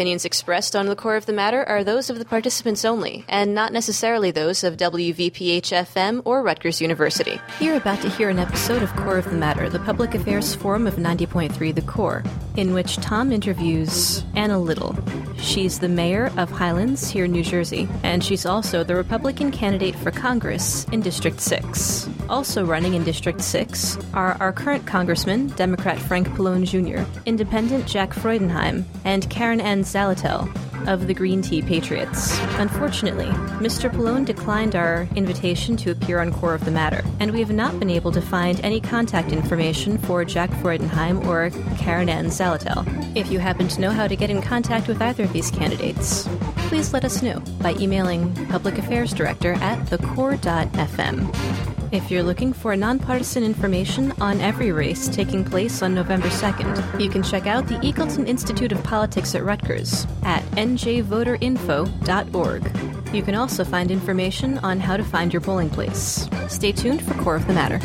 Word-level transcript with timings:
opinions 0.00 0.24
expressed 0.24 0.74
on 0.74 0.86
the 0.86 0.96
core 0.96 1.16
of 1.16 1.26
the 1.26 1.32
matter 1.32 1.62
are 1.68 1.84
those 1.84 2.08
of 2.08 2.18
the 2.18 2.24
participants 2.24 2.86
only, 2.86 3.22
and 3.28 3.54
not 3.54 3.70
necessarily 3.70 4.30
those 4.30 4.64
of 4.64 4.78
WVPH 4.78 5.74
FM 5.92 6.22
or 6.24 6.42
Rutgers 6.42 6.80
University. 6.80 7.38
You're 7.60 7.76
about 7.76 8.00
to 8.00 8.08
hear 8.08 8.30
an 8.30 8.38
episode 8.38 8.82
of 8.82 8.96
Core 8.96 9.18
of 9.18 9.26
the 9.26 9.36
Matter, 9.36 9.68
the 9.68 9.78
public 9.80 10.14
affairs 10.14 10.54
forum 10.54 10.86
of 10.86 10.94
90.3 10.94 11.74
The 11.74 11.82
Core, 11.82 12.24
in 12.56 12.74
which 12.74 12.96
Tom 12.96 13.32
interviews 13.32 14.24
Anna 14.34 14.58
Little. 14.58 14.96
She's 15.38 15.78
the 15.78 15.88
mayor 15.88 16.30
of 16.36 16.50
Highlands 16.50 17.08
here 17.08 17.24
in 17.24 17.32
New 17.32 17.42
Jersey, 17.42 17.88
and 18.02 18.22
she's 18.22 18.44
also 18.44 18.84
the 18.84 18.94
Republican 18.94 19.50
candidate 19.50 19.96
for 19.96 20.10
Congress 20.10 20.84
in 20.92 21.00
District 21.00 21.40
6. 21.40 22.08
Also 22.28 22.64
running 22.64 22.94
in 22.94 23.04
District 23.04 23.40
6 23.40 23.98
are 24.14 24.36
our 24.40 24.52
current 24.52 24.86
Congressman, 24.86 25.48
Democrat 25.48 25.98
Frank 25.98 26.28
Pallone 26.28 26.64
Jr., 26.64 27.08
Independent 27.26 27.86
Jack 27.86 28.10
Freudenheim, 28.10 28.84
and 29.04 29.28
Karen 29.30 29.60
Ann 29.60 29.82
Zaletel 29.82 30.48
of 30.88 31.06
the 31.06 31.14
Green 31.14 31.42
Tea 31.42 31.62
Patriots. 31.62 32.38
Unfortunately, 32.58 33.26
Mr. 33.58 33.90
Pallone 33.90 34.24
declined 34.24 34.76
our 34.76 35.08
invitation 35.16 35.76
to 35.78 35.90
appear 35.90 36.20
on 36.20 36.32
Core 36.32 36.54
of 36.54 36.64
the 36.64 36.70
Matter, 36.70 37.02
and 37.18 37.30
we 37.30 37.40
have 37.40 37.52
not 37.52 37.78
been 37.78 37.90
able 37.90 38.12
to 38.12 38.20
find 38.20 38.60
any 38.64 38.80
contact 38.80 39.32
information 39.32 39.98
for 39.98 40.24
Jack 40.24 40.50
Freudenheim 40.50 41.26
or 41.26 41.50
Karen 41.76 42.08
Ann 42.08 42.26
Zaletel. 42.26 42.86
If 43.16 43.30
you 43.30 43.38
happen 43.38 43.68
to 43.68 43.80
know 43.80 43.90
how 43.90 44.06
to 44.06 44.16
get 44.16 44.30
in 44.30 44.42
contact 44.42 44.88
with 44.88 45.00
either 45.02 45.24
of 45.24 45.32
these 45.32 45.50
candidates, 45.50 46.28
please 46.68 46.92
let 46.92 47.04
us 47.04 47.22
know 47.22 47.40
by 47.60 47.74
emailing 47.74 48.34
Public 48.46 48.78
Affairs 48.78 49.12
Director 49.12 49.54
at 49.54 49.78
thecore.fm. 49.86 51.69
If 51.92 52.08
you're 52.08 52.22
looking 52.22 52.52
for 52.52 52.76
nonpartisan 52.76 53.42
information 53.42 54.12
on 54.20 54.40
every 54.40 54.70
race 54.70 55.08
taking 55.08 55.44
place 55.44 55.82
on 55.82 55.92
November 55.92 56.28
2nd, 56.28 57.00
you 57.00 57.10
can 57.10 57.24
check 57.24 57.48
out 57.48 57.66
the 57.66 57.74
Eagleton 57.78 58.28
Institute 58.28 58.70
of 58.70 58.80
Politics 58.84 59.34
at 59.34 59.42
Rutgers 59.42 60.06
at 60.22 60.44
njvoterinfo.org. 60.52 63.12
You 63.12 63.22
can 63.24 63.34
also 63.34 63.64
find 63.64 63.90
information 63.90 64.58
on 64.58 64.78
how 64.78 64.96
to 64.96 65.02
find 65.02 65.32
your 65.32 65.40
polling 65.40 65.68
place. 65.68 66.28
Stay 66.46 66.70
tuned 66.70 67.02
for 67.02 67.14
Core 67.14 67.34
of 67.34 67.48
the 67.48 67.54
Matter. 67.54 67.80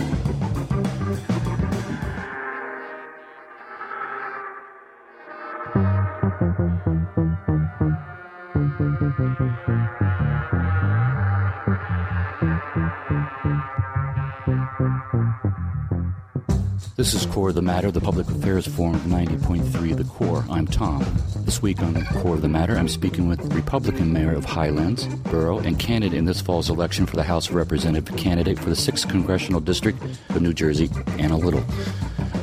This 16.97 17.13
is 17.13 17.25
Core 17.25 17.49
of 17.49 17.55
the 17.55 17.61
Matter, 17.61 17.91
the 17.91 17.99
Public 17.99 18.25
Affairs 18.29 18.65
Forum 18.65 18.97
90.3 19.01 19.97
The 19.97 20.05
Core. 20.05 20.45
I'm 20.49 20.65
Tom. 20.65 21.05
This 21.39 21.61
week 21.61 21.81
on 21.81 22.05
Core 22.05 22.35
of 22.35 22.41
the 22.41 22.47
Matter, 22.47 22.77
I'm 22.77 22.87
speaking 22.87 23.27
with 23.27 23.53
Republican 23.53 24.13
Mayor 24.13 24.31
of 24.31 24.45
Highlands, 24.45 25.05
Borough, 25.05 25.59
and 25.59 25.77
candidate 25.77 26.17
in 26.17 26.23
this 26.23 26.39
fall's 26.39 26.69
election 26.69 27.05
for 27.05 27.17
the 27.17 27.23
House 27.23 27.49
of 27.49 27.55
Representative 27.55 28.15
candidate 28.15 28.57
for 28.57 28.69
the 28.69 28.77
6th 28.77 29.09
Congressional 29.09 29.59
District 29.59 30.01
of 30.29 30.41
New 30.41 30.53
Jersey, 30.53 30.89
Anna 31.19 31.35
Little. 31.35 31.65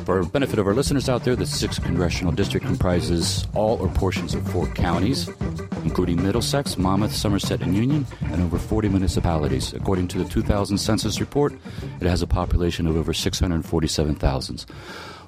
For 0.05 0.23
the 0.23 0.29
benefit 0.29 0.59
of 0.59 0.67
our 0.67 0.75
listeners 0.75 1.09
out 1.09 1.23
there, 1.23 1.35
the 1.35 1.45
6th 1.45 1.83
Congressional 1.83 2.31
District 2.31 2.63
comprises 2.63 3.47
all 3.55 3.81
or 3.81 3.87
portions 3.87 4.35
of 4.35 4.47
four 4.51 4.67
counties, 4.67 5.31
including 5.83 6.21
Middlesex, 6.21 6.77
Monmouth, 6.77 7.13
Somerset, 7.13 7.61
and 7.61 7.75
Union, 7.75 8.07
and 8.21 8.41
over 8.41 8.57
40 8.57 8.89
municipalities. 8.89 9.73
According 9.73 10.07
to 10.09 10.17
the 10.17 10.25
2000 10.25 10.77
Census 10.77 11.19
Report, 11.19 11.53
it 11.99 12.07
has 12.07 12.21
a 12.21 12.27
population 12.27 12.87
of 12.87 12.95
over 12.95 13.13
647,000. 13.13 14.65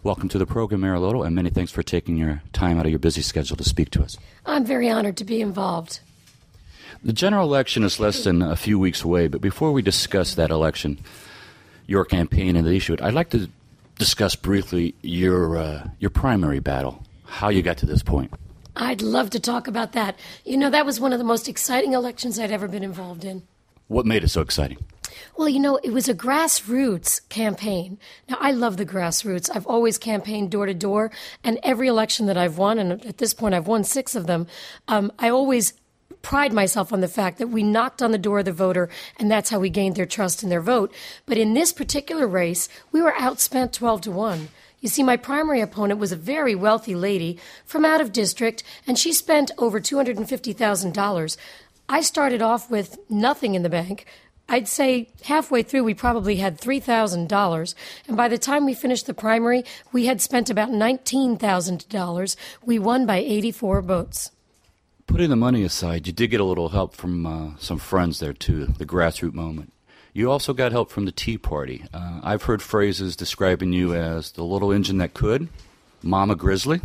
Welcome 0.03 0.30
to 0.30 0.38
the 0.38 0.45
program, 0.45 0.81
Little, 0.81 1.23
and 1.23 1.36
many 1.36 1.50
thanks 1.50 1.72
for 1.72 1.83
taking 1.83 2.17
your 2.17 2.42
time 2.53 2.80
out 2.80 2.86
of 2.86 2.92
your 2.92 3.00
busy 3.00 3.22
schedule 3.22 3.58
to 3.58 3.64
speak 3.64 3.89
to 3.92 4.03
us. 4.03 4.17
I'm 4.45 4.66
very 4.66 4.89
honored 4.89 5.17
to 5.17 5.23
be 5.23 5.42
involved. 5.42 6.00
The 7.03 7.14
general 7.14 7.48
election 7.48 7.83
is 7.83 8.00
less 8.00 8.23
than 8.23 8.42
a 8.42 8.56
few 8.56 8.80
weeks 8.80 9.03
away, 9.03 9.28
but 9.28 9.42
before 9.42 9.72
we 9.72 9.81
discuss 9.81 10.36
that 10.36 10.52
election, 10.52 11.00
your 11.88 12.06
campaign 12.06 12.55
and 12.55 12.65
the 12.65 12.76
issue, 12.76 12.95
I'd 13.02 13.14
like 13.14 13.30
to 13.32 13.49
discuss 13.98 14.36
briefly 14.36 14.95
your 15.02 15.58
uh, 15.58 15.88
your 15.99 16.10
primary 16.10 16.60
battle, 16.60 17.04
how 17.26 17.49
you 17.49 17.61
got 17.61 17.77
to 17.77 17.86
this 17.86 18.04
point. 18.04 18.32
I'd 18.75 19.02
love 19.02 19.30
to 19.31 19.39
talk 19.39 19.67
about 19.67 19.93
that. 19.93 20.17
You 20.43 20.58
know, 20.58 20.69
that 20.69 20.86
was 20.86 20.99
one 20.99 21.13
of 21.13 21.19
the 21.19 21.25
most 21.25 21.47
exciting 21.47 21.93
elections 21.93 22.39
I'd 22.39 22.52
ever 22.52 22.67
been 22.67 22.83
involved 22.83 23.23
in. 23.23 23.43
What 23.87 24.05
made 24.05 24.23
it 24.23 24.30
so 24.30 24.41
exciting? 24.41 24.80
Well, 25.37 25.47
you 25.47 25.59
know, 25.59 25.77
it 25.83 25.91
was 25.91 26.09
a 26.09 26.13
grassroots 26.13 27.27
campaign. 27.30 27.99
Now, 28.30 28.37
I 28.39 28.52
love 28.52 28.77
the 28.77 28.85
grassroots. 28.85 29.49
I've 29.53 29.67
always 29.67 29.97
campaigned 29.97 30.52
door 30.52 30.65
to 30.65 30.73
door, 30.73 31.11
and 31.43 31.59
every 31.64 31.87
election 31.87 32.25
that 32.25 32.37
I've 32.37 32.58
won, 32.58 32.80
and 32.80 33.05
at 33.05 33.17
this 33.17 33.33
point 33.33 33.55
I've 33.55 33.67
won 33.67 33.83
six 33.83 34.15
of 34.15 34.27
them, 34.27 34.47
um, 34.87 35.11
I 35.19 35.30
always 35.30 35.73
pride 36.21 36.52
myself 36.52 36.91
on 36.91 37.02
the 37.02 37.08
fact 37.08 37.37
that 37.37 37.47
we 37.47 37.61
knocked 37.61 38.02
on 38.02 38.11
the 38.11 38.17
door 38.17 38.39
of 38.39 38.45
the 38.45 38.52
voter 38.52 38.89
and 39.19 39.30
that's 39.30 39.52
how 39.52 39.59
we 39.59 39.69
gained 39.69 39.95
their 39.95 40.08
trust 40.08 40.41
and 40.41 40.52
their 40.52 40.61
vote. 40.61 40.91
But 41.27 41.37
in 41.37 41.53
this 41.53 41.71
particular 41.71 42.27
race, 42.27 42.67
we 42.91 42.99
were 42.99 43.11
outspent 43.11 43.73
12 43.73 44.02
to 44.02 44.11
1. 44.11 44.49
You 44.85 44.89
see, 44.89 45.01
my 45.01 45.17
primary 45.17 45.61
opponent 45.61 45.99
was 45.99 46.11
a 46.11 46.15
very 46.15 46.53
wealthy 46.53 46.93
lady 46.93 47.39
from 47.65 47.85
out 47.85 48.01
of 48.01 48.11
district, 48.11 48.61
and 48.85 48.99
she 48.99 49.13
spent 49.13 49.49
over 49.57 49.79
$250,000. 49.81 51.37
I 51.89 52.01
started 52.01 52.43
off 52.43 52.69
with 52.69 52.99
nothing 53.09 53.55
in 53.55 53.63
the 53.63 53.69
bank. 53.69 54.05
I'd 54.47 54.67
say 54.67 55.09
halfway 55.23 55.63
through, 55.63 55.85
we 55.85 55.95
probably 55.95 56.35
had 56.35 56.61
$3,000. 56.61 57.75
And 58.07 58.15
by 58.15 58.27
the 58.27 58.37
time 58.37 58.63
we 58.63 58.75
finished 58.75 59.07
the 59.07 59.15
primary, 59.15 59.65
we 59.91 60.05
had 60.05 60.21
spent 60.21 60.51
about 60.51 60.69
$19,000. 60.69 62.35
We 62.63 62.77
won 62.77 63.07
by 63.07 63.17
84 63.17 63.81
votes. 63.81 64.29
Putting 65.07 65.31
the 65.31 65.35
money 65.35 65.63
aside, 65.63 66.05
you 66.05 66.13
did 66.13 66.29
get 66.29 66.41
a 66.41 66.45
little 66.45 66.69
help 66.69 66.93
from 66.93 67.25
uh, 67.25 67.57
some 67.57 67.79
friends 67.79 68.19
there 68.19 68.33
too, 68.33 68.67
the 68.67 68.85
grassroots 68.85 69.33
moment. 69.33 69.73
You 70.15 70.31
also 70.31 70.53
got 70.53 70.71
help 70.71 70.92
from 70.92 71.03
the 71.03 71.11
Tea 71.11 71.37
Party. 71.37 71.83
Uh, 71.93 72.21
I've 72.23 72.43
heard 72.43 72.61
phrases 72.61 73.17
describing 73.17 73.73
you 73.73 73.93
as 73.93 74.31
the 74.31 74.45
little 74.45 74.71
engine 74.71 74.98
that 74.99 75.14
could, 75.14 75.49
Mama 76.02 76.37
Grizzly, 76.37 76.80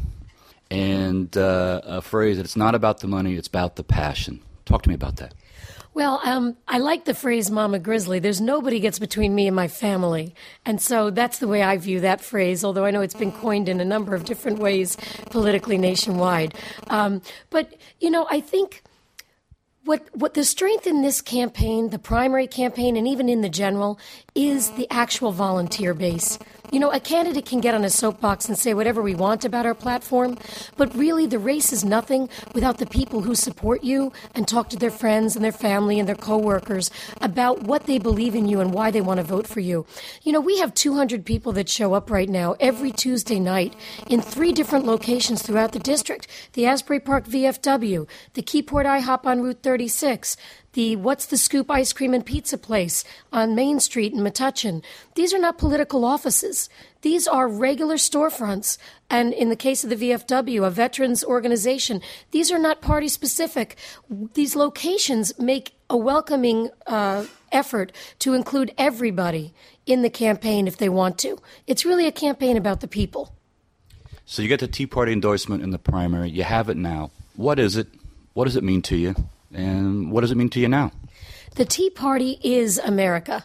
and 0.68 1.36
uh, 1.36 1.80
a 1.84 2.02
phrase 2.02 2.38
that 2.38 2.44
it's 2.44 2.56
not 2.56 2.74
about 2.74 2.98
the 2.98 3.06
money, 3.06 3.36
it's 3.36 3.46
about 3.46 3.76
the 3.76 3.84
passion. 3.84 4.40
Talk 4.64 4.82
to 4.82 4.88
me 4.88 4.96
about 4.96 5.18
that. 5.18 5.32
Well, 5.94 6.20
um, 6.24 6.56
I 6.66 6.78
like 6.78 7.04
the 7.04 7.14
phrase 7.14 7.52
Mama 7.52 7.78
Grizzly. 7.78 8.18
There's 8.18 8.40
nobody 8.40 8.80
gets 8.80 8.98
between 8.98 9.32
me 9.32 9.46
and 9.46 9.54
my 9.54 9.68
family. 9.68 10.34
And 10.66 10.82
so 10.82 11.10
that's 11.10 11.38
the 11.38 11.46
way 11.46 11.62
I 11.62 11.76
view 11.76 12.00
that 12.00 12.20
phrase, 12.20 12.64
although 12.64 12.84
I 12.84 12.90
know 12.90 13.00
it's 13.00 13.14
been 13.14 13.30
coined 13.30 13.68
in 13.68 13.80
a 13.80 13.84
number 13.84 14.16
of 14.16 14.24
different 14.24 14.58
ways 14.58 14.96
politically 15.30 15.78
nationwide. 15.78 16.56
Um, 16.88 17.22
but, 17.50 17.76
you 18.00 18.10
know, 18.10 18.26
I 18.28 18.40
think 18.40 18.82
what 19.84 20.08
what 20.12 20.34
the 20.34 20.44
strength 20.44 20.86
in 20.86 21.02
this 21.02 21.20
campaign, 21.20 21.90
the 21.90 21.98
primary 21.98 22.46
campaign, 22.46 22.96
and 22.96 23.08
even 23.08 23.28
in 23.28 23.40
the 23.40 23.48
general, 23.48 23.98
is 24.34 24.70
the 24.72 24.86
actual 24.90 25.32
volunteer 25.32 25.94
base. 25.94 26.38
You 26.70 26.78
know, 26.78 26.92
a 26.92 27.00
candidate 27.00 27.46
can 27.46 27.60
get 27.60 27.74
on 27.74 27.84
a 27.84 27.90
soapbox 27.90 28.48
and 28.48 28.56
say 28.56 28.74
whatever 28.74 29.02
we 29.02 29.14
want 29.14 29.44
about 29.44 29.66
our 29.66 29.74
platform, 29.74 30.38
but 30.76 30.94
really 30.94 31.26
the 31.26 31.40
race 31.40 31.72
is 31.72 31.84
nothing 31.84 32.28
without 32.54 32.78
the 32.78 32.86
people 32.86 33.22
who 33.22 33.34
support 33.34 33.82
you 33.82 34.12
and 34.36 34.46
talk 34.46 34.70
to 34.70 34.76
their 34.76 34.90
friends 34.90 35.34
and 35.34 35.44
their 35.44 35.50
family 35.50 35.98
and 35.98 36.08
their 36.08 36.14
coworkers 36.14 36.90
about 37.20 37.64
what 37.64 37.86
they 37.86 37.98
believe 37.98 38.36
in 38.36 38.46
you 38.46 38.60
and 38.60 38.72
why 38.72 38.92
they 38.92 39.00
want 39.00 39.18
to 39.18 39.24
vote 39.24 39.48
for 39.48 39.58
you. 39.58 39.84
You 40.22 40.30
know, 40.30 40.40
we 40.40 40.58
have 40.58 40.72
200 40.72 41.24
people 41.24 41.50
that 41.54 41.68
show 41.68 41.94
up 41.94 42.08
right 42.08 42.28
now 42.28 42.54
every 42.60 42.92
Tuesday 42.92 43.40
night 43.40 43.74
in 44.08 44.20
three 44.20 44.52
different 44.52 44.86
locations 44.86 45.42
throughout 45.42 45.72
the 45.72 45.80
district: 45.80 46.28
the 46.52 46.66
Asbury 46.66 47.00
Park 47.00 47.26
VFW, 47.26 48.06
the 48.34 48.42
Keyport 48.42 48.86
IHOP 48.86 49.26
on 49.26 49.42
Route 49.42 49.64
36, 49.64 50.36
the 50.72 50.96
What's 50.96 51.26
the 51.26 51.36
Scoop 51.36 51.70
ice 51.70 51.92
cream 51.92 52.14
and 52.14 52.24
pizza 52.24 52.56
place 52.56 53.04
on 53.32 53.54
Main 53.54 53.80
Street 53.80 54.12
in 54.12 54.20
Metuchen. 54.20 54.82
These 55.14 55.34
are 55.34 55.38
not 55.38 55.58
political 55.58 56.04
offices. 56.04 56.68
These 57.02 57.26
are 57.26 57.48
regular 57.48 57.96
storefronts. 57.96 58.78
And 59.08 59.32
in 59.32 59.48
the 59.48 59.56
case 59.56 59.82
of 59.82 59.90
the 59.90 59.96
VFW, 59.96 60.66
a 60.66 60.70
veterans 60.70 61.24
organization, 61.24 62.00
these 62.30 62.52
are 62.52 62.58
not 62.58 62.80
party 62.80 63.08
specific. 63.08 63.76
These 64.34 64.54
locations 64.54 65.36
make 65.38 65.74
a 65.88 65.96
welcoming 65.96 66.70
uh, 66.86 67.24
effort 67.50 67.92
to 68.20 68.34
include 68.34 68.72
everybody 68.78 69.52
in 69.86 70.02
the 70.02 70.10
campaign 70.10 70.68
if 70.68 70.76
they 70.76 70.88
want 70.88 71.18
to. 71.18 71.38
It's 71.66 71.84
really 71.84 72.06
a 72.06 72.12
campaign 72.12 72.56
about 72.56 72.80
the 72.80 72.88
people. 72.88 73.34
So 74.24 74.42
you 74.42 74.48
get 74.48 74.60
the 74.60 74.68
Tea 74.68 74.86
Party 74.86 75.12
endorsement 75.12 75.64
in 75.64 75.70
the 75.70 75.78
primary. 75.78 76.30
You 76.30 76.44
have 76.44 76.68
it 76.68 76.76
now. 76.76 77.10
What 77.34 77.58
is 77.58 77.76
it? 77.76 77.88
What 78.34 78.44
does 78.44 78.54
it 78.54 78.62
mean 78.62 78.82
to 78.82 78.96
you? 78.96 79.16
And 79.52 80.10
what 80.10 80.20
does 80.20 80.30
it 80.30 80.36
mean 80.36 80.50
to 80.50 80.60
you 80.60 80.68
now? 80.68 80.92
The 81.56 81.64
Tea 81.64 81.90
Party 81.90 82.38
is 82.42 82.78
America. 82.78 83.44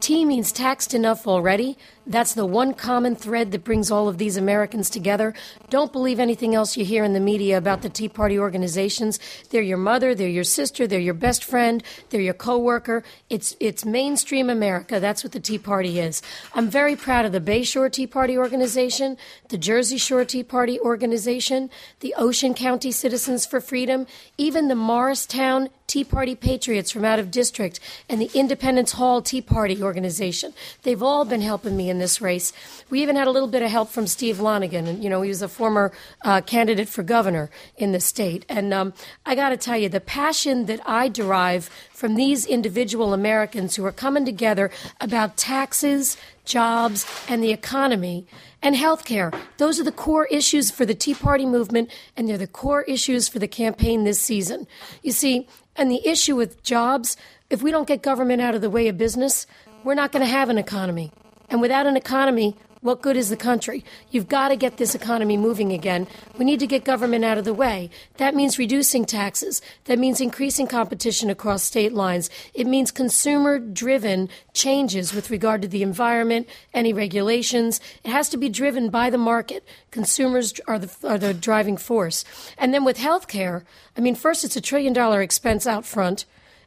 Tea 0.00 0.24
means 0.24 0.52
taxed 0.52 0.94
enough 0.94 1.26
already. 1.26 1.78
That's 2.08 2.34
the 2.34 2.46
one 2.46 2.72
common 2.72 3.16
thread 3.16 3.50
that 3.50 3.64
brings 3.64 3.90
all 3.90 4.08
of 4.08 4.18
these 4.18 4.36
Americans 4.36 4.88
together. 4.88 5.34
Don't 5.70 5.92
believe 5.92 6.20
anything 6.20 6.54
else 6.54 6.76
you 6.76 6.84
hear 6.84 7.02
in 7.02 7.14
the 7.14 7.20
media 7.20 7.58
about 7.58 7.82
the 7.82 7.88
Tea 7.88 8.08
Party 8.08 8.38
organizations. 8.38 9.18
They're 9.50 9.60
your 9.60 9.76
mother, 9.76 10.14
they're 10.14 10.28
your 10.28 10.44
sister, 10.44 10.86
they're 10.86 11.00
your 11.00 11.14
best 11.14 11.42
friend, 11.42 11.82
they're 12.10 12.20
your 12.20 12.34
coworker. 12.34 13.02
It's 13.28 13.56
it's 13.58 13.84
mainstream 13.84 14.48
America. 14.48 15.00
That's 15.00 15.24
what 15.24 15.32
the 15.32 15.40
Tea 15.40 15.58
Party 15.58 15.98
is. 15.98 16.22
I'm 16.54 16.70
very 16.70 16.94
proud 16.94 17.24
of 17.24 17.32
the 17.32 17.40
Bayshore 17.40 17.90
Tea 17.90 18.06
Party 18.06 18.38
organization, 18.38 19.16
the 19.48 19.58
Jersey 19.58 19.98
Shore 19.98 20.24
Tea 20.24 20.44
Party 20.44 20.78
organization, 20.78 21.70
the 22.00 22.14
Ocean 22.16 22.54
County 22.54 22.92
Citizens 22.92 23.44
for 23.46 23.60
Freedom, 23.60 24.06
even 24.38 24.68
the 24.68 24.76
Morristown 24.76 25.70
Tea 25.86 26.04
Party 26.04 26.34
Patriots 26.34 26.90
from 26.90 27.04
out 27.04 27.18
of 27.18 27.30
district, 27.30 27.78
and 28.08 28.20
the 28.20 28.30
Independence 28.34 28.92
Hall 28.92 29.22
Tea 29.22 29.40
Party 29.40 29.82
organization. 29.82 30.52
They've 30.82 31.02
all 31.02 31.24
been 31.24 31.40
helping 31.40 31.76
me 31.76 31.90
in 31.96 32.00
this 32.00 32.20
race. 32.20 32.52
We 32.90 33.02
even 33.02 33.16
had 33.16 33.26
a 33.26 33.30
little 33.30 33.48
bit 33.48 33.62
of 33.62 33.70
help 33.70 33.88
from 33.88 34.06
Steve 34.06 34.36
Lonegan, 34.36 34.86
and 34.86 35.02
you 35.02 35.08
know 35.08 35.22
he 35.22 35.30
was 35.30 35.40
a 35.40 35.48
former 35.48 35.92
uh, 36.22 36.42
candidate 36.42 36.90
for 36.90 37.02
governor 37.02 37.50
in 37.78 37.92
the 37.92 38.00
state. 38.00 38.44
And 38.50 38.74
um, 38.74 38.92
I 39.24 39.34
got 39.34 39.48
to 39.48 39.56
tell 39.56 39.78
you, 39.78 39.88
the 39.88 40.00
passion 40.00 40.66
that 40.66 40.80
I 40.84 41.08
derive 41.08 41.70
from 41.92 42.14
these 42.14 42.44
individual 42.44 43.14
Americans 43.14 43.76
who 43.76 43.84
are 43.86 43.92
coming 43.92 44.26
together 44.26 44.70
about 45.00 45.38
taxes, 45.38 46.18
jobs, 46.44 47.06
and 47.28 47.42
the 47.42 47.52
economy 47.52 48.26
and 48.62 48.76
health 48.76 49.04
care. 49.06 49.32
Those 49.56 49.80
are 49.80 49.84
the 49.84 49.92
core 49.92 50.26
issues 50.26 50.70
for 50.70 50.84
the 50.84 50.94
Tea 50.94 51.14
Party 51.14 51.46
movement, 51.46 51.90
and 52.16 52.28
they're 52.28 52.36
the 52.36 52.46
core 52.46 52.82
issues 52.82 53.26
for 53.26 53.38
the 53.38 53.48
campaign 53.48 54.04
this 54.04 54.20
season. 54.20 54.66
You 55.02 55.12
see, 55.12 55.48
and 55.76 55.90
the 55.90 56.06
issue 56.06 56.36
with 56.36 56.62
jobs, 56.62 57.16
if 57.48 57.62
we 57.62 57.70
don't 57.70 57.88
get 57.88 58.02
government 58.02 58.42
out 58.42 58.54
of 58.54 58.60
the 58.60 58.70
way 58.70 58.88
of 58.88 58.98
business, 58.98 59.46
we're 59.84 59.94
not 59.94 60.10
going 60.10 60.24
to 60.24 60.30
have 60.30 60.50
an 60.50 60.58
economy. 60.58 61.12
And 61.48 61.60
without 61.60 61.86
an 61.86 61.96
economy, 61.96 62.56
what 62.86 63.02
good 63.02 63.16
is 63.16 63.30
the 63.30 63.36
country? 63.36 63.84
You've 64.10 64.28
got 64.28 64.48
to 64.48 64.56
get 64.56 64.76
this 64.76 64.94
economy 64.94 65.36
moving 65.36 65.72
again. 65.72 66.06
We 66.38 66.44
need 66.44 66.60
to 66.60 66.68
get 66.68 66.84
government 66.84 67.24
out 67.24 67.36
of 67.36 67.44
the 67.44 67.52
way. 67.52 67.90
That 68.18 68.34
means 68.34 68.60
reducing 68.60 69.04
taxes. 69.04 69.60
That 69.86 69.98
means 69.98 70.20
increasing 70.20 70.68
competition 70.68 71.28
across 71.28 71.64
state 71.64 71.94
lines. 71.94 72.30
It 72.54 72.66
means 72.66 72.92
consumer 72.92 73.58
driven 73.58 74.28
changes 74.52 75.12
with 75.12 75.30
regard 75.30 75.62
to 75.62 75.68
the 75.68 75.82
environment, 75.82 76.48
any 76.72 76.92
regulations. 76.92 77.80
It 78.04 78.10
has 78.10 78.28
to 78.28 78.36
be 78.36 78.48
driven 78.48 78.88
by 78.90 79.10
the 79.10 79.18
market. 79.18 79.66
Consumers 79.90 80.54
are 80.68 80.78
the, 80.78 81.08
are 81.08 81.18
the 81.18 81.34
driving 81.34 81.78
force. 81.78 82.24
And 82.56 82.72
then 82.72 82.84
with 82.84 82.98
health 82.98 83.26
care, 83.26 83.64
I 83.96 84.00
mean, 84.00 84.14
first 84.14 84.44
it's 84.44 84.56
a 84.56 84.60
trillion 84.60 84.92
dollar 84.92 85.22
expense 85.22 85.66
out 85.66 85.84
front, 85.84 86.24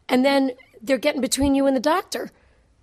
and 0.10 0.26
then 0.26 0.52
they're 0.82 0.98
getting 0.98 1.22
between 1.22 1.56
you 1.56 1.66
and 1.66 1.78
the 1.78 1.82
doctor. 1.82 2.32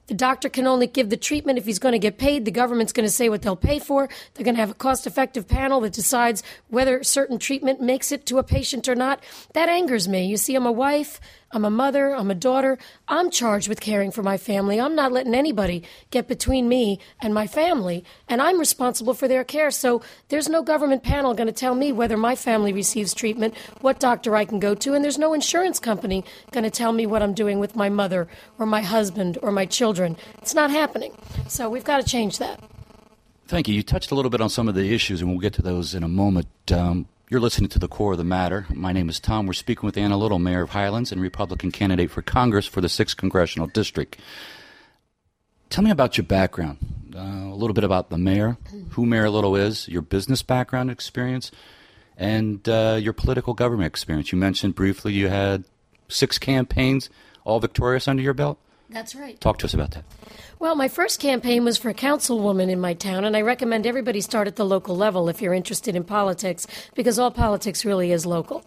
The 0.06 0.14
doctor 0.14 0.48
can 0.48 0.66
only 0.66 0.86
give 0.86 1.10
the 1.10 1.16
treatment 1.16 1.58
if 1.58 1.66
he's 1.66 1.78
going 1.78 1.92
to 1.92 1.98
get 1.98 2.18
paid. 2.18 2.44
The 2.44 2.50
government's 2.50 2.92
going 2.92 3.06
to 3.06 3.12
say 3.12 3.28
what 3.28 3.42
they'll 3.42 3.56
pay 3.56 3.78
for. 3.78 4.08
They're 4.34 4.44
going 4.44 4.54
to 4.54 4.60
have 4.60 4.70
a 4.70 4.74
cost 4.74 5.06
effective 5.06 5.48
panel 5.48 5.80
that 5.80 5.92
decides 5.92 6.42
whether 6.68 7.02
certain 7.02 7.38
treatment 7.38 7.80
makes 7.80 8.12
it 8.12 8.26
to 8.26 8.38
a 8.38 8.42
patient 8.42 8.88
or 8.88 8.94
not. 8.94 9.22
That 9.54 9.68
angers 9.68 10.06
me. 10.06 10.26
You 10.26 10.36
see, 10.36 10.54
I'm 10.54 10.66
a 10.66 10.72
wife. 10.72 11.20
I'm 11.52 11.64
a 11.64 11.70
mother, 11.70 12.14
I'm 12.14 12.30
a 12.30 12.34
daughter. 12.34 12.76
I'm 13.06 13.30
charged 13.30 13.68
with 13.68 13.80
caring 13.80 14.10
for 14.10 14.22
my 14.22 14.36
family. 14.36 14.80
I'm 14.80 14.94
not 14.96 15.12
letting 15.12 15.34
anybody 15.34 15.84
get 16.10 16.26
between 16.26 16.68
me 16.68 16.98
and 17.20 17.32
my 17.32 17.46
family, 17.46 18.04
and 18.28 18.42
I'm 18.42 18.58
responsible 18.58 19.14
for 19.14 19.28
their 19.28 19.44
care. 19.44 19.70
So 19.70 20.02
there's 20.28 20.48
no 20.48 20.62
government 20.62 21.02
panel 21.02 21.34
going 21.34 21.46
to 21.46 21.52
tell 21.52 21.74
me 21.74 21.92
whether 21.92 22.16
my 22.16 22.34
family 22.34 22.72
receives 22.72 23.14
treatment, 23.14 23.54
what 23.80 24.00
doctor 24.00 24.34
I 24.34 24.44
can 24.44 24.58
go 24.58 24.74
to, 24.74 24.94
and 24.94 25.04
there's 25.04 25.18
no 25.18 25.32
insurance 25.34 25.78
company 25.78 26.24
going 26.50 26.64
to 26.64 26.70
tell 26.70 26.92
me 26.92 27.06
what 27.06 27.22
I'm 27.22 27.32
doing 27.32 27.60
with 27.60 27.76
my 27.76 27.88
mother 27.88 28.26
or 28.58 28.66
my 28.66 28.82
husband 28.82 29.38
or 29.40 29.52
my 29.52 29.66
children. 29.66 30.16
It's 30.38 30.54
not 30.54 30.70
happening. 30.70 31.16
So 31.48 31.70
we've 31.70 31.84
got 31.84 32.02
to 32.02 32.06
change 32.06 32.38
that. 32.38 32.60
Thank 33.46 33.68
you. 33.68 33.74
You 33.74 33.84
touched 33.84 34.10
a 34.10 34.16
little 34.16 34.30
bit 34.30 34.40
on 34.40 34.50
some 34.50 34.68
of 34.68 34.74
the 34.74 34.92
issues, 34.92 35.20
and 35.20 35.30
we'll 35.30 35.38
get 35.38 35.54
to 35.54 35.62
those 35.62 35.94
in 35.94 36.02
a 36.02 36.08
moment. 36.08 36.48
Um, 36.72 37.06
you're 37.28 37.40
listening 37.40 37.68
to 37.70 37.78
the 37.78 37.88
core 37.88 38.12
of 38.12 38.18
the 38.18 38.24
matter. 38.24 38.66
My 38.70 38.92
name 38.92 39.08
is 39.08 39.18
Tom. 39.18 39.46
We're 39.46 39.52
speaking 39.52 39.84
with 39.84 39.96
Anna 39.96 40.16
Little, 40.16 40.38
Mayor 40.38 40.62
of 40.62 40.70
Highlands 40.70 41.10
and 41.10 41.20
Republican 41.20 41.72
candidate 41.72 42.10
for 42.10 42.22
Congress 42.22 42.66
for 42.66 42.80
the 42.80 42.86
6th 42.86 43.16
Congressional 43.16 43.66
District. 43.66 44.16
Tell 45.68 45.82
me 45.82 45.90
about 45.90 46.16
your 46.16 46.24
background, 46.24 46.78
uh, 47.16 47.18
a 47.18 47.56
little 47.56 47.74
bit 47.74 47.82
about 47.82 48.10
the 48.10 48.18
mayor, 48.18 48.58
who 48.90 49.04
Mayor 49.04 49.28
Little 49.28 49.56
is, 49.56 49.88
your 49.88 50.02
business 50.02 50.42
background 50.42 50.88
experience, 50.88 51.50
and 52.16 52.66
uh, 52.68 52.96
your 53.00 53.12
political 53.12 53.54
government 53.54 53.88
experience. 53.88 54.30
You 54.30 54.38
mentioned 54.38 54.76
briefly 54.76 55.12
you 55.12 55.28
had 55.28 55.64
six 56.08 56.38
campaigns, 56.38 57.10
all 57.42 57.58
victorious 57.58 58.06
under 58.06 58.22
your 58.22 58.34
belt. 58.34 58.58
That's 58.88 59.14
right. 59.14 59.40
Talk 59.40 59.58
to 59.58 59.66
us 59.66 59.74
about 59.74 59.92
that. 59.92 60.04
Well, 60.58 60.76
my 60.76 60.86
first 60.88 61.20
campaign 61.20 61.64
was 61.64 61.76
for 61.76 61.88
a 61.88 61.94
councilwoman 61.94 62.70
in 62.70 62.80
my 62.80 62.94
town, 62.94 63.24
and 63.24 63.36
I 63.36 63.42
recommend 63.42 63.86
everybody 63.86 64.20
start 64.20 64.46
at 64.46 64.56
the 64.56 64.64
local 64.64 64.96
level 64.96 65.28
if 65.28 65.42
you're 65.42 65.52
interested 65.52 65.96
in 65.96 66.04
politics, 66.04 66.66
because 66.94 67.18
all 67.18 67.30
politics 67.30 67.84
really 67.84 68.12
is 68.12 68.24
local. 68.24 68.64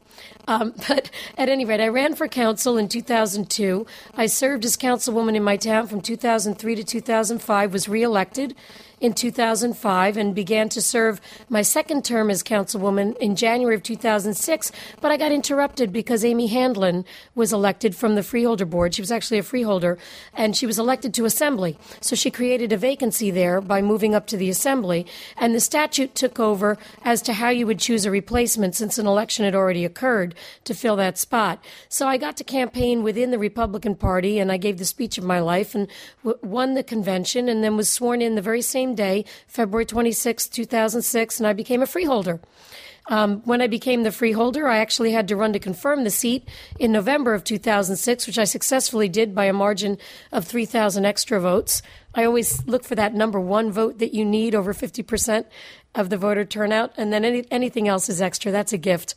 Um, 0.47 0.73
but 0.87 1.09
at 1.37 1.47
any 1.47 1.63
rate, 1.63 1.79
I 1.79 1.87
ran 1.87 2.15
for 2.15 2.27
council 2.27 2.77
in 2.77 2.89
2002. 2.89 3.85
I 4.15 4.25
served 4.25 4.65
as 4.65 4.75
councilwoman 4.75 5.35
in 5.35 5.43
my 5.43 5.55
town 5.55 5.87
from 5.87 6.01
2003 6.01 6.75
to 6.75 6.83
2005, 6.83 7.73
was 7.73 7.87
reelected 7.87 8.55
in 8.99 9.13
2005 9.13 10.17
and 10.17 10.35
began 10.35 10.69
to 10.69 10.81
serve 10.81 11.21
my 11.49 11.61
second 11.61 12.03
term 12.05 12.29
as 12.29 12.43
councilwoman 12.43 13.17
in 13.17 13.35
January 13.35 13.75
of 13.75 13.83
2006. 13.83 14.71
But 15.01 15.11
I 15.11 15.17
got 15.17 15.31
interrupted 15.31 15.91
because 15.91 16.25
Amy 16.25 16.47
Handlin 16.47 17.05
was 17.35 17.53
elected 17.53 17.95
from 17.95 18.15
the 18.15 18.23
freeholder 18.23 18.65
board. 18.65 18.93
She 18.93 19.01
was 19.01 19.11
actually 19.11 19.39
a 19.39 19.43
freeholder, 19.43 19.97
and 20.33 20.55
she 20.55 20.65
was 20.65 20.79
elected 20.79 21.13
to 21.15 21.25
assembly. 21.25 21.77
So 22.01 22.15
she 22.15 22.31
created 22.31 22.71
a 22.71 22.77
vacancy 22.77 23.31
there 23.31 23.61
by 23.61 23.81
moving 23.81 24.13
up 24.15 24.27
to 24.27 24.37
the 24.37 24.49
assembly. 24.49 25.05
And 25.37 25.55
the 25.55 25.59
statute 25.59 26.15
took 26.15 26.39
over 26.39 26.77
as 27.03 27.21
to 27.23 27.33
how 27.33 27.49
you 27.49 27.65
would 27.67 27.79
choose 27.79 28.05
a 28.05 28.11
replacement 28.11 28.75
since 28.75 28.97
an 28.97 29.07
election 29.07 29.45
had 29.45 29.55
already 29.55 29.85
occurred 29.85 30.35
to 30.65 30.73
fill 30.73 30.95
that 30.97 31.17
spot. 31.17 31.63
So 31.87 32.07
I 32.07 32.17
got 32.17 32.37
to 32.37 32.43
campaign 32.43 33.03
within 33.03 33.31
the 33.31 33.39
Republican 33.39 33.95
Party, 33.95 34.39
and 34.39 34.51
I 34.51 34.57
gave 34.57 34.77
the 34.77 34.85
speech 34.85 35.17
of 35.17 35.23
my 35.23 35.39
life 35.39 35.75
and 35.75 35.87
w- 36.23 36.39
won 36.43 36.73
the 36.73 36.83
convention, 36.83 37.49
and 37.49 37.63
then 37.63 37.77
was 37.77 37.89
sworn 37.89 38.21
in 38.21 38.35
the 38.35 38.41
very 38.41 38.61
same 38.61 38.88
day, 38.95 39.25
February 39.47 39.85
26, 39.85 40.47
2006, 40.47 41.39
and 41.39 41.47
I 41.47 41.53
became 41.53 41.81
a 41.81 41.87
freeholder. 41.87 42.39
Um, 43.09 43.41
when 43.43 43.59
I 43.59 43.67
became 43.67 44.03
the 44.03 44.11
freeholder, 44.11 44.67
I 44.67 44.77
actually 44.77 45.11
had 45.11 45.27
to 45.29 45.35
run 45.35 45.51
to 45.53 45.59
confirm 45.59 46.03
the 46.03 46.11
seat 46.11 46.47
in 46.77 46.91
November 46.91 47.33
of 47.33 47.43
2006, 47.43 48.27
which 48.27 48.37
I 48.37 48.43
successfully 48.43 49.09
did 49.09 49.33
by 49.33 49.45
a 49.45 49.53
margin 49.53 49.97
of 50.31 50.45
3,000 50.45 51.05
extra 51.05 51.39
votes. 51.39 51.81
I 52.13 52.23
always 52.23 52.65
look 52.67 52.83
for 52.83 52.95
that 52.95 53.15
number 53.15 53.39
one 53.39 53.71
vote 53.71 53.97
that 53.97 54.13
you 54.13 54.23
need 54.23 54.53
over 54.53 54.73
50% 54.75 55.45
of 55.99 56.09
the 56.09 56.17
voter 56.17 56.45
turnout, 56.45 56.93
and 56.97 57.11
then 57.11 57.25
any, 57.25 57.45
anything 57.51 57.87
else 57.87 58.09
is 58.09 58.21
extra. 58.21 58.51
That's 58.51 58.73
a 58.73 58.77
gift. 58.77 59.15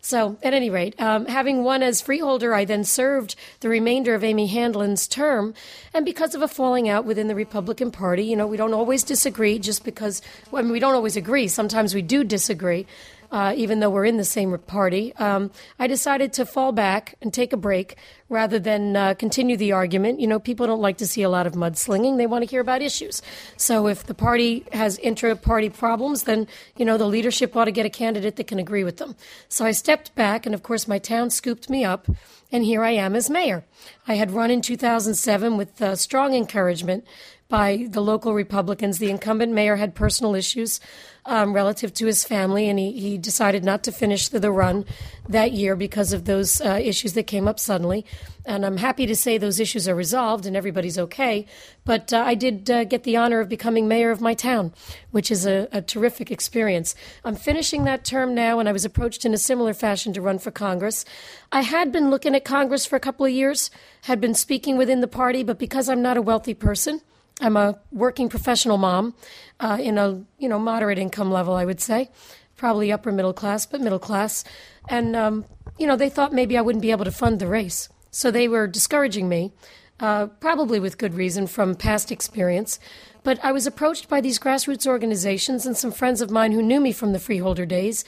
So, 0.00 0.36
at 0.42 0.52
any 0.52 0.68
rate, 0.68 1.00
um, 1.00 1.24
having 1.26 1.64
won 1.64 1.82
as 1.82 2.02
freeholder, 2.02 2.52
I 2.52 2.66
then 2.66 2.84
served 2.84 3.36
the 3.60 3.70
remainder 3.70 4.14
of 4.14 4.22
Amy 4.22 4.46
Handlin's 4.46 5.06
term. 5.06 5.54
And 5.94 6.04
because 6.04 6.34
of 6.34 6.42
a 6.42 6.48
falling 6.48 6.88
out 6.88 7.06
within 7.06 7.28
the 7.28 7.34
Republican 7.34 7.90
Party, 7.90 8.24
you 8.24 8.36
know, 8.36 8.46
we 8.46 8.58
don't 8.58 8.74
always 8.74 9.02
disagree 9.02 9.58
just 9.58 9.84
because, 9.84 10.20
well, 10.50 10.60
I 10.60 10.62
mean, 10.62 10.72
we 10.72 10.80
don't 10.80 10.94
always 10.94 11.16
agree. 11.16 11.48
Sometimes 11.48 11.94
we 11.94 12.02
do 12.02 12.22
disagree 12.22 12.86
uh, 13.34 13.52
even 13.56 13.80
though 13.80 13.90
we're 13.90 14.04
in 14.04 14.16
the 14.16 14.24
same 14.24 14.56
party, 14.58 15.12
um, 15.16 15.50
I 15.76 15.88
decided 15.88 16.32
to 16.34 16.46
fall 16.46 16.70
back 16.70 17.16
and 17.20 17.34
take 17.34 17.52
a 17.52 17.56
break 17.56 17.96
rather 18.28 18.58
than 18.58 18.96
uh, 18.96 19.14
continue 19.14 19.56
the 19.56 19.72
argument. 19.72 20.20
You 20.20 20.26
know, 20.26 20.38
people 20.38 20.66
don't 20.66 20.80
like 20.80 20.96
to 20.98 21.06
see 21.06 21.22
a 21.22 21.28
lot 21.28 21.46
of 21.46 21.54
mudslinging. 21.54 22.16
They 22.16 22.26
want 22.26 22.42
to 22.44 22.50
hear 22.50 22.60
about 22.60 22.82
issues. 22.82 23.22
So 23.56 23.86
if 23.86 24.04
the 24.04 24.14
party 24.14 24.64
has 24.72 24.98
intra 24.98 25.36
party 25.36 25.68
problems, 25.68 26.24
then, 26.24 26.46
you 26.76 26.84
know, 26.84 26.96
the 26.96 27.06
leadership 27.06 27.54
ought 27.56 27.66
to 27.66 27.72
get 27.72 27.86
a 27.86 27.90
candidate 27.90 28.36
that 28.36 28.46
can 28.46 28.58
agree 28.58 28.84
with 28.84 28.96
them. 28.96 29.14
So 29.48 29.64
I 29.64 29.72
stepped 29.72 30.14
back, 30.14 30.46
and 30.46 30.54
of 30.54 30.62
course, 30.62 30.88
my 30.88 30.98
town 30.98 31.30
scooped 31.30 31.68
me 31.68 31.84
up, 31.84 32.08
and 32.50 32.64
here 32.64 32.82
I 32.82 32.90
am 32.90 33.14
as 33.14 33.28
mayor. 33.28 33.64
I 34.06 34.14
had 34.14 34.30
run 34.30 34.50
in 34.50 34.62
2007 34.62 35.56
with 35.56 35.80
uh, 35.82 35.96
strong 35.96 36.34
encouragement 36.34 37.04
by 37.48 37.86
the 37.90 38.00
local 38.00 38.34
Republicans. 38.34 38.98
The 38.98 39.10
incumbent 39.10 39.52
mayor 39.52 39.76
had 39.76 39.94
personal 39.94 40.34
issues 40.34 40.80
um, 41.26 41.52
relative 41.54 41.94
to 41.94 42.06
his 42.06 42.24
family, 42.24 42.68
and 42.68 42.78
he, 42.78 42.92
he 42.92 43.18
decided 43.18 43.64
not 43.64 43.82
to 43.84 43.92
finish 43.92 44.28
the, 44.28 44.40
the 44.40 44.50
run 44.50 44.84
that 45.28 45.52
year 45.52 45.74
because 45.74 46.12
of 46.12 46.26
those 46.26 46.60
uh, 46.60 46.78
issues 46.82 47.14
that 47.14 47.26
came 47.26 47.48
up 47.48 47.58
suddenly. 47.58 48.04
And 48.44 48.66
I'm 48.66 48.76
happy 48.76 49.06
to 49.06 49.16
say 49.16 49.38
those 49.38 49.58
issues 49.58 49.88
are 49.88 49.94
resolved 49.94 50.44
and 50.44 50.54
everybody's 50.54 50.98
okay. 50.98 51.46
But 51.86 52.12
uh, 52.12 52.18
I 52.26 52.34
did 52.34 52.70
uh, 52.70 52.84
get 52.84 53.04
the 53.04 53.16
honor 53.16 53.40
of 53.40 53.48
becoming 53.48 53.88
mayor 53.88 54.10
of 54.10 54.20
my 54.20 54.34
town, 54.34 54.74
which 55.12 55.30
is 55.30 55.46
a, 55.46 55.66
a 55.72 55.80
terrific 55.80 56.30
experience. 56.30 56.94
I'm 57.24 57.36
finishing 57.36 57.84
that 57.84 58.04
term 58.04 58.34
now, 58.34 58.58
and 58.58 58.68
I 58.68 58.72
was 58.72 58.84
approached 58.84 59.24
in 59.24 59.32
a 59.32 59.38
similar 59.38 59.72
fashion 59.72 60.12
to 60.12 60.20
run 60.20 60.38
for 60.38 60.50
Congress. 60.50 61.06
I 61.52 61.62
had 61.62 61.90
been 61.90 62.10
looking 62.10 62.34
at 62.34 62.44
Congress 62.44 62.84
for 62.84 62.96
a 62.96 63.00
couple 63.00 63.24
of 63.24 63.32
years, 63.32 63.70
had 64.02 64.20
been 64.20 64.34
speaking 64.34 64.76
within 64.76 65.00
the 65.00 65.08
party, 65.08 65.42
but 65.42 65.58
because 65.58 65.88
I'm 65.88 66.02
not 66.02 66.18
a 66.18 66.22
wealthy 66.22 66.54
person, 66.54 67.00
I'm 67.44 67.56
a 67.56 67.78
working 67.92 68.28
professional 68.28 68.78
mom 68.78 69.14
uh, 69.60 69.78
in 69.80 69.98
a 69.98 70.24
you 70.38 70.48
know 70.48 70.58
moderate 70.58 70.98
income 70.98 71.30
level, 71.30 71.54
I 71.54 71.64
would 71.64 71.80
say, 71.80 72.10
probably 72.56 72.90
upper 72.90 73.12
middle 73.12 73.34
class, 73.34 73.66
but 73.66 73.80
middle 73.80 73.98
class. 73.98 74.44
And 74.88 75.14
um, 75.14 75.44
you 75.78 75.86
know 75.86 75.96
they 75.96 76.10
thought 76.10 76.32
maybe 76.32 76.56
I 76.56 76.62
wouldn't 76.62 76.82
be 76.82 76.90
able 76.90 77.04
to 77.04 77.12
fund 77.12 77.38
the 77.38 77.46
race, 77.46 77.88
so 78.10 78.30
they 78.30 78.48
were 78.48 78.66
discouraging 78.66 79.28
me. 79.28 79.52
uh, 80.00 80.26
probably 80.40 80.80
with 80.80 80.98
good 80.98 81.14
reason 81.14 81.46
from 81.46 81.74
past 81.74 82.10
experience. 82.10 82.78
But 83.22 83.42
I 83.44 83.52
was 83.52 83.66
approached 83.66 84.08
by 84.08 84.20
these 84.20 84.38
grassroots 84.38 84.86
organizations 84.86 85.66
and 85.66 85.76
some 85.76 85.92
friends 85.92 86.20
of 86.20 86.30
mine 86.30 86.52
who 86.52 86.62
knew 86.62 86.80
me 86.80 86.92
from 86.92 87.12
the 87.12 87.18
freeholder 87.18 87.66
days, 87.66 88.04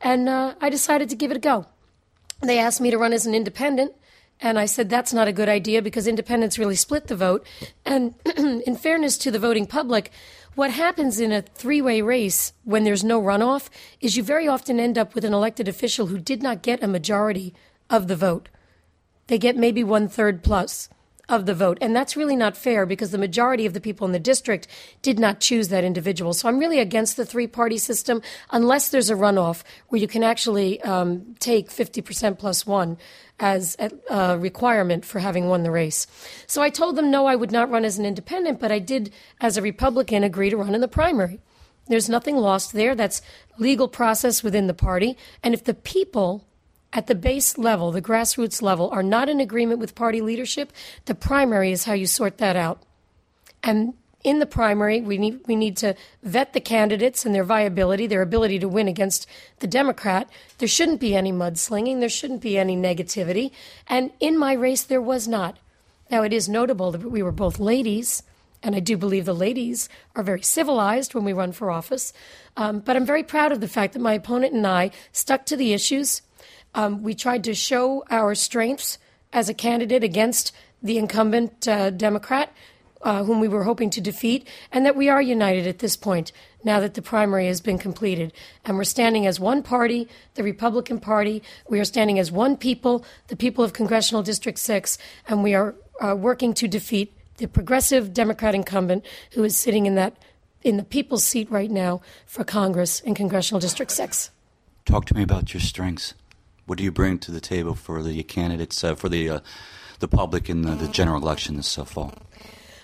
and 0.00 0.28
uh, 0.28 0.54
I 0.60 0.70
decided 0.70 1.08
to 1.10 1.16
give 1.16 1.30
it 1.30 1.36
a 1.36 1.40
go. 1.40 1.66
They 2.40 2.58
asked 2.58 2.80
me 2.80 2.90
to 2.90 2.98
run 2.98 3.12
as 3.12 3.26
an 3.26 3.34
independent, 3.34 3.92
and 4.44 4.58
I 4.58 4.66
said 4.66 4.90
that's 4.90 5.14
not 5.14 5.26
a 5.26 5.32
good 5.32 5.48
idea 5.48 5.80
because 5.80 6.06
independents 6.06 6.58
really 6.58 6.76
split 6.76 7.06
the 7.06 7.16
vote. 7.16 7.46
And 7.86 8.14
in 8.36 8.76
fairness 8.76 9.16
to 9.18 9.30
the 9.30 9.38
voting 9.38 9.66
public, 9.66 10.12
what 10.54 10.70
happens 10.70 11.18
in 11.18 11.32
a 11.32 11.40
three 11.40 11.80
way 11.80 12.02
race 12.02 12.52
when 12.62 12.84
there's 12.84 13.02
no 13.02 13.20
runoff 13.22 13.70
is 14.02 14.18
you 14.18 14.22
very 14.22 14.46
often 14.46 14.78
end 14.78 14.98
up 14.98 15.14
with 15.14 15.24
an 15.24 15.32
elected 15.32 15.66
official 15.66 16.08
who 16.08 16.18
did 16.18 16.42
not 16.42 16.62
get 16.62 16.82
a 16.82 16.86
majority 16.86 17.54
of 17.88 18.06
the 18.06 18.16
vote. 18.16 18.50
They 19.28 19.38
get 19.38 19.56
maybe 19.56 19.82
one 19.82 20.08
third 20.08 20.42
plus 20.44 20.90
of 21.28 21.46
the 21.46 21.54
vote. 21.54 21.78
And 21.80 21.94
that's 21.96 22.16
really 22.16 22.36
not 22.36 22.56
fair 22.56 22.86
because 22.86 23.10
the 23.10 23.18
majority 23.18 23.66
of 23.66 23.72
the 23.72 23.80
people 23.80 24.06
in 24.06 24.12
the 24.12 24.18
district 24.18 24.66
did 25.02 25.18
not 25.18 25.40
choose 25.40 25.68
that 25.68 25.84
individual. 25.84 26.34
So 26.34 26.48
I'm 26.48 26.58
really 26.58 26.78
against 26.78 27.16
the 27.16 27.24
three 27.24 27.46
party 27.46 27.78
system 27.78 28.22
unless 28.50 28.90
there's 28.90 29.10
a 29.10 29.14
runoff 29.14 29.62
where 29.88 30.00
you 30.00 30.08
can 30.08 30.22
actually 30.22 30.82
um, 30.82 31.34
take 31.40 31.70
50% 31.70 32.38
plus 32.38 32.66
one 32.66 32.98
as 33.40 33.76
a 34.10 34.38
requirement 34.38 35.04
for 35.04 35.18
having 35.18 35.48
won 35.48 35.64
the 35.64 35.70
race. 35.70 36.06
So 36.46 36.62
I 36.62 36.70
told 36.70 36.96
them 36.96 37.10
no, 37.10 37.26
I 37.26 37.34
would 37.34 37.50
not 37.50 37.70
run 37.70 37.84
as 37.84 37.98
an 37.98 38.06
independent, 38.06 38.60
but 38.60 38.70
I 38.70 38.78
did, 38.78 39.12
as 39.40 39.56
a 39.56 39.62
Republican, 39.62 40.22
agree 40.22 40.50
to 40.50 40.56
run 40.56 40.74
in 40.74 40.80
the 40.80 40.88
primary. 40.88 41.40
There's 41.88 42.08
nothing 42.08 42.36
lost 42.36 42.72
there. 42.72 42.94
That's 42.94 43.22
legal 43.58 43.88
process 43.88 44.42
within 44.42 44.68
the 44.68 44.74
party. 44.74 45.16
And 45.42 45.52
if 45.52 45.64
the 45.64 45.74
people 45.74 46.46
at 46.94 47.08
the 47.08 47.14
base 47.14 47.58
level, 47.58 47.90
the 47.90 48.00
grassroots 48.00 48.62
level, 48.62 48.88
are 48.90 49.02
not 49.02 49.28
in 49.28 49.40
agreement 49.40 49.80
with 49.80 49.96
party 49.96 50.20
leadership, 50.20 50.72
the 51.06 51.14
primary 51.14 51.72
is 51.72 51.84
how 51.84 51.92
you 51.92 52.06
sort 52.06 52.38
that 52.38 52.54
out. 52.54 52.80
And 53.64 53.94
in 54.22 54.38
the 54.38 54.46
primary, 54.46 55.02
we 55.02 55.18
need 55.18 55.40
we 55.46 55.56
need 55.56 55.76
to 55.78 55.94
vet 56.22 56.54
the 56.54 56.60
candidates 56.60 57.26
and 57.26 57.34
their 57.34 57.44
viability, 57.44 58.06
their 58.06 58.22
ability 58.22 58.58
to 58.60 58.68
win 58.68 58.88
against 58.88 59.26
the 59.58 59.66
Democrat. 59.66 60.30
There 60.58 60.68
shouldn't 60.68 61.00
be 61.00 61.14
any 61.14 61.32
mudslinging. 61.32 62.00
There 62.00 62.08
shouldn't 62.08 62.40
be 62.40 62.56
any 62.56 62.76
negativity. 62.76 63.50
And 63.86 64.12
in 64.20 64.38
my 64.38 64.54
race, 64.54 64.82
there 64.82 65.02
was 65.02 65.28
not. 65.28 65.58
Now, 66.10 66.22
it 66.22 66.32
is 66.32 66.48
notable 66.48 66.92
that 66.92 67.10
we 67.10 67.22
were 67.22 67.32
both 67.32 67.58
ladies, 67.58 68.22
and 68.62 68.74
I 68.74 68.80
do 68.80 68.96
believe 68.96 69.24
the 69.24 69.34
ladies 69.34 69.88
are 70.14 70.22
very 70.22 70.42
civilized 70.42 71.12
when 71.14 71.24
we 71.24 71.32
run 71.32 71.52
for 71.52 71.70
office. 71.70 72.12
Um, 72.56 72.80
but 72.80 72.96
I'm 72.96 73.06
very 73.06 73.24
proud 73.24 73.52
of 73.52 73.60
the 73.60 73.68
fact 73.68 73.92
that 73.92 73.98
my 74.00 74.14
opponent 74.14 74.54
and 74.54 74.66
I 74.66 74.90
stuck 75.12 75.44
to 75.46 75.56
the 75.56 75.74
issues. 75.74 76.22
Um, 76.74 77.02
we 77.02 77.14
tried 77.14 77.44
to 77.44 77.54
show 77.54 78.04
our 78.10 78.34
strengths 78.34 78.98
as 79.32 79.48
a 79.48 79.54
candidate 79.54 80.04
against 80.04 80.52
the 80.82 80.98
incumbent 80.98 81.66
uh, 81.66 81.90
Democrat 81.90 82.52
uh, 83.04 83.22
whom 83.22 83.38
we 83.38 83.48
were 83.48 83.64
hoping 83.64 83.90
to 83.90 84.00
defeat, 84.00 84.48
and 84.72 84.84
that 84.84 84.96
we 84.96 85.08
are 85.08 85.20
united 85.20 85.66
at 85.66 85.78
this 85.78 85.96
point 85.96 86.32
now 86.64 86.80
that 86.80 86.94
the 86.94 87.02
primary 87.02 87.46
has 87.46 87.60
been 87.60 87.78
completed. 87.78 88.32
And 88.64 88.76
we're 88.76 88.84
standing 88.84 89.26
as 89.26 89.38
one 89.38 89.62
party, 89.62 90.08
the 90.34 90.42
Republican 90.42 90.98
Party. 90.98 91.42
We 91.68 91.78
are 91.78 91.84
standing 91.84 92.18
as 92.18 92.32
one 92.32 92.56
people, 92.56 93.04
the 93.28 93.36
people 93.36 93.62
of 93.62 93.74
Congressional 93.74 94.22
District 94.22 94.58
6, 94.58 94.98
and 95.28 95.42
we 95.42 95.54
are 95.54 95.74
uh, 96.00 96.16
working 96.16 96.54
to 96.54 96.66
defeat 96.66 97.12
the 97.36 97.46
progressive 97.46 98.14
Democrat 98.14 98.54
incumbent 98.54 99.04
who 99.32 99.44
is 99.44 99.56
sitting 99.56 99.86
in 99.86 99.94
that 99.96 100.16
in 100.62 100.78
the 100.78 100.84
people's 100.84 101.24
seat 101.24 101.50
right 101.50 101.70
now 101.70 102.00
for 102.24 102.42
Congress 102.42 103.00
in 103.00 103.14
Congressional 103.14 103.60
District 103.60 103.90
6. 103.90 104.30
Talk 104.86 105.04
to 105.06 105.14
me 105.14 105.22
about 105.22 105.52
your 105.52 105.60
strengths. 105.60 106.14
What 106.66 106.78
do 106.78 106.84
you 106.84 106.92
bring 106.92 107.18
to 107.20 107.30
the 107.30 107.40
table 107.40 107.74
for 107.74 108.02
the 108.02 108.22
candidates, 108.22 108.82
uh, 108.82 108.94
for 108.94 109.08
the 109.08 109.28
uh, 109.28 109.40
the 110.00 110.08
public 110.08 110.50
in 110.50 110.62
the, 110.62 110.74
the 110.74 110.88
general 110.88 111.20
election 111.20 111.56
this 111.56 111.78
uh, 111.78 111.84
fall? 111.84 112.14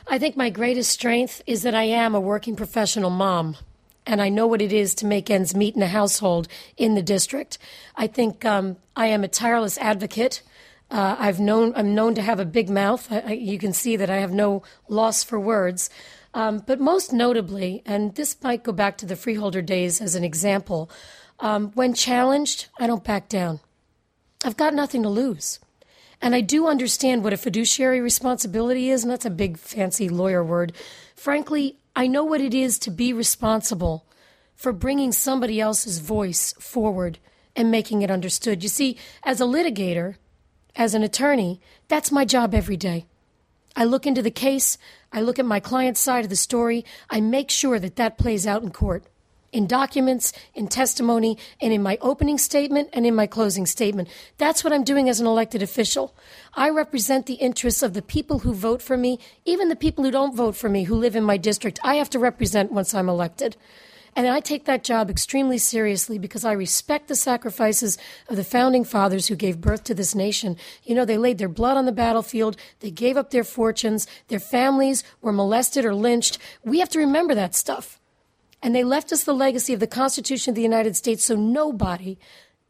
I 0.06 0.18
think 0.18 0.36
my 0.36 0.50
greatest 0.50 0.90
strength 0.90 1.42
is 1.46 1.62
that 1.62 1.74
I 1.74 1.84
am 1.84 2.14
a 2.14 2.20
working 2.20 2.56
professional 2.56 3.10
mom. 3.10 3.56
And 4.06 4.20
I 4.20 4.28
know 4.28 4.46
what 4.46 4.62
it 4.62 4.72
is 4.72 4.94
to 4.96 5.06
make 5.06 5.30
ends 5.30 5.54
meet 5.54 5.76
in 5.76 5.82
a 5.82 5.86
household 5.86 6.48
in 6.76 6.94
the 6.94 7.02
district. 7.02 7.58
I 7.94 8.06
think 8.06 8.44
um, 8.44 8.76
I 8.96 9.06
am 9.06 9.22
a 9.22 9.28
tireless 9.28 9.78
advocate. 9.78 10.42
Uh, 10.90 11.16
I've 11.18 11.38
known 11.38 11.72
I'm 11.76 11.94
known 11.94 12.14
to 12.16 12.22
have 12.22 12.40
a 12.40 12.44
big 12.44 12.68
mouth. 12.68 13.06
I, 13.12 13.20
I, 13.20 13.32
you 13.32 13.58
can 13.58 13.72
see 13.72 13.96
that 13.96 14.10
I 14.10 14.16
have 14.16 14.32
no 14.32 14.62
loss 14.88 15.22
for 15.22 15.38
words. 15.38 15.90
Um, 16.32 16.62
but 16.66 16.80
most 16.80 17.12
notably, 17.12 17.82
and 17.86 18.14
this 18.14 18.36
might 18.42 18.62
go 18.62 18.72
back 18.72 18.98
to 18.98 19.06
the 19.06 19.16
freeholder 19.16 19.62
days 19.62 20.00
as 20.00 20.14
an 20.14 20.24
example, 20.24 20.90
um, 21.38 21.70
when 21.72 21.94
challenged, 21.94 22.66
I 22.78 22.86
don't 22.86 23.04
back 23.04 23.28
down. 23.28 23.60
I've 24.44 24.56
got 24.56 24.74
nothing 24.74 25.02
to 25.02 25.08
lose. 25.08 25.58
And 26.22 26.34
I 26.34 26.40
do 26.40 26.66
understand 26.66 27.24
what 27.24 27.32
a 27.32 27.38
fiduciary 27.38 28.00
responsibility 28.00 28.90
is, 28.90 29.02
and 29.02 29.10
that's 29.10 29.24
a 29.24 29.30
big 29.30 29.58
fancy 29.58 30.08
lawyer 30.08 30.44
word. 30.44 30.72
Frankly, 31.14 31.76
I 31.96 32.06
know 32.06 32.24
what 32.24 32.40
it 32.40 32.54
is 32.54 32.78
to 32.80 32.90
be 32.90 33.12
responsible 33.12 34.06
for 34.54 34.72
bringing 34.72 35.12
somebody 35.12 35.60
else's 35.60 35.98
voice 35.98 36.52
forward 36.54 37.18
and 37.56 37.70
making 37.70 38.02
it 38.02 38.10
understood. 38.10 38.62
You 38.62 38.68
see, 38.68 38.98
as 39.22 39.40
a 39.40 39.44
litigator, 39.44 40.16
as 40.76 40.94
an 40.94 41.02
attorney, 41.02 41.60
that's 41.88 42.12
my 42.12 42.24
job 42.24 42.54
every 42.54 42.76
day. 42.76 43.06
I 43.74 43.84
look 43.84 44.06
into 44.06 44.22
the 44.22 44.30
case, 44.30 44.76
I 45.12 45.20
look 45.22 45.38
at 45.38 45.46
my 45.46 45.60
client's 45.60 46.00
side 46.00 46.24
of 46.24 46.30
the 46.30 46.36
story, 46.36 46.84
I 47.08 47.20
make 47.20 47.50
sure 47.50 47.78
that 47.78 47.96
that 47.96 48.18
plays 48.18 48.46
out 48.46 48.62
in 48.62 48.70
court 48.70 49.04
in 49.52 49.66
documents, 49.66 50.32
in 50.54 50.68
testimony, 50.68 51.36
and 51.60 51.72
in 51.72 51.82
my 51.82 51.98
opening 52.00 52.38
statement 52.38 52.88
and 52.92 53.06
in 53.06 53.14
my 53.14 53.26
closing 53.26 53.66
statement. 53.66 54.08
That's 54.38 54.62
what 54.62 54.72
I'm 54.72 54.84
doing 54.84 55.08
as 55.08 55.20
an 55.20 55.26
elected 55.26 55.62
official. 55.62 56.14
I 56.54 56.70
represent 56.70 57.26
the 57.26 57.34
interests 57.34 57.82
of 57.82 57.94
the 57.94 58.02
people 58.02 58.40
who 58.40 58.54
vote 58.54 58.82
for 58.82 58.96
me, 58.96 59.18
even 59.44 59.68
the 59.68 59.76
people 59.76 60.04
who 60.04 60.10
don't 60.10 60.36
vote 60.36 60.56
for 60.56 60.68
me, 60.68 60.84
who 60.84 60.94
live 60.94 61.16
in 61.16 61.24
my 61.24 61.36
district. 61.36 61.80
I 61.82 61.96
have 61.96 62.10
to 62.10 62.18
represent 62.18 62.72
once 62.72 62.94
I'm 62.94 63.08
elected. 63.08 63.56
And 64.16 64.26
I 64.26 64.40
take 64.40 64.64
that 64.64 64.82
job 64.82 65.08
extremely 65.08 65.58
seriously 65.58 66.18
because 66.18 66.44
I 66.44 66.52
respect 66.52 67.08
the 67.08 67.14
sacrifices 67.14 67.96
of 68.28 68.36
the 68.36 68.44
founding 68.44 68.84
fathers 68.84 69.28
who 69.28 69.36
gave 69.36 69.60
birth 69.60 69.84
to 69.84 69.94
this 69.94 70.14
nation. 70.14 70.56
You 70.82 70.96
know, 70.96 71.04
they 71.04 71.18
laid 71.18 71.38
their 71.38 71.48
blood 71.48 71.76
on 71.76 71.86
the 71.86 71.92
battlefield, 71.92 72.56
they 72.80 72.90
gave 72.90 73.16
up 73.16 73.30
their 73.30 73.44
fortunes, 73.44 74.06
their 74.28 74.40
families 74.40 75.04
were 75.20 75.32
molested 75.32 75.84
or 75.84 75.94
lynched. 75.94 76.38
We 76.64 76.80
have 76.80 76.88
to 76.90 76.98
remember 76.98 77.34
that 77.36 77.54
stuff. 77.54 77.99
And 78.62 78.74
they 78.74 78.84
left 78.84 79.12
us 79.12 79.24
the 79.24 79.32
legacy 79.34 79.72
of 79.72 79.80
the 79.80 79.86
Constitution 79.86 80.50
of 80.50 80.54
the 80.54 80.62
United 80.62 80.96
States 80.96 81.24
so 81.24 81.34
nobody, 81.34 82.18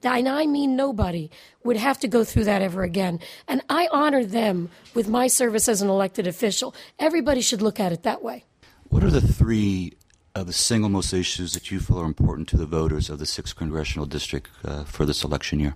and 0.02 0.28
I 0.28 0.46
mean 0.46 0.76
nobody, 0.76 1.30
would 1.64 1.76
have 1.76 1.98
to 2.00 2.08
go 2.08 2.24
through 2.24 2.44
that 2.44 2.62
ever 2.62 2.82
again. 2.82 3.20
And 3.48 3.62
I 3.68 3.88
honor 3.92 4.24
them 4.24 4.70
with 4.94 5.08
my 5.08 5.26
service 5.26 5.68
as 5.68 5.82
an 5.82 5.88
elected 5.88 6.26
official. 6.26 6.74
Everybody 6.98 7.40
should 7.40 7.62
look 7.62 7.80
at 7.80 7.92
it 7.92 8.02
that 8.04 8.22
way. 8.22 8.44
What 8.88 9.04
are 9.04 9.10
the 9.10 9.20
three 9.20 9.94
of 10.34 10.46
the 10.46 10.52
single 10.52 10.90
most 10.90 11.12
issues 11.12 11.52
that 11.54 11.70
you 11.70 11.80
feel 11.80 12.00
are 12.00 12.06
important 12.06 12.48
to 12.48 12.56
the 12.56 12.66
voters 12.66 13.10
of 13.10 13.18
the 13.18 13.24
6th 13.24 13.54
Congressional 13.56 14.06
District 14.06 14.48
uh, 14.64 14.84
for 14.84 15.04
this 15.04 15.24
election 15.24 15.60
year? 15.60 15.74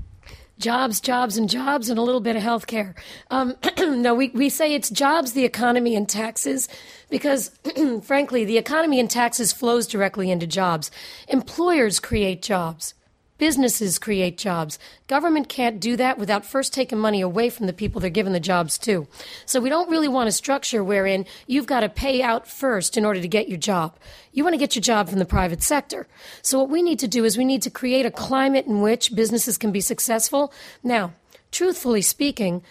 Jobs, 0.58 1.00
jobs, 1.00 1.36
and 1.36 1.48
jobs, 1.48 1.88
and 1.88 1.98
a 1.98 2.02
little 2.02 2.20
bit 2.20 2.36
of 2.36 2.42
health 2.42 2.66
care. 2.66 2.94
Um, 3.30 3.56
no, 3.78 4.14
we, 4.14 4.30
we 4.30 4.48
say 4.48 4.74
it's 4.74 4.90
jobs, 4.90 5.32
the 5.32 5.44
economy, 5.44 5.96
and 5.96 6.08
taxes 6.08 6.68
because, 7.10 7.50
frankly, 8.02 8.44
the 8.44 8.58
economy 8.58 9.00
and 9.00 9.10
taxes 9.10 9.52
flows 9.52 9.86
directly 9.86 10.30
into 10.30 10.46
jobs. 10.46 10.90
Employers 11.28 12.00
create 12.00 12.42
jobs. 12.42 12.94
Businesses 13.36 13.98
create 13.98 14.38
jobs. 14.38 14.78
Government 15.08 15.48
can't 15.48 15.80
do 15.80 15.96
that 15.96 16.18
without 16.18 16.46
first 16.46 16.72
taking 16.72 16.98
money 16.98 17.20
away 17.20 17.50
from 17.50 17.66
the 17.66 17.72
people 17.72 18.00
they're 18.00 18.08
giving 18.08 18.32
the 18.32 18.38
jobs 18.38 18.78
to. 18.78 19.08
So 19.44 19.60
we 19.60 19.68
don't 19.68 19.90
really 19.90 20.06
want 20.06 20.28
a 20.28 20.32
structure 20.32 20.84
wherein 20.84 21.26
you've 21.48 21.66
got 21.66 21.80
to 21.80 21.88
pay 21.88 22.22
out 22.22 22.46
first 22.46 22.96
in 22.96 23.04
order 23.04 23.20
to 23.20 23.26
get 23.26 23.48
your 23.48 23.58
job. 23.58 23.96
You 24.32 24.44
want 24.44 24.54
to 24.54 24.58
get 24.58 24.76
your 24.76 24.82
job 24.82 25.08
from 25.08 25.18
the 25.18 25.24
private 25.24 25.64
sector. 25.64 26.06
So 26.42 26.60
what 26.60 26.70
we 26.70 26.80
need 26.80 27.00
to 27.00 27.08
do 27.08 27.24
is 27.24 27.36
we 27.36 27.44
need 27.44 27.62
to 27.62 27.70
create 27.70 28.06
a 28.06 28.10
climate 28.10 28.66
in 28.66 28.80
which 28.80 29.14
businesses 29.16 29.58
can 29.58 29.72
be 29.72 29.80
successful. 29.80 30.52
Now, 30.84 31.12
truthfully 31.50 32.02
speaking, 32.02 32.62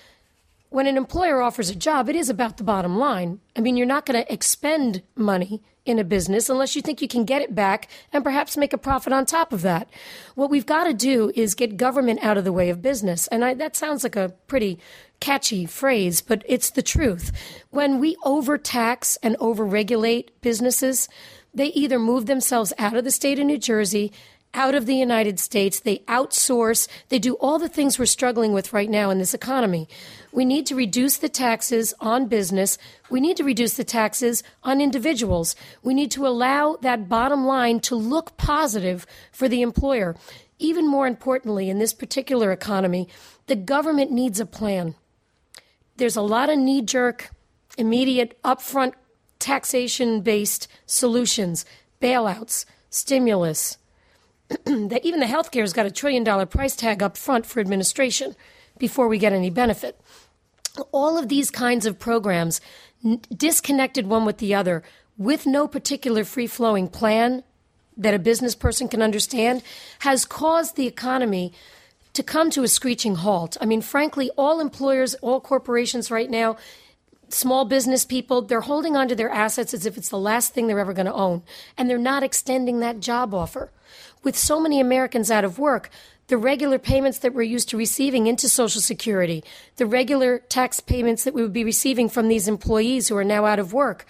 when 0.70 0.88
an 0.88 0.98
employer 0.98 1.42
offers 1.42 1.70
a 1.70 1.76
job, 1.76 2.08
it 2.10 2.16
is 2.16 2.30
about 2.30 2.56
the 2.58 2.64
bottom 2.64 2.98
line. 2.98 3.42
I 3.56 3.60
mean, 3.60 3.76
you're 3.76 3.86
not 3.86 4.06
going 4.06 4.24
to 4.24 4.34
expend 4.34 5.04
money 5.16 5.62
in 5.86 6.00
a 6.00 6.04
business 6.04 6.50
unless 6.50 6.76
you 6.76 6.82
think 6.82 7.02
you 7.02 7.08
can 7.08 7.26
get 7.26 7.42
it 7.42 7.54
back 7.54 7.90
and 8.12 8.24
perhaps 8.24 8.56
make 8.56 8.74
a 8.74 8.78
profit 8.78 9.14
on 9.14 9.26
top 9.26 9.52
of 9.52 9.62
that. 9.62 9.90
What 10.36 10.50
we've 10.50 10.66
got 10.66 10.86
to 10.86 10.94
do 10.94 11.32
is 11.36 11.56
get 11.56 11.78
government 11.78 12.24
out 12.24 12.38
of 12.38 12.44
the 12.44 12.54
way 12.54 12.70
of 12.70 12.82
business. 12.82 13.28
And 13.28 13.44
I, 13.44 13.54
that 13.56 13.76
sounds 13.76 14.04
like 14.04 14.16
a 14.16 14.34
pretty 14.48 14.80
catchy 15.20 15.66
phrase, 15.66 16.22
but 16.22 16.44
it's 16.46 16.70
the 16.70 16.82
truth. 16.82 17.32
When 17.70 18.00
we 18.00 18.16
overtax 18.24 19.18
and 19.24 19.38
overregulate 19.40 20.30
businesses, 20.42 21.10
they 21.54 21.68
either 21.68 22.00
move 22.00 22.26
themselves 22.26 22.74
out 22.78 22.96
of 22.96 23.04
the 23.04 23.12
state 23.12 23.40
of 23.40 23.46
New 23.46 23.58
Jersey 23.58 24.12
out 24.54 24.76
of 24.76 24.86
the 24.86 24.96
United 24.96 25.40
States. 25.40 25.80
They 25.80 26.00
outsource. 26.00 26.88
They 27.10 27.20
do 27.20 27.34
all 27.36 27.60
the 27.60 27.70
things 27.70 27.98
we're 27.98 28.06
struggling 28.06 28.54
with 28.54 28.74
right 28.74 28.90
now 28.90 29.10
in 29.10 29.20
this 29.20 29.34
economy. 29.34 29.88
We 30.32 30.46
need 30.46 30.66
to 30.68 30.76
reduce 30.76 31.18
the 31.18 31.30
taxes 31.30 31.94
on 32.00 32.28
business. 32.28 32.78
We 33.10 33.20
need 33.20 33.38
to 33.38 33.44
reduce 33.44 33.76
the 33.76 33.84
taxes 33.84 34.44
on 34.64 34.82
individuals. 34.82 35.56
We 35.82 35.94
need 35.94 36.12
to 36.12 36.28
allow 36.28 36.78
that 36.82 37.10
bottom 37.10 37.46
line 37.46 37.80
to 37.82 37.96
look 37.96 38.38
positive 38.38 39.06
for 39.32 39.48
the 39.48 39.62
employer. 39.62 40.16
Even 40.60 40.88
more 40.88 41.08
importantly, 41.08 41.70
in 41.70 41.80
this 41.80 41.94
particular 41.94 42.52
economy, 42.52 43.10
the 43.48 43.56
government 43.56 44.12
needs 44.12 44.40
a 44.40 44.46
plan 44.46 44.96
there's 45.98 46.16
a 46.16 46.22
lot 46.22 46.50
of 46.50 46.58
knee 46.58 46.82
jerk, 46.82 47.30
immediate, 47.78 48.42
upfront 48.44 48.94
taxation 49.40 50.22
based 50.22 50.68
solutions, 50.86 51.66
bailouts, 52.02 52.66
stimulus. 52.90 53.78
that 54.66 55.02
even 55.04 55.20
the 55.20 55.26
healthcare's 55.26 55.74
got 55.74 55.86
a 55.86 55.92
trillion 55.92 56.24
dollar 56.24 56.46
price 56.46 56.76
tag 56.76 57.02
up 57.02 57.18
front 57.18 57.46
for 57.46 57.60
administration 57.60 58.36
before 58.78 59.08
we 59.08 59.18
get 59.18 59.34
any 59.34 59.50
benefit. 59.50 60.00
All 60.92 61.18
of 61.18 61.30
these 61.30 61.52
kinds 61.52 61.86
of 61.86 62.00
programs, 62.00 62.60
n- 63.04 63.22
disconnected 63.36 64.08
one 64.08 64.26
with 64.26 64.38
the 64.38 64.54
other, 64.54 64.84
with 65.18 65.46
no 65.46 65.68
particular 65.68 66.24
free 66.24 66.48
flowing 66.48 66.88
plan 66.88 67.44
that 67.96 68.14
a 68.14 68.20
business 68.20 68.56
person 68.56 68.88
can 68.88 69.02
understand, 69.02 69.62
has 70.00 70.26
caused 70.26 70.76
the 70.76 70.88
economy 70.88 71.54
to 72.14 72.24
come 72.24 72.50
to 72.52 72.64
a 72.64 72.68
screeching 72.68 73.16
halt. 73.16 73.58
I 73.62 73.66
mean, 73.66 73.82
frankly, 73.82 74.32
all 74.38 74.60
employers, 74.60 75.14
all 75.16 75.40
corporations 75.40 76.10
right 76.10 76.30
now, 76.30 76.58
small 77.30 77.66
business 77.66 78.06
people, 78.06 78.42
they're 78.44 78.62
holding 78.62 78.96
on 78.96 79.08
to 79.08 79.16
their 79.16 79.30
assets 79.30 79.74
as 79.74 79.86
if 79.86 79.98
it's 79.98 80.10
the 80.10 80.18
last 80.18 80.54
thing 80.54 80.68
they're 80.68 80.80
ever 80.80 80.94
going 80.94 81.08
to 81.08 81.14
own. 81.14 81.44
And 81.78 81.90
they're 81.90 81.98
not 81.98 82.24
extending 82.24 82.80
that 82.80 83.00
job 83.00 83.34
offer. 83.34 83.72
With 84.24 84.38
so 84.38 84.60
many 84.60 84.80
Americans 84.80 85.30
out 85.30 85.44
of 85.44 85.60
work, 85.60 85.90
the 86.28 86.38
regular 86.38 86.80
payments 86.80 87.20
that 87.20 87.34
we're 87.34 87.44
used 87.44 87.70
to 87.70 87.78
receiving 87.78 88.28
into 88.28 88.48
Social 88.48 88.82
Security, 88.82 89.44
the 89.76 89.86
regular 89.86 90.40
tax 90.40 90.80
payments 90.80 91.26
that 91.26 91.34
we 91.34 91.42
would 91.42 91.54
be 91.54 91.66
receiving 91.66 92.10
from 92.10 92.28
these 92.28 92.48
employees 92.48 93.10
who 93.10 93.18
are 93.18 93.24
now 93.24 93.46
out 93.46 93.60
of 93.60 93.74
work, 93.74 94.06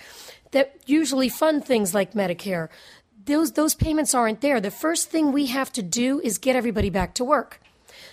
that 0.51 0.75
usually 0.85 1.29
fund 1.29 1.65
things 1.65 1.95
like 1.95 2.13
Medicare, 2.13 2.69
those, 3.25 3.53
those 3.53 3.73
payments 3.73 4.13
aren't 4.13 4.41
there. 4.41 4.59
The 4.59 4.69
first 4.69 5.09
thing 5.09 5.31
we 5.31 5.47
have 5.47 5.71
to 5.73 5.81
do 5.81 6.19
is 6.21 6.37
get 6.37 6.55
everybody 6.55 6.89
back 6.89 7.13
to 7.15 7.23
work. 7.23 7.59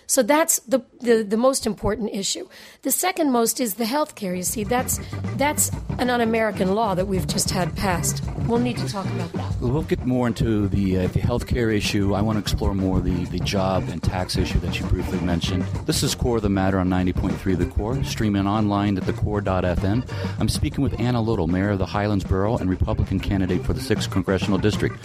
So 0.07 0.23
that's 0.23 0.59
the, 0.61 0.81
the, 1.01 1.23
the 1.23 1.37
most 1.37 1.67
important 1.67 2.11
issue. 2.13 2.49
The 2.83 2.91
second 2.91 3.31
most 3.31 3.61
is 3.61 3.75
the 3.75 3.85
health 3.85 4.15
care. 4.15 4.35
You 4.35 4.43
see, 4.43 4.65
that's, 4.65 4.99
that's 5.37 5.71
an 5.99 6.11
un 6.11 6.21
American 6.21 6.75
law 6.75 6.95
that 6.95 7.07
we've 7.07 7.27
just 7.27 7.51
had 7.51 7.77
passed. 7.77 8.23
We'll 8.47 8.59
need 8.59 8.79
to 8.79 8.89
talk 8.89 9.07
about 9.07 9.33
that. 9.35 9.61
We'll 9.61 9.83
get 9.83 10.05
more 10.05 10.27
into 10.27 10.67
the, 10.69 10.99
uh, 10.99 11.07
the 11.09 11.21
health 11.21 11.47
care 11.47 11.71
issue. 11.71 12.15
I 12.15 12.23
want 12.23 12.37
to 12.37 12.41
explore 12.41 12.75
more 12.75 13.01
the, 13.01 13.25
the 13.27 13.39
job 13.39 13.89
and 13.89 14.03
tax 14.03 14.37
issue 14.37 14.59
that 14.61 14.81
you 14.81 14.87
briefly 14.87 15.21
mentioned. 15.21 15.63
This 15.87 16.03
is 16.03 16.15
Core 16.15 16.37
of 16.37 16.43
the 16.43 16.49
Matter 16.49 16.79
on 16.79 16.89
90.3 16.89 17.57
The 17.57 17.67
Core, 17.67 18.03
streaming 18.03 18.47
online 18.47 18.97
at 18.97 19.05
thecore.fm. 19.05 20.11
I'm 20.41 20.49
speaking 20.49 20.83
with 20.83 20.99
Anna 20.99 21.21
Little, 21.23 21.47
Mayor 21.47 21.71
of 21.71 21.79
the 21.79 21.87
Highlands 21.87 22.25
Borough 22.25 22.57
and 22.57 22.69
Republican 22.69 23.21
candidate 23.21 23.65
for 23.65 23.73
the 23.73 23.81
6th 23.81 24.11
Congressional 24.11 24.59
District. 24.59 24.97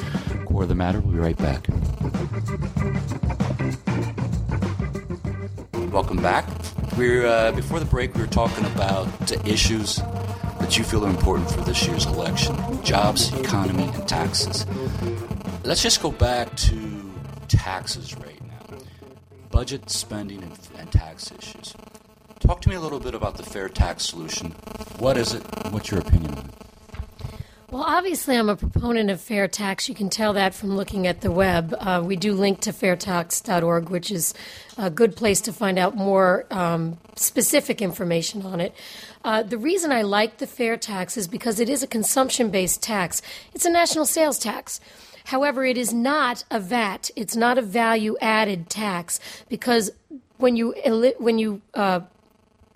Core 0.45 0.63
of 0.63 0.69
the 0.69 0.75
Matter, 0.75 0.99
we'll 0.99 1.13
be 1.13 1.19
right 1.19 1.37
back. 1.37 1.67
Welcome 5.95 6.21
back. 6.21 6.45
We're 6.97 7.25
uh, 7.25 7.53
before 7.53 7.79
the 7.79 7.85
break. 7.85 8.15
We 8.15 8.19
were 8.19 8.27
talking 8.27 8.65
about 8.65 9.07
issues 9.47 9.95
that 10.59 10.77
you 10.77 10.83
feel 10.83 11.05
are 11.05 11.09
important 11.09 11.49
for 11.49 11.61
this 11.61 11.87
year's 11.87 12.05
election: 12.05 12.57
jobs, 12.83 13.33
economy, 13.39 13.89
and 13.93 14.05
taxes. 14.05 14.65
Let's 15.63 15.81
just 15.81 16.01
go 16.01 16.11
back 16.11 16.53
to 16.57 17.13
taxes 17.47 18.13
right 18.17 18.41
now. 18.43 18.77
Budget, 19.51 19.89
spending, 19.89 20.43
and, 20.43 20.59
and 20.77 20.91
tax 20.91 21.31
issues. 21.31 21.73
Talk 22.41 22.59
to 22.63 22.69
me 22.69 22.75
a 22.75 22.81
little 22.81 22.99
bit 22.99 23.15
about 23.15 23.37
the 23.37 23.43
fair 23.43 23.69
tax 23.69 24.03
solution. 24.03 24.51
What 24.99 25.15
is 25.15 25.33
it? 25.33 25.43
What's 25.71 25.91
your 25.91 26.01
opinion 26.01 26.33
on 26.33 26.45
it? 26.49 26.65
Well, 27.75 27.83
obviously, 27.83 28.37
I'm 28.37 28.47
a 28.47 28.55
proponent 28.55 29.09
of 29.09 29.19
fair 29.19 29.49
tax. 29.49 29.89
You 29.89 29.95
can 29.95 30.09
tell 30.09 30.31
that 30.33 30.53
from 30.53 30.77
looking 30.77 31.07
at 31.07 31.19
the 31.19 31.29
web. 31.29 31.75
Uh, 31.77 32.01
we 32.05 32.15
do 32.15 32.33
link 32.33 32.61
to 32.61 32.71
fairtax.org, 32.71 33.89
which 33.89 34.11
is 34.11 34.33
a 34.77 34.89
good 34.89 35.15
place 35.15 35.41
to 35.41 35.53
find 35.53 35.79
out 35.79 35.95
more 35.95 36.45
um, 36.51 36.97
specific 37.15 37.81
information 37.81 38.41
on 38.43 38.59
it. 38.59 38.73
Uh, 39.23 39.41
the 39.43 39.57
reason 39.57 39.91
I 39.91 40.01
like 40.01 40.37
the 40.37 40.47
fair 40.47 40.77
tax 40.77 41.17
is 41.17 41.27
because 41.27 41.59
it 41.59 41.69
is 41.69 41.81
a 41.81 41.87
consumption 41.87 42.49
based 42.49 42.83
tax, 42.83 43.21
it's 43.53 43.65
a 43.65 43.69
national 43.69 44.05
sales 44.05 44.37
tax. 44.37 44.79
However, 45.25 45.65
it 45.65 45.77
is 45.77 45.91
not 45.91 46.43
a 46.51 46.59
VAT. 46.59 47.09
It's 47.15 47.35
not 47.35 47.57
a 47.57 47.61
value 47.61 48.15
added 48.21 48.69
tax 48.69 49.19
because 49.49 49.91
when 50.37 50.55
you 50.55 50.75
when 51.17 51.39
you 51.39 51.61
uh, 51.73 52.01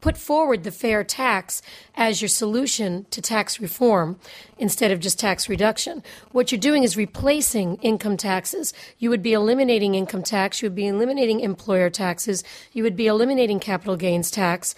put 0.01 0.17
forward 0.17 0.63
the 0.63 0.71
fair 0.71 1.03
tax 1.03 1.61
as 1.95 2.21
your 2.21 2.29
solution 2.29 3.05
to 3.11 3.21
tax 3.21 3.59
reform 3.59 4.19
instead 4.57 4.91
of 4.91 4.99
just 4.99 5.19
tax 5.19 5.49
reduction. 5.49 6.03
What 6.31 6.51
you're 6.51 6.59
doing 6.59 6.83
is 6.83 6.97
replacing 6.97 7.75
income 7.77 8.17
taxes. 8.17 8.73
You 8.97 9.09
would 9.09 9.23
be 9.23 9.33
eliminating 9.33 9.95
income 9.95 10.23
tax, 10.23 10.61
you 10.61 10.67
would 10.67 10.75
be 10.75 10.87
eliminating 10.87 11.39
employer 11.39 11.89
taxes, 11.89 12.43
you 12.71 12.83
would 12.83 12.95
be 12.95 13.07
eliminating 13.07 13.59
capital 13.59 13.95
gains 13.95 14.31
tax. 14.31 14.75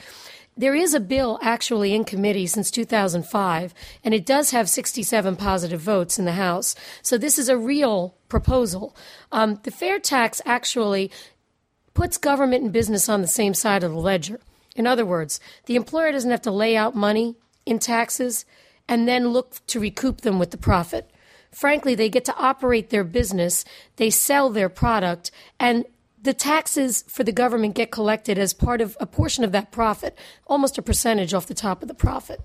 There 0.57 0.75
is 0.75 0.93
a 0.93 0.99
bill 0.99 1.39
actually 1.41 1.93
in 1.93 2.03
committee 2.03 2.45
since 2.45 2.69
2005, 2.69 3.73
and 4.03 4.13
it 4.13 4.25
does 4.25 4.51
have 4.51 4.69
67 4.69 5.35
positive 5.37 5.79
votes 5.79 6.19
in 6.19 6.25
the 6.25 6.33
House. 6.33 6.75
So 7.01 7.17
this 7.17 7.39
is 7.39 7.47
a 7.47 7.57
real 7.57 8.15
proposal. 8.27 8.95
Um, 9.31 9.59
the 9.63 9.71
fair 9.71 9.97
tax 9.97 10.41
actually 10.45 11.09
puts 11.93 12.17
government 12.17 12.63
and 12.63 12.73
business 12.73 13.07
on 13.07 13.21
the 13.21 13.27
same 13.27 13.53
side 13.53 13.83
of 13.83 13.91
the 13.91 13.97
ledger. 13.97 14.39
In 14.75 14.87
other 14.87 15.05
words, 15.05 15.39
the 15.65 15.75
employer 15.75 16.11
doesn't 16.11 16.31
have 16.31 16.41
to 16.43 16.51
lay 16.51 16.75
out 16.75 16.95
money 16.95 17.35
in 17.65 17.79
taxes 17.79 18.45
and 18.87 19.07
then 19.07 19.29
look 19.29 19.65
to 19.67 19.79
recoup 19.79 20.21
them 20.21 20.39
with 20.39 20.51
the 20.51 20.57
profit. 20.57 21.11
Frankly, 21.51 21.95
they 21.95 22.09
get 22.09 22.25
to 22.25 22.35
operate 22.37 22.89
their 22.89 23.03
business, 23.03 23.65
they 23.97 24.09
sell 24.09 24.49
their 24.49 24.69
product, 24.69 25.31
and 25.59 25.85
the 26.21 26.33
taxes 26.33 27.03
for 27.07 27.23
the 27.23 27.31
government 27.31 27.75
get 27.75 27.91
collected 27.91 28.37
as 28.37 28.53
part 28.53 28.79
of 28.79 28.95
a 28.99 29.05
portion 29.05 29.43
of 29.43 29.51
that 29.51 29.71
profit, 29.71 30.17
almost 30.47 30.77
a 30.77 30.81
percentage 30.81 31.33
off 31.33 31.47
the 31.47 31.53
top 31.53 31.81
of 31.81 31.87
the 31.87 31.93
profit. 31.93 32.39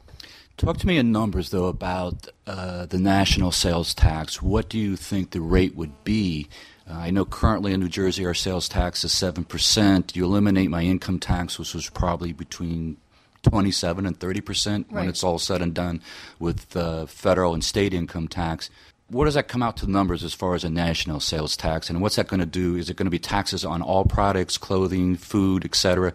Talk 0.57 0.79
to 0.79 0.87
me 0.87 0.97
in 0.97 1.13
numbers, 1.13 1.51
though, 1.51 1.67
about 1.67 2.29
uh, 2.47 2.87
the 2.87 2.99
national 2.99 3.53
sales 3.53 3.93
tax. 3.93 4.41
What 4.41 4.71
do 4.71 4.79
you 4.79 4.97
think 4.97 5.31
the 5.31 5.43
rate 5.43 5.77
would 5.77 6.03
be 6.03 6.49
uh, 6.89 6.95
I 6.95 7.11
know 7.11 7.25
currently 7.25 7.73
in 7.73 7.81
New 7.81 7.89
Jersey 7.89 8.25
our 8.27 8.35
sales 8.35 8.69
tax 8.69 9.05
is 9.05 9.13
7%. 9.13 10.15
You 10.15 10.25
eliminate 10.25 10.71
my 10.71 10.83
income 10.83 11.19
tax, 11.19 11.59
which 11.59 11.75
was 11.75 11.89
probably 11.91 12.33
between 12.33 12.97
27 13.43 14.07
and 14.07 14.19
30% 14.19 14.69
right. 14.69 14.93
when 14.93 15.09
it's 15.09 15.25
all 15.25 15.39
said 15.39 15.63
and 15.63 15.75
done 15.75 16.01
with 16.39 16.77
uh, 16.77 17.07
federal 17.07 17.55
and 17.55 17.65
state 17.65 17.95
income 17.95 18.29
tax. 18.29 18.71
What 19.09 19.27
does 19.27 19.35
that 19.35 19.47
come 19.47 19.63
out 19.63 19.77
to 19.79 19.87
the 19.87 19.93
numbers 19.93 20.25
as 20.25 20.35
far 20.35 20.55
as 20.55 20.65
a 20.65 20.71
national 20.71 21.21
sales 21.21 21.57
tax? 21.57 21.89
And 21.89 22.01
what's 22.01 22.17
that 22.17 22.27
going 22.27 22.41
to 22.41 22.47
do? 22.47 22.77
Is 22.77 22.91
it 22.91 22.97
going 22.97 23.07
to 23.07 23.11
be 23.11 23.21
taxes 23.21 23.65
on 23.65 23.83
all 23.83 24.05
products, 24.05 24.59
clothing, 24.59 25.17
food, 25.17 25.65
etc.? 25.65 26.13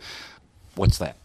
What's 0.75 0.97
that? 0.97 1.15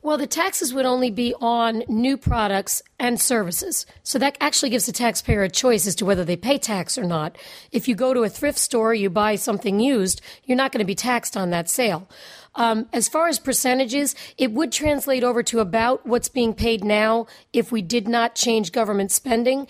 Well, 0.00 0.16
the 0.16 0.26
taxes 0.26 0.72
would 0.72 0.86
only 0.86 1.10
be 1.10 1.34
on 1.40 1.82
new 1.88 2.16
products 2.16 2.82
and 2.98 3.20
services. 3.20 3.84
So 4.02 4.18
that 4.18 4.38
actually 4.40 4.70
gives 4.70 4.86
the 4.86 4.92
taxpayer 4.92 5.42
a 5.42 5.50
choice 5.50 5.86
as 5.86 5.94
to 5.96 6.04
whether 6.04 6.24
they 6.24 6.36
pay 6.36 6.58
tax 6.58 6.96
or 6.96 7.04
not. 7.04 7.36
If 7.72 7.88
you 7.88 7.94
go 7.94 8.14
to 8.14 8.22
a 8.22 8.28
thrift 8.28 8.58
store, 8.58 8.94
you 8.94 9.10
buy 9.10 9.34
something 9.34 9.80
used, 9.80 10.20
you're 10.44 10.56
not 10.56 10.70
going 10.72 10.80
to 10.80 10.84
be 10.84 10.94
taxed 10.94 11.36
on 11.36 11.50
that 11.50 11.68
sale. 11.68 12.08
Um, 12.54 12.88
as 12.92 13.08
far 13.08 13.28
as 13.28 13.38
percentages, 13.38 14.14
it 14.36 14.52
would 14.52 14.72
translate 14.72 15.24
over 15.24 15.42
to 15.44 15.60
about 15.60 16.06
what's 16.06 16.28
being 16.28 16.54
paid 16.54 16.84
now 16.84 17.26
if 17.52 17.70
we 17.70 17.82
did 17.82 18.08
not 18.08 18.34
change 18.34 18.72
government 18.72 19.12
spending 19.12 19.66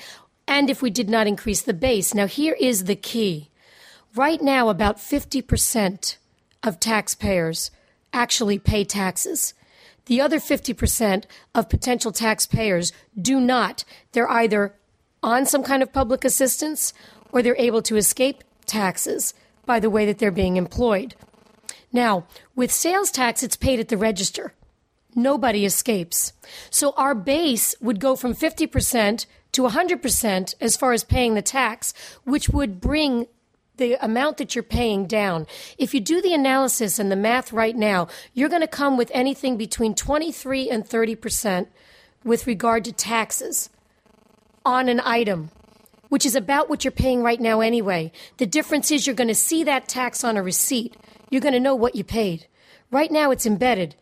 and 0.46 0.70
if 0.70 0.80
we 0.80 0.90
did 0.90 1.08
not 1.08 1.26
increase 1.26 1.62
the 1.62 1.74
base. 1.74 2.14
Now, 2.14 2.26
here 2.26 2.56
is 2.58 2.84
the 2.84 2.96
key. 2.96 3.50
Right 4.14 4.40
now, 4.40 4.68
about 4.68 4.96
50% 4.96 6.16
of 6.62 6.80
taxpayers 6.80 7.70
actually 8.12 8.58
pay 8.58 8.84
taxes. 8.84 9.54
The 10.08 10.22
other 10.22 10.38
50% 10.38 11.24
of 11.54 11.68
potential 11.68 12.12
taxpayers 12.12 12.92
do 13.20 13.40
not. 13.40 13.84
They're 14.12 14.30
either 14.30 14.74
on 15.22 15.44
some 15.44 15.62
kind 15.62 15.82
of 15.82 15.92
public 15.92 16.24
assistance 16.24 16.94
or 17.30 17.42
they're 17.42 17.56
able 17.58 17.82
to 17.82 17.96
escape 17.96 18.42
taxes 18.64 19.34
by 19.66 19.78
the 19.78 19.90
way 19.90 20.06
that 20.06 20.18
they're 20.18 20.30
being 20.30 20.56
employed. 20.56 21.14
Now, 21.92 22.26
with 22.56 22.72
sales 22.72 23.10
tax, 23.10 23.42
it's 23.42 23.56
paid 23.56 23.80
at 23.80 23.88
the 23.88 23.98
register. 23.98 24.54
Nobody 25.14 25.66
escapes. 25.66 26.32
So 26.70 26.94
our 26.96 27.14
base 27.14 27.74
would 27.80 28.00
go 28.00 28.16
from 28.16 28.34
50% 28.34 29.26
to 29.52 29.62
100% 29.62 30.54
as 30.58 30.76
far 30.76 30.92
as 30.92 31.04
paying 31.04 31.34
the 31.34 31.42
tax, 31.42 31.92
which 32.24 32.48
would 32.48 32.80
bring 32.80 33.26
the 33.78 33.94
amount 34.04 34.36
that 34.36 34.54
you're 34.54 34.62
paying 34.62 35.06
down. 35.06 35.46
If 35.78 35.94
you 35.94 36.00
do 36.00 36.20
the 36.20 36.34
analysis 36.34 36.98
and 36.98 37.10
the 37.10 37.16
math 37.16 37.52
right 37.52 37.74
now, 37.74 38.08
you're 38.34 38.48
going 38.48 38.60
to 38.60 38.68
come 38.68 38.96
with 38.96 39.10
anything 39.14 39.56
between 39.56 39.94
23 39.94 40.68
and 40.70 40.86
30 40.86 41.14
percent 41.16 41.68
with 42.24 42.46
regard 42.46 42.84
to 42.84 42.92
taxes 42.92 43.70
on 44.64 44.88
an 44.88 45.00
item, 45.00 45.50
which 46.08 46.26
is 46.26 46.34
about 46.34 46.68
what 46.68 46.84
you're 46.84 46.92
paying 46.92 47.22
right 47.22 47.40
now 47.40 47.60
anyway. 47.60 48.12
The 48.36 48.46
difference 48.46 48.90
is 48.90 49.06
you're 49.06 49.16
going 49.16 49.28
to 49.28 49.34
see 49.34 49.64
that 49.64 49.88
tax 49.88 50.22
on 50.22 50.36
a 50.36 50.42
receipt. 50.42 50.96
You're 51.30 51.40
going 51.40 51.54
to 51.54 51.60
know 51.60 51.74
what 51.74 51.94
you 51.94 52.04
paid. 52.04 52.46
Right 52.90 53.10
now, 53.10 53.30
it's 53.30 53.46
embedded. 53.46 53.94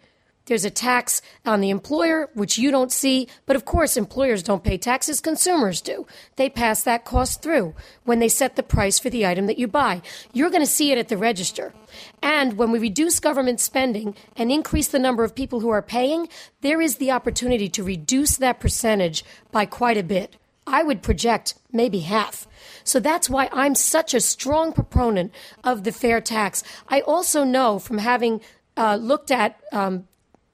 There's 0.47 0.65
a 0.65 0.71
tax 0.71 1.23
on 1.45 1.61
the 1.61 1.71
employer, 1.71 2.31
which 2.35 2.57
you 2.57 2.71
don't 2.71 2.93
see. 2.93 3.29
But 3.47 3.57
of 3.57 3.65
course, 3.65 3.97
employers 3.97 4.43
don't 4.43 4.63
pay 4.65 4.79
taxes, 4.79 5.21
consumers 5.21 5.81
do. 5.81 6.07
They 6.37 6.49
pass 6.49 6.83
that 6.85 7.05
cost 7.05 7.43
through 7.43 7.75
when 8.05 8.21
they 8.21 8.29
set 8.29 8.57
the 8.57 8.63
price 8.63 8.99
for 8.99 9.11
the 9.11 9.27
item 9.27 9.47
that 9.47 9.59
you 9.59 9.67
buy. 9.67 10.03
You're 10.33 10.51
going 10.51 10.63
to 10.63 10.67
see 10.67 10.93
it 10.93 10.99
at 10.99 11.09
the 11.09 11.17
register. 11.17 11.75
And 12.23 12.57
when 12.57 12.71
we 12.71 12.79
reduce 12.79 13.19
government 13.19 13.61
spending 13.61 14.15
and 14.37 14.53
increase 14.53 14.89
the 14.89 14.99
number 15.01 15.25
of 15.25 15.35
people 15.35 15.61
who 15.61 15.71
are 15.71 15.83
paying, 15.83 16.29
there 16.61 16.81
is 16.81 16.97
the 16.97 17.11
opportunity 17.11 17.69
to 17.71 17.83
reduce 17.83 18.37
that 18.37 18.61
percentage 18.61 19.25
by 19.51 19.67
quite 19.67 19.97
a 19.97 20.05
bit. 20.05 20.37
I 20.67 20.83
would 20.83 21.03
project 21.03 21.55
maybe 21.73 22.01
half. 22.01 22.47
So 22.83 22.99
that's 22.99 23.31
why 23.31 23.49
I'm 23.53 23.75
such 23.75 24.15
a 24.15 24.21
strong 24.21 24.73
proponent 24.73 25.33
of 25.63 25.85
the 25.85 25.93
fair 25.93 26.21
tax. 26.21 26.63
I 26.89 27.01
also 27.01 27.45
know 27.45 27.79
from 27.79 27.99
having 27.99 28.41
uh, 28.77 28.97
looked 28.97 29.31
at 29.31 29.61
um, 29.73 30.07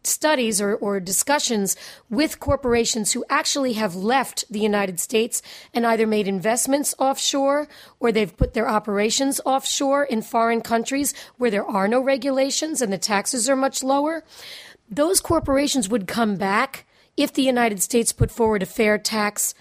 studies 0.06 0.60
or, 0.60 0.74
or, 0.74 1.00
discussions 1.00 1.76
with 2.10 2.40
corporations 2.40 3.12
who 3.12 3.24
actually 3.28 3.74
have 3.74 3.94
left 3.94 4.44
the 4.50 4.60
United 4.60 4.98
States 4.98 5.42
and 5.72 5.86
either 5.86 6.06
made 6.06 6.28
investments 6.28 6.94
offshore 6.98 7.68
or 8.00 8.12
they've 8.12 8.36
put 8.36 8.54
their 8.54 8.68
operations 8.68 9.40
offshore 9.44 10.04
in 10.04 10.22
foreign 10.22 10.60
countries 10.60 11.14
where 11.38 11.50
there 11.50 11.64
are 11.64 11.88
no 11.88 12.00
regulations 12.00 12.82
and 12.82 12.92
the 12.92 12.98
taxes 12.98 13.48
are 13.48 13.56
much 13.56 13.82
lower. 13.82 14.24
Those 14.90 15.20
corporations 15.20 15.88
would 15.88 16.06
come 16.06 16.36
back 16.36 16.84
if 17.16 17.32
the 17.32 17.42
United 17.42 17.82
States 17.82 18.12
put 18.12 18.30
forward 18.30 18.62
a 18.62 18.66
fair 18.66 18.98
tax 18.98 19.54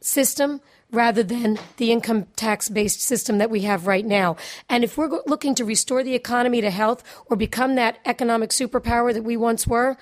system 0.00 0.60
rather 0.92 1.22
than 1.22 1.58
the 1.76 1.92
income 1.92 2.26
tax 2.36 2.68
based 2.68 3.00
system 3.00 3.38
that 3.38 3.50
we 3.50 3.62
have 3.62 3.86
right 3.86 4.04
now. 4.04 4.36
And 4.68 4.84
if 4.84 4.96
we're 4.96 5.20
looking 5.26 5.54
to 5.56 5.64
restore 5.64 6.02
the 6.02 6.14
economy 6.14 6.60
to 6.60 6.70
health 6.70 7.02
or 7.26 7.36
become 7.36 7.74
that 7.76 7.98
economic 8.04 8.50
superpower 8.50 9.12
that 9.12 9.24
we 9.24 9.36
once 9.36 9.66
were, 9.66 9.96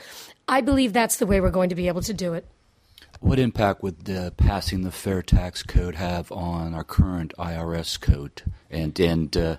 I 0.46 0.60
believe 0.60 0.92
that's 0.92 1.16
the 1.16 1.26
way 1.26 1.40
we're 1.40 1.50
going 1.50 1.68
to 1.68 1.74
be 1.74 1.88
able 1.88 2.02
to 2.02 2.14
do 2.14 2.34
it. 2.34 2.46
What 3.20 3.38
impact 3.38 3.82
would 3.82 4.08
uh, 4.08 4.30
passing 4.32 4.82
the 4.82 4.92
fair 4.92 5.22
tax 5.22 5.62
code 5.62 5.96
have 5.96 6.30
on 6.30 6.72
our 6.72 6.84
current 6.84 7.34
IRS 7.36 8.00
code 8.00 8.42
and 8.70 8.98
and 9.00 9.36
uh, 9.36 9.56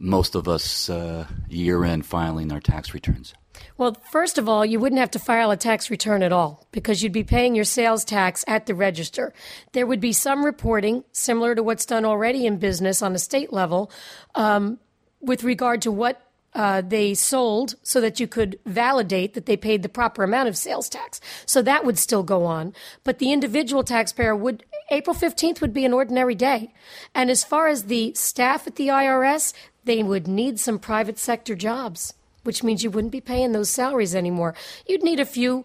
most 0.00 0.34
of 0.34 0.48
us 0.48 0.90
uh, 0.90 1.26
year 1.48 1.84
end 1.84 2.06
filing 2.06 2.50
our 2.50 2.60
tax 2.60 2.92
returns? 2.92 3.34
Well, 3.78 3.96
first 4.10 4.38
of 4.38 4.48
all, 4.48 4.64
you 4.64 4.78
wouldn't 4.78 5.00
have 5.00 5.10
to 5.12 5.18
file 5.18 5.50
a 5.50 5.56
tax 5.56 5.90
return 5.90 6.22
at 6.22 6.32
all 6.32 6.66
because 6.72 7.02
you'd 7.02 7.12
be 7.12 7.24
paying 7.24 7.54
your 7.54 7.64
sales 7.64 8.04
tax 8.04 8.44
at 8.46 8.66
the 8.66 8.74
register. 8.74 9.32
There 9.72 9.86
would 9.86 10.00
be 10.00 10.12
some 10.12 10.44
reporting, 10.44 11.04
similar 11.12 11.54
to 11.54 11.62
what's 11.62 11.86
done 11.86 12.04
already 12.04 12.46
in 12.46 12.58
business 12.58 13.02
on 13.02 13.14
a 13.14 13.18
state 13.18 13.52
level, 13.52 13.90
um, 14.34 14.78
with 15.20 15.44
regard 15.44 15.82
to 15.82 15.92
what 15.92 16.20
uh, 16.54 16.82
they 16.82 17.14
sold 17.14 17.76
so 17.82 18.00
that 18.00 18.20
you 18.20 18.26
could 18.26 18.58
validate 18.66 19.32
that 19.34 19.46
they 19.46 19.56
paid 19.56 19.82
the 19.82 19.88
proper 19.88 20.22
amount 20.22 20.48
of 20.48 20.56
sales 20.56 20.88
tax. 20.88 21.20
So 21.46 21.62
that 21.62 21.84
would 21.84 21.98
still 21.98 22.22
go 22.22 22.44
on. 22.44 22.74
But 23.04 23.18
the 23.18 23.32
individual 23.32 23.82
taxpayer 23.82 24.36
would, 24.36 24.64
April 24.90 25.16
15th 25.16 25.62
would 25.62 25.72
be 25.72 25.86
an 25.86 25.94
ordinary 25.94 26.34
day. 26.34 26.74
And 27.14 27.30
as 27.30 27.42
far 27.42 27.68
as 27.68 27.84
the 27.84 28.12
staff 28.14 28.66
at 28.66 28.76
the 28.76 28.88
IRS, 28.88 29.54
they 29.84 30.02
would 30.02 30.28
need 30.28 30.60
some 30.60 30.78
private 30.78 31.18
sector 31.18 31.54
jobs 31.54 32.12
which 32.42 32.62
means 32.62 32.82
you 32.82 32.90
wouldn't 32.90 33.12
be 33.12 33.20
paying 33.20 33.52
those 33.52 33.70
salaries 33.70 34.14
anymore. 34.14 34.54
You'd 34.86 35.02
need 35.02 35.20
a 35.20 35.24
few 35.24 35.64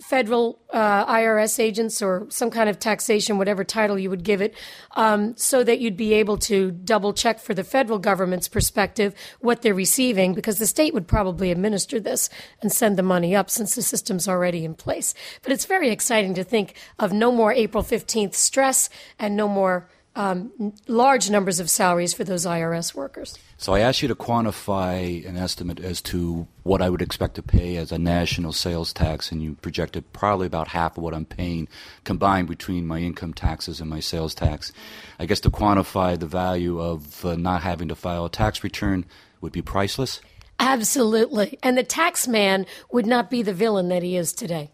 federal 0.00 0.58
uh, 0.70 1.06
IRS 1.06 1.58
agents 1.58 2.02
or 2.02 2.26
some 2.28 2.50
kind 2.50 2.68
of 2.68 2.78
taxation, 2.78 3.38
whatever 3.38 3.64
title 3.64 3.98
you 3.98 4.10
would 4.10 4.22
give 4.22 4.42
it, 4.42 4.54
um, 4.94 5.34
so 5.36 5.64
that 5.64 5.80
you'd 5.80 5.96
be 5.96 6.12
able 6.12 6.36
to 6.36 6.70
double 6.70 7.14
check 7.14 7.40
for 7.40 7.54
the 7.54 7.64
federal 7.64 7.98
government's 7.98 8.46
perspective 8.46 9.14
what 9.40 9.62
they're 9.62 9.74
receiving, 9.74 10.34
because 10.34 10.58
the 10.58 10.66
state 10.66 10.92
would 10.92 11.08
probably 11.08 11.50
administer 11.50 11.98
this 11.98 12.28
and 12.60 12.70
send 12.70 12.98
the 12.98 13.02
money 13.02 13.34
up 13.34 13.48
since 13.48 13.74
the 13.74 13.82
system's 13.82 14.28
already 14.28 14.64
in 14.64 14.74
place. 14.74 15.14
But 15.42 15.52
it's 15.52 15.64
very 15.64 15.88
exciting 15.88 16.34
to 16.34 16.44
think 16.44 16.74
of 16.98 17.12
no 17.12 17.32
more 17.32 17.52
April 17.52 17.82
15th 17.82 18.34
stress 18.34 18.90
and 19.18 19.34
no 19.34 19.48
more 19.48 19.88
um, 20.16 20.72
large 20.88 21.30
numbers 21.30 21.60
of 21.60 21.68
salaries 21.68 22.14
for 22.14 22.24
those 22.24 22.46
IRS 22.46 22.94
workers. 22.94 23.38
So 23.58 23.74
I 23.74 23.80
asked 23.80 24.00
you 24.00 24.08
to 24.08 24.14
quantify 24.14 25.26
an 25.28 25.36
estimate 25.36 25.78
as 25.78 26.00
to 26.02 26.48
what 26.62 26.80
I 26.80 26.88
would 26.88 27.02
expect 27.02 27.34
to 27.36 27.42
pay 27.42 27.76
as 27.76 27.92
a 27.92 27.98
national 27.98 28.52
sales 28.52 28.92
tax, 28.92 29.30
and 29.30 29.42
you 29.42 29.54
projected 29.60 30.10
probably 30.14 30.46
about 30.46 30.68
half 30.68 30.96
of 30.96 31.02
what 31.02 31.14
I'm 31.14 31.26
paying 31.26 31.68
combined 32.04 32.48
between 32.48 32.86
my 32.86 32.98
income 32.98 33.34
taxes 33.34 33.80
and 33.80 33.90
my 33.90 34.00
sales 34.00 34.34
tax. 34.34 34.72
I 35.18 35.26
guess 35.26 35.40
to 35.40 35.50
quantify 35.50 36.18
the 36.18 36.26
value 36.26 36.80
of 36.80 37.24
uh, 37.24 37.36
not 37.36 37.62
having 37.62 37.88
to 37.88 37.94
file 37.94 38.24
a 38.24 38.30
tax 38.30 38.64
return 38.64 39.04
would 39.42 39.52
be 39.52 39.62
priceless. 39.62 40.20
Absolutely. 40.58 41.58
And 41.62 41.76
the 41.76 41.82
tax 41.82 42.26
man 42.26 42.64
would 42.90 43.06
not 43.06 43.30
be 43.30 43.42
the 43.42 43.52
villain 43.52 43.90
that 43.90 44.02
he 44.02 44.16
is 44.16 44.32
today. 44.32 44.70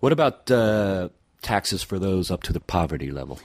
What 0.00 0.12
about 0.12 0.50
uh, 0.50 1.10
taxes 1.42 1.82
for 1.82 1.98
those 1.98 2.30
up 2.30 2.42
to 2.44 2.52
the 2.54 2.60
poverty 2.60 3.10
level? 3.10 3.40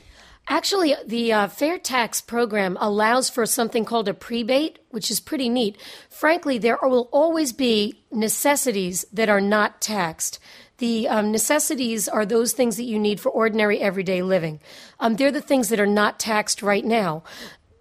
Actually, 0.47 0.93
the 1.05 1.31
uh, 1.31 1.47
fair 1.47 1.77
tax 1.79 2.19
program 2.19 2.77
allows 2.81 3.29
for 3.29 3.45
something 3.45 3.85
called 3.85 4.09
a 4.09 4.13
prebate, 4.13 4.79
which 4.89 5.09
is 5.09 5.21
pretty 5.21 5.47
neat. 5.47 5.77
Frankly, 6.09 6.57
there 6.57 6.77
will 6.81 7.07
always 7.13 7.53
be 7.53 8.03
necessities 8.11 9.05
that 9.13 9.29
are 9.29 9.41
not 9.41 9.79
taxed. 9.79 10.39
The 10.79 11.07
um, 11.07 11.31
necessities 11.31 12.09
are 12.09 12.25
those 12.25 12.51
things 12.51 12.75
that 12.75 12.83
you 12.83 12.99
need 12.99 13.21
for 13.21 13.29
ordinary 13.29 13.79
everyday 13.79 14.21
living. 14.21 14.59
Um, 14.99 15.15
they're 15.15 15.31
the 15.31 15.39
things 15.39 15.69
that 15.69 15.79
are 15.79 15.85
not 15.85 16.19
taxed 16.19 16.61
right 16.61 16.83
now. 16.83 17.23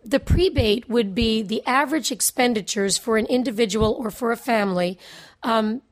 The 0.04 0.20
prebate 0.20 0.88
would 0.88 1.14
be 1.14 1.42
the 1.42 1.66
average 1.66 2.12
expenditures 2.12 2.96
for 2.96 3.16
an 3.16 3.26
individual 3.26 3.92
or 3.92 4.10
for 4.10 4.30
a 4.30 4.36
family 4.36 4.98
um, 5.42 5.82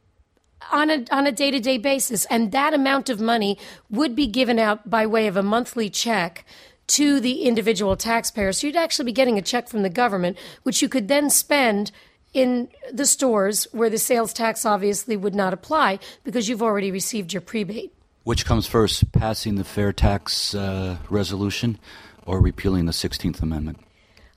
on 0.73 0.91
a 0.91 1.05
on 1.11 1.27
a 1.27 1.33
day 1.33 1.51
to 1.51 1.61
day 1.61 1.79
basis, 1.79 2.25
and 2.27 2.53
that 2.53 2.75
amount 2.75 3.09
of 3.09 3.21
money 3.21 3.59
would 3.89 4.15
be 4.15 4.27
given 4.27 4.59
out 4.59 4.89
by 4.89 5.07
way 5.07 5.27
of 5.27 5.37
a 5.37 5.43
monthly 5.43 5.91
check 5.91 6.45
to 6.89 7.21
the 7.21 7.43
individual 7.43 7.97
taxpayer. 7.97 8.53
So 8.53 8.67
you'd 8.67 8.77
actually 8.77 9.07
be 9.07 9.13
getting 9.13 9.39
a 9.39 9.43
check 9.43 9.69
from 9.69 9.83
the 9.83 9.89
government, 9.89 10.37
which 10.65 10.83
you 10.83 10.89
could 10.89 11.09
then 11.09 11.31
spend 11.31 11.93
in 12.33 12.69
the 12.93 13.07
stores 13.07 13.67
where 13.73 13.91
the 13.91 13.99
sales 13.99 14.33
tax 14.33 14.65
obviously 14.65 15.17
would 15.17 15.35
not 15.35 15.53
apply 15.53 15.99
because 16.25 16.49
you've 16.49 16.63
already 16.63 16.91
received 16.91 17.33
your 17.33 17.41
prebate. 17.41 17.93
Which 18.25 18.45
comes 18.45 18.67
first, 18.67 19.13
passing 19.13 19.55
the 19.55 19.65
fair 19.65 19.93
tax 19.93 20.55
uh, 20.55 20.99
resolution 21.09 21.79
or 22.27 22.41
repealing 22.41 22.87
the 22.87 22.93
16th 22.93 23.43
Amendment? 23.43 23.79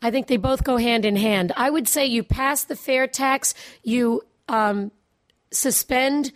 I 0.02 0.12
think 0.12 0.28
they 0.28 0.38
both 0.38 0.64
go 0.64 0.78
hand 0.78 1.06
in 1.06 1.16
hand. 1.16 1.54
I 1.56 1.70
would 1.70 1.88
say 1.88 2.06
you 2.06 2.24
pass 2.24 2.64
the 2.64 2.76
fair 2.76 3.08
tax, 3.08 3.54
you 3.84 4.22
um, 4.48 4.92
suspend 5.54 6.32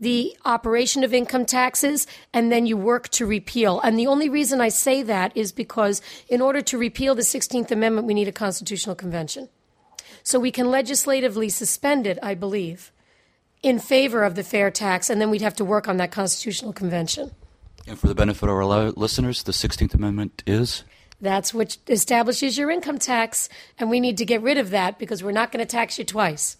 the 0.00 0.34
operation 0.46 1.04
of 1.04 1.12
income 1.12 1.44
taxes 1.44 2.06
and 2.32 2.50
then 2.50 2.66
you 2.66 2.76
work 2.76 3.08
to 3.10 3.26
repeal. 3.26 3.80
And 3.80 3.98
the 3.98 4.06
only 4.06 4.28
reason 4.28 4.60
I 4.60 4.70
say 4.70 5.02
that 5.02 5.36
is 5.36 5.52
because 5.52 6.00
in 6.28 6.40
order 6.40 6.62
to 6.62 6.78
repeal 6.78 7.14
the 7.14 7.22
16th 7.22 7.70
Amendment, 7.70 8.06
we 8.06 8.14
need 8.14 8.28
a 8.28 8.32
constitutional 8.32 8.96
convention. 8.96 9.48
So 10.22 10.38
we 10.38 10.50
can 10.50 10.70
legislatively 10.70 11.48
suspend 11.50 12.06
it, 12.06 12.18
I 12.22 12.34
believe, 12.34 12.92
in 13.62 13.78
favor 13.78 14.22
of 14.22 14.34
the 14.34 14.42
fair 14.42 14.70
tax, 14.70 15.10
and 15.10 15.20
then 15.20 15.30
we'd 15.30 15.42
have 15.42 15.56
to 15.56 15.64
work 15.64 15.86
on 15.86 15.98
that 15.98 16.10
constitutional 16.10 16.72
convention. 16.72 17.30
And 17.86 17.98
for 17.98 18.08
the 18.08 18.14
benefit 18.14 18.48
of 18.48 18.54
our 18.54 18.90
listeners, 18.92 19.42
the 19.42 19.52
16th 19.52 19.94
Amendment 19.94 20.42
is? 20.46 20.84
That's 21.20 21.52
what 21.52 21.76
establishes 21.88 22.56
your 22.56 22.70
income 22.70 22.98
tax, 22.98 23.48
and 23.78 23.90
we 23.90 24.00
need 24.00 24.16
to 24.18 24.24
get 24.24 24.42
rid 24.42 24.56
of 24.56 24.70
that 24.70 24.98
because 24.98 25.22
we're 25.22 25.32
not 25.32 25.52
going 25.52 25.64
to 25.64 25.70
tax 25.70 25.98
you 25.98 26.04
twice. 26.04 26.56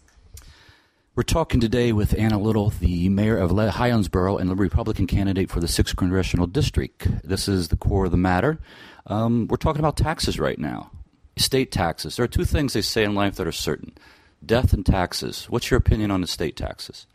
We're 1.16 1.24
talking 1.24 1.60
today 1.60 1.92
with 1.92 2.16
Anna 2.16 2.38
Little, 2.38 2.70
the 2.70 3.08
mayor 3.08 3.36
of 3.36 3.50
Highlandsboro 3.50 4.40
and 4.40 4.48
the 4.48 4.54
Republican 4.54 5.08
candidate 5.08 5.50
for 5.50 5.58
the 5.58 5.66
6th 5.66 5.96
Congressional 5.96 6.46
District. 6.46 7.08
This 7.26 7.48
is 7.48 7.66
the 7.66 7.76
core 7.76 8.04
of 8.04 8.12
the 8.12 8.16
matter. 8.16 8.60
Um, 9.06 9.48
we're 9.48 9.56
talking 9.56 9.80
about 9.80 9.96
taxes 9.96 10.38
right 10.38 10.58
now, 10.58 10.92
state 11.36 11.72
taxes. 11.72 12.14
There 12.14 12.22
are 12.22 12.28
two 12.28 12.44
things 12.44 12.74
they 12.74 12.80
say 12.80 13.02
in 13.02 13.16
life 13.16 13.34
that 13.36 13.46
are 13.48 13.52
certain 13.52 13.98
death 14.46 14.72
and 14.72 14.86
taxes. 14.86 15.46
What's 15.50 15.68
your 15.68 15.78
opinion 15.78 16.12
on 16.12 16.20
the 16.20 16.28
state 16.28 16.56
taxes? 16.56 17.08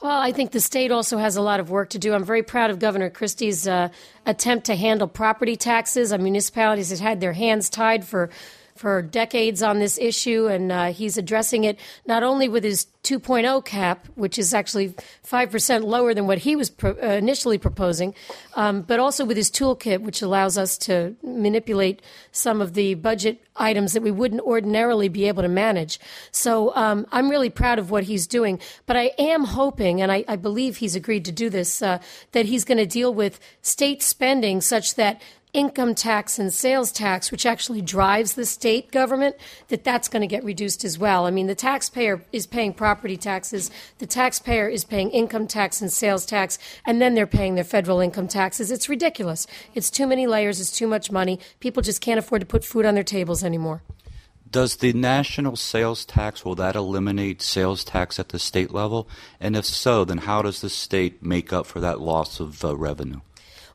Well, 0.00 0.18
I 0.18 0.32
think 0.32 0.52
the 0.52 0.60
state 0.60 0.90
also 0.90 1.18
has 1.18 1.36
a 1.36 1.42
lot 1.42 1.60
of 1.60 1.68
work 1.68 1.90
to 1.90 1.98
do. 1.98 2.14
I'm 2.14 2.24
very 2.24 2.42
proud 2.42 2.70
of 2.70 2.78
Governor 2.78 3.10
Christie's 3.10 3.68
uh, 3.68 3.90
attempt 4.24 4.64
to 4.66 4.76
handle 4.76 5.06
property 5.06 5.56
taxes. 5.56 6.10
Our 6.10 6.18
municipalities 6.18 6.88
have 6.88 7.00
had 7.00 7.20
their 7.20 7.34
hands 7.34 7.68
tied 7.68 8.06
for 8.06 8.30
for 8.82 9.00
decades 9.00 9.62
on 9.62 9.78
this 9.78 9.96
issue, 9.96 10.48
and 10.48 10.72
uh, 10.72 10.86
he's 10.86 11.16
addressing 11.16 11.62
it 11.62 11.78
not 12.04 12.24
only 12.24 12.48
with 12.48 12.64
his 12.64 12.88
2.0 13.04 13.64
cap, 13.64 14.08
which 14.16 14.40
is 14.40 14.52
actually 14.52 14.92
5% 15.24 15.84
lower 15.84 16.12
than 16.14 16.26
what 16.26 16.38
he 16.38 16.56
was 16.56 16.68
pro- 16.68 16.98
uh, 17.00 17.14
initially 17.14 17.58
proposing, 17.58 18.12
um, 18.56 18.82
but 18.82 18.98
also 18.98 19.24
with 19.24 19.36
his 19.36 19.52
toolkit, 19.52 20.00
which 20.00 20.20
allows 20.20 20.58
us 20.58 20.76
to 20.78 21.14
manipulate 21.22 22.02
some 22.32 22.60
of 22.60 22.74
the 22.74 22.94
budget 22.94 23.40
items 23.54 23.92
that 23.92 24.02
we 24.02 24.10
wouldn't 24.10 24.40
ordinarily 24.40 25.08
be 25.08 25.28
able 25.28 25.42
to 25.42 25.48
manage. 25.48 26.00
So 26.32 26.74
um, 26.74 27.06
I'm 27.12 27.30
really 27.30 27.50
proud 27.50 27.78
of 27.78 27.92
what 27.92 28.02
he's 28.02 28.26
doing. 28.26 28.58
But 28.86 28.96
I 28.96 29.12
am 29.16 29.44
hoping, 29.44 30.02
and 30.02 30.10
I, 30.10 30.24
I 30.26 30.34
believe 30.34 30.78
he's 30.78 30.96
agreed 30.96 31.24
to 31.26 31.32
do 31.32 31.48
this, 31.50 31.82
uh, 31.82 32.00
that 32.32 32.46
he's 32.46 32.64
going 32.64 32.78
to 32.78 32.86
deal 32.86 33.14
with 33.14 33.38
state 33.60 34.02
spending 34.02 34.60
such 34.60 34.96
that 34.96 35.22
income 35.52 35.94
tax 35.94 36.38
and 36.38 36.52
sales 36.52 36.90
tax, 36.90 37.30
which 37.30 37.44
actually 37.44 37.82
drives 37.82 38.34
the 38.34 38.46
state 38.46 38.90
government, 38.90 39.36
that 39.68 39.84
that's 39.84 40.08
going 40.08 40.22
to 40.22 40.26
get 40.26 40.42
reduced 40.44 40.82
as 40.82 40.98
well. 40.98 41.26
I 41.26 41.30
mean, 41.30 41.46
the 41.46 41.54
taxpayer 41.54 42.24
is 42.32 42.46
paying 42.46 42.72
property 42.72 43.18
taxes, 43.18 43.70
the 43.98 44.06
taxpayer 44.06 44.68
is 44.68 44.84
paying 44.84 45.10
income 45.10 45.46
tax 45.46 45.82
and 45.82 45.92
sales 45.92 46.24
tax, 46.24 46.58
and 46.86 47.02
then 47.02 47.14
they're 47.14 47.26
paying 47.26 47.54
their 47.54 47.64
federal 47.64 48.00
income 48.00 48.28
taxes. 48.28 48.70
It's 48.70 48.88
ridiculous. 48.88 49.46
It's 49.74 49.90
too 49.90 50.06
many 50.06 50.26
layers, 50.26 50.58
it's 50.58 50.72
too 50.72 50.86
much 50.86 51.10
money. 51.10 51.38
People 51.60 51.82
just 51.82 52.00
can't 52.00 52.18
afford 52.18 52.40
to 52.40 52.46
put 52.46 52.64
food 52.64 52.86
on 52.86 52.94
their 52.94 53.04
tables 53.04 53.44
anymore. 53.44 53.82
Does 54.50 54.76
the 54.76 54.92
national 54.94 55.56
sales 55.56 56.04
tax 56.04 56.44
will 56.44 56.54
that 56.56 56.76
eliminate 56.76 57.40
sales 57.42 57.84
tax 57.84 58.18
at 58.18 58.30
the 58.30 58.38
state 58.38 58.70
level? 58.70 59.08
And 59.40 59.56
if 59.56 59.66
so, 59.66 60.04
then 60.04 60.18
how 60.18 60.42
does 60.42 60.60
the 60.62 60.70
state 60.70 61.22
make 61.22 61.52
up 61.52 61.66
for 61.66 61.80
that 61.80 62.00
loss 62.00 62.40
of 62.40 62.64
uh, 62.64 62.76
revenue? 62.76 63.20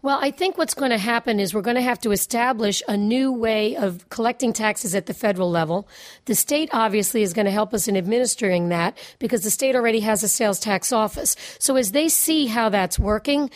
Well, 0.08 0.20
I 0.22 0.32
think 0.32 0.58
what's 0.58 0.74
going 0.74 0.92
to 0.92 0.98
happen 0.98 1.38
is 1.38 1.54
we're 1.54 1.60
going 1.60 1.76
to 1.76 1.82
have 1.82 2.00
to 2.00 2.14
establish 2.14 2.82
a 2.88 2.96
new 2.96 3.30
way 3.30 3.76
of 3.76 4.08
collecting 4.08 4.54
taxes 4.54 4.96
at 4.96 5.06
the 5.06 5.14
federal 5.14 5.52
level. 5.52 5.86
The 6.24 6.34
state 6.34 6.70
obviously 6.72 7.24
is 7.24 7.34
going 7.34 7.44
to 7.44 7.52
help 7.52 7.74
us 7.74 7.90
in 7.90 7.98
administering 7.98 8.70
that 8.70 8.98
because 9.20 9.44
the 9.44 9.52
state 9.52 9.76
already 9.76 10.00
has 10.00 10.24
a 10.24 10.30
sales 10.30 10.62
tax 10.62 10.94
office. 10.94 11.36
So 11.60 11.76
as 11.76 11.92
they 11.92 12.08
see 12.08 12.46
how 12.46 12.70
that's 12.70 12.98
working, 12.98 13.50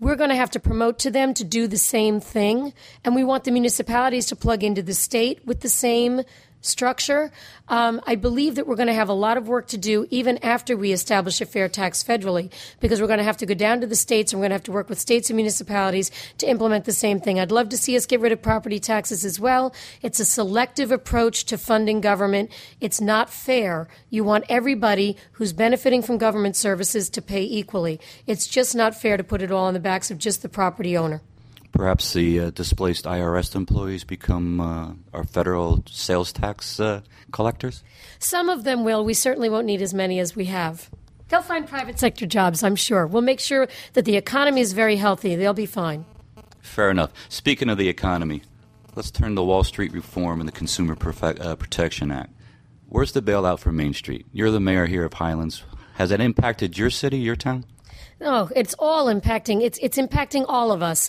we're 0.00 0.16
going 0.16 0.30
to 0.30 0.36
have 0.36 0.52
to 0.52 0.60
promote 0.60 0.98
to 1.00 1.10
them 1.10 1.34
to 1.34 1.44
do 1.44 1.66
the 1.66 1.76
same 1.76 2.20
thing. 2.20 2.72
And 3.04 3.14
we 3.14 3.22
want 3.22 3.44
the 3.44 3.50
municipalities 3.50 4.24
to 4.28 4.36
plug 4.36 4.64
into 4.64 4.80
the 4.80 4.94
state 4.94 5.44
with 5.44 5.60
the 5.60 5.68
same 5.68 6.22
structure. 6.60 7.30
Um, 7.68 8.00
I 8.06 8.14
believe 8.14 8.54
that 8.56 8.66
we're 8.66 8.76
going 8.76 8.88
to 8.88 8.94
have 8.94 9.08
a 9.08 9.14
lot 9.14 9.36
of 9.36 9.48
work 9.48 9.68
to 9.68 9.78
do 9.78 10.06
even 10.10 10.38
after 10.38 10.76
we 10.76 10.92
establish 10.92 11.40
a 11.40 11.46
fair 11.46 11.68
tax 11.68 12.02
federally, 12.02 12.50
because 12.80 13.00
we're 13.00 13.06
going 13.06 13.18
to 13.18 13.24
have 13.24 13.36
to 13.38 13.46
go 13.46 13.54
down 13.54 13.80
to 13.80 13.86
the 13.86 13.96
states 13.96 14.32
and 14.32 14.40
we're 14.40 14.44
going 14.44 14.50
to 14.50 14.54
have 14.56 14.64
to 14.64 14.72
work 14.72 14.88
with 14.88 14.98
states 14.98 15.30
and 15.30 15.36
municipalities 15.36 16.10
to 16.38 16.48
implement 16.48 16.84
the 16.84 16.92
same 16.92 17.20
thing. 17.20 17.38
I'd 17.38 17.52
love 17.52 17.68
to 17.70 17.76
see 17.76 17.96
us 17.96 18.06
get 18.06 18.20
rid 18.20 18.32
of 18.32 18.42
property 18.42 18.78
taxes 18.78 19.24
as 19.24 19.38
well. 19.38 19.74
It's 20.02 20.20
a 20.20 20.24
selective 20.24 20.90
approach 20.90 21.44
to 21.46 21.58
funding 21.58 22.00
government. 22.00 22.50
It's 22.80 23.00
not 23.00 23.30
fair. 23.30 23.88
You 24.10 24.24
want 24.24 24.44
everybody 24.48 25.16
who's 25.32 25.52
benefiting 25.52 26.02
from 26.02 26.18
government 26.18 26.56
services 26.56 27.10
to 27.10 27.22
pay 27.22 27.42
equally. 27.42 28.00
It's 28.26 28.46
just 28.46 28.74
not 28.74 28.94
fair 28.94 29.16
to 29.16 29.24
put 29.24 29.42
it 29.42 29.52
all 29.52 29.66
on 29.66 29.74
the 29.74 29.80
backs 29.80 30.10
of 30.10 30.18
just 30.18 30.42
the 30.42 30.48
property 30.48 30.96
owner. 30.96 31.20
Perhaps 31.78 32.12
the 32.12 32.40
uh, 32.40 32.50
displaced 32.50 33.04
IRS 33.04 33.54
employees 33.54 34.02
become 34.02 34.60
uh, 34.60 34.94
our 35.14 35.22
federal 35.22 35.84
sales 35.86 36.32
tax 36.32 36.80
uh, 36.80 37.02
collectors? 37.30 37.84
Some 38.18 38.48
of 38.48 38.64
them 38.64 38.82
will. 38.82 39.04
We 39.04 39.14
certainly 39.14 39.48
won't 39.48 39.64
need 39.64 39.80
as 39.80 39.94
many 39.94 40.18
as 40.18 40.34
we 40.34 40.46
have. 40.46 40.90
They'll 41.28 41.40
find 41.40 41.68
private 41.68 41.96
sector 41.96 42.26
jobs, 42.26 42.64
I'm 42.64 42.74
sure. 42.74 43.06
We'll 43.06 43.22
make 43.22 43.38
sure 43.38 43.68
that 43.92 44.06
the 44.06 44.16
economy 44.16 44.60
is 44.60 44.72
very 44.72 44.96
healthy. 44.96 45.36
They'll 45.36 45.54
be 45.54 45.66
fine. 45.66 46.04
Fair 46.60 46.90
enough. 46.90 47.12
Speaking 47.28 47.70
of 47.70 47.78
the 47.78 47.88
economy, 47.88 48.42
let's 48.96 49.12
turn 49.12 49.36
to 49.36 49.42
Wall 49.44 49.62
Street 49.62 49.92
reform 49.92 50.40
and 50.40 50.48
the 50.48 50.52
Consumer 50.52 50.96
uh, 51.00 51.54
Protection 51.54 52.10
Act. 52.10 52.32
Where's 52.88 53.12
the 53.12 53.22
bailout 53.22 53.60
for 53.60 53.70
Main 53.70 53.94
Street? 53.94 54.26
You're 54.32 54.50
the 54.50 54.58
mayor 54.58 54.86
here 54.86 55.04
of 55.04 55.12
Highlands. 55.12 55.62
Has 55.94 56.10
that 56.10 56.20
impacted 56.20 56.76
your 56.76 56.90
city, 56.90 57.18
your 57.18 57.36
town? 57.36 57.66
No, 58.20 58.50
it's 58.56 58.74
all 58.80 59.06
impacting. 59.06 59.62
It's 59.62 59.78
it's 59.80 59.96
impacting 59.96 60.44
all 60.48 60.72
of 60.72 60.82
us. 60.82 61.08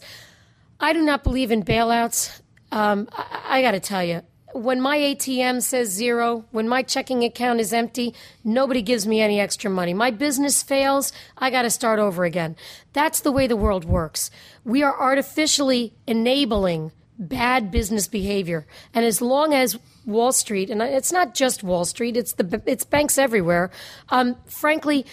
I 0.79 0.93
do 0.93 1.01
not 1.01 1.23
believe 1.23 1.51
in 1.51 1.63
bailouts. 1.63 2.41
Um, 2.71 3.09
I, 3.11 3.57
I 3.57 3.61
got 3.61 3.71
to 3.71 3.79
tell 3.79 4.03
you, 4.03 4.21
when 4.53 4.81
my 4.81 4.97
ATM 4.97 5.61
says 5.61 5.89
zero, 5.89 6.45
when 6.51 6.67
my 6.67 6.81
checking 6.81 7.23
account 7.23 7.59
is 7.59 7.71
empty, 7.71 8.15
nobody 8.43 8.81
gives 8.81 9.05
me 9.05 9.21
any 9.21 9.39
extra 9.39 9.69
money. 9.69 9.93
My 9.93 10.11
business 10.11 10.63
fails, 10.63 11.11
I 11.37 11.49
got 11.49 11.63
to 11.63 11.69
start 11.69 11.99
over 11.99 12.25
again. 12.25 12.55
That's 12.93 13.19
the 13.19 13.31
way 13.31 13.45
the 13.45 13.55
world 13.55 13.85
works. 13.85 14.31
We 14.63 14.81
are 14.81 14.99
artificially 14.99 15.93
enabling 16.07 16.91
bad 17.19 17.69
business 17.69 18.07
behavior. 18.07 18.65
And 18.93 19.05
as 19.05 19.21
long 19.21 19.53
as 19.53 19.77
Wall 20.05 20.31
Street, 20.31 20.69
and 20.69 20.81
it's 20.81 21.11
not 21.11 21.35
just 21.35 21.63
Wall 21.63 21.85
Street, 21.85 22.17
it's 22.17 22.33
the 22.33 22.61
it's 22.65 22.85
banks 22.85 23.17
everywhere. 23.17 23.69
Um, 24.09 24.37
frankly, 24.45 25.05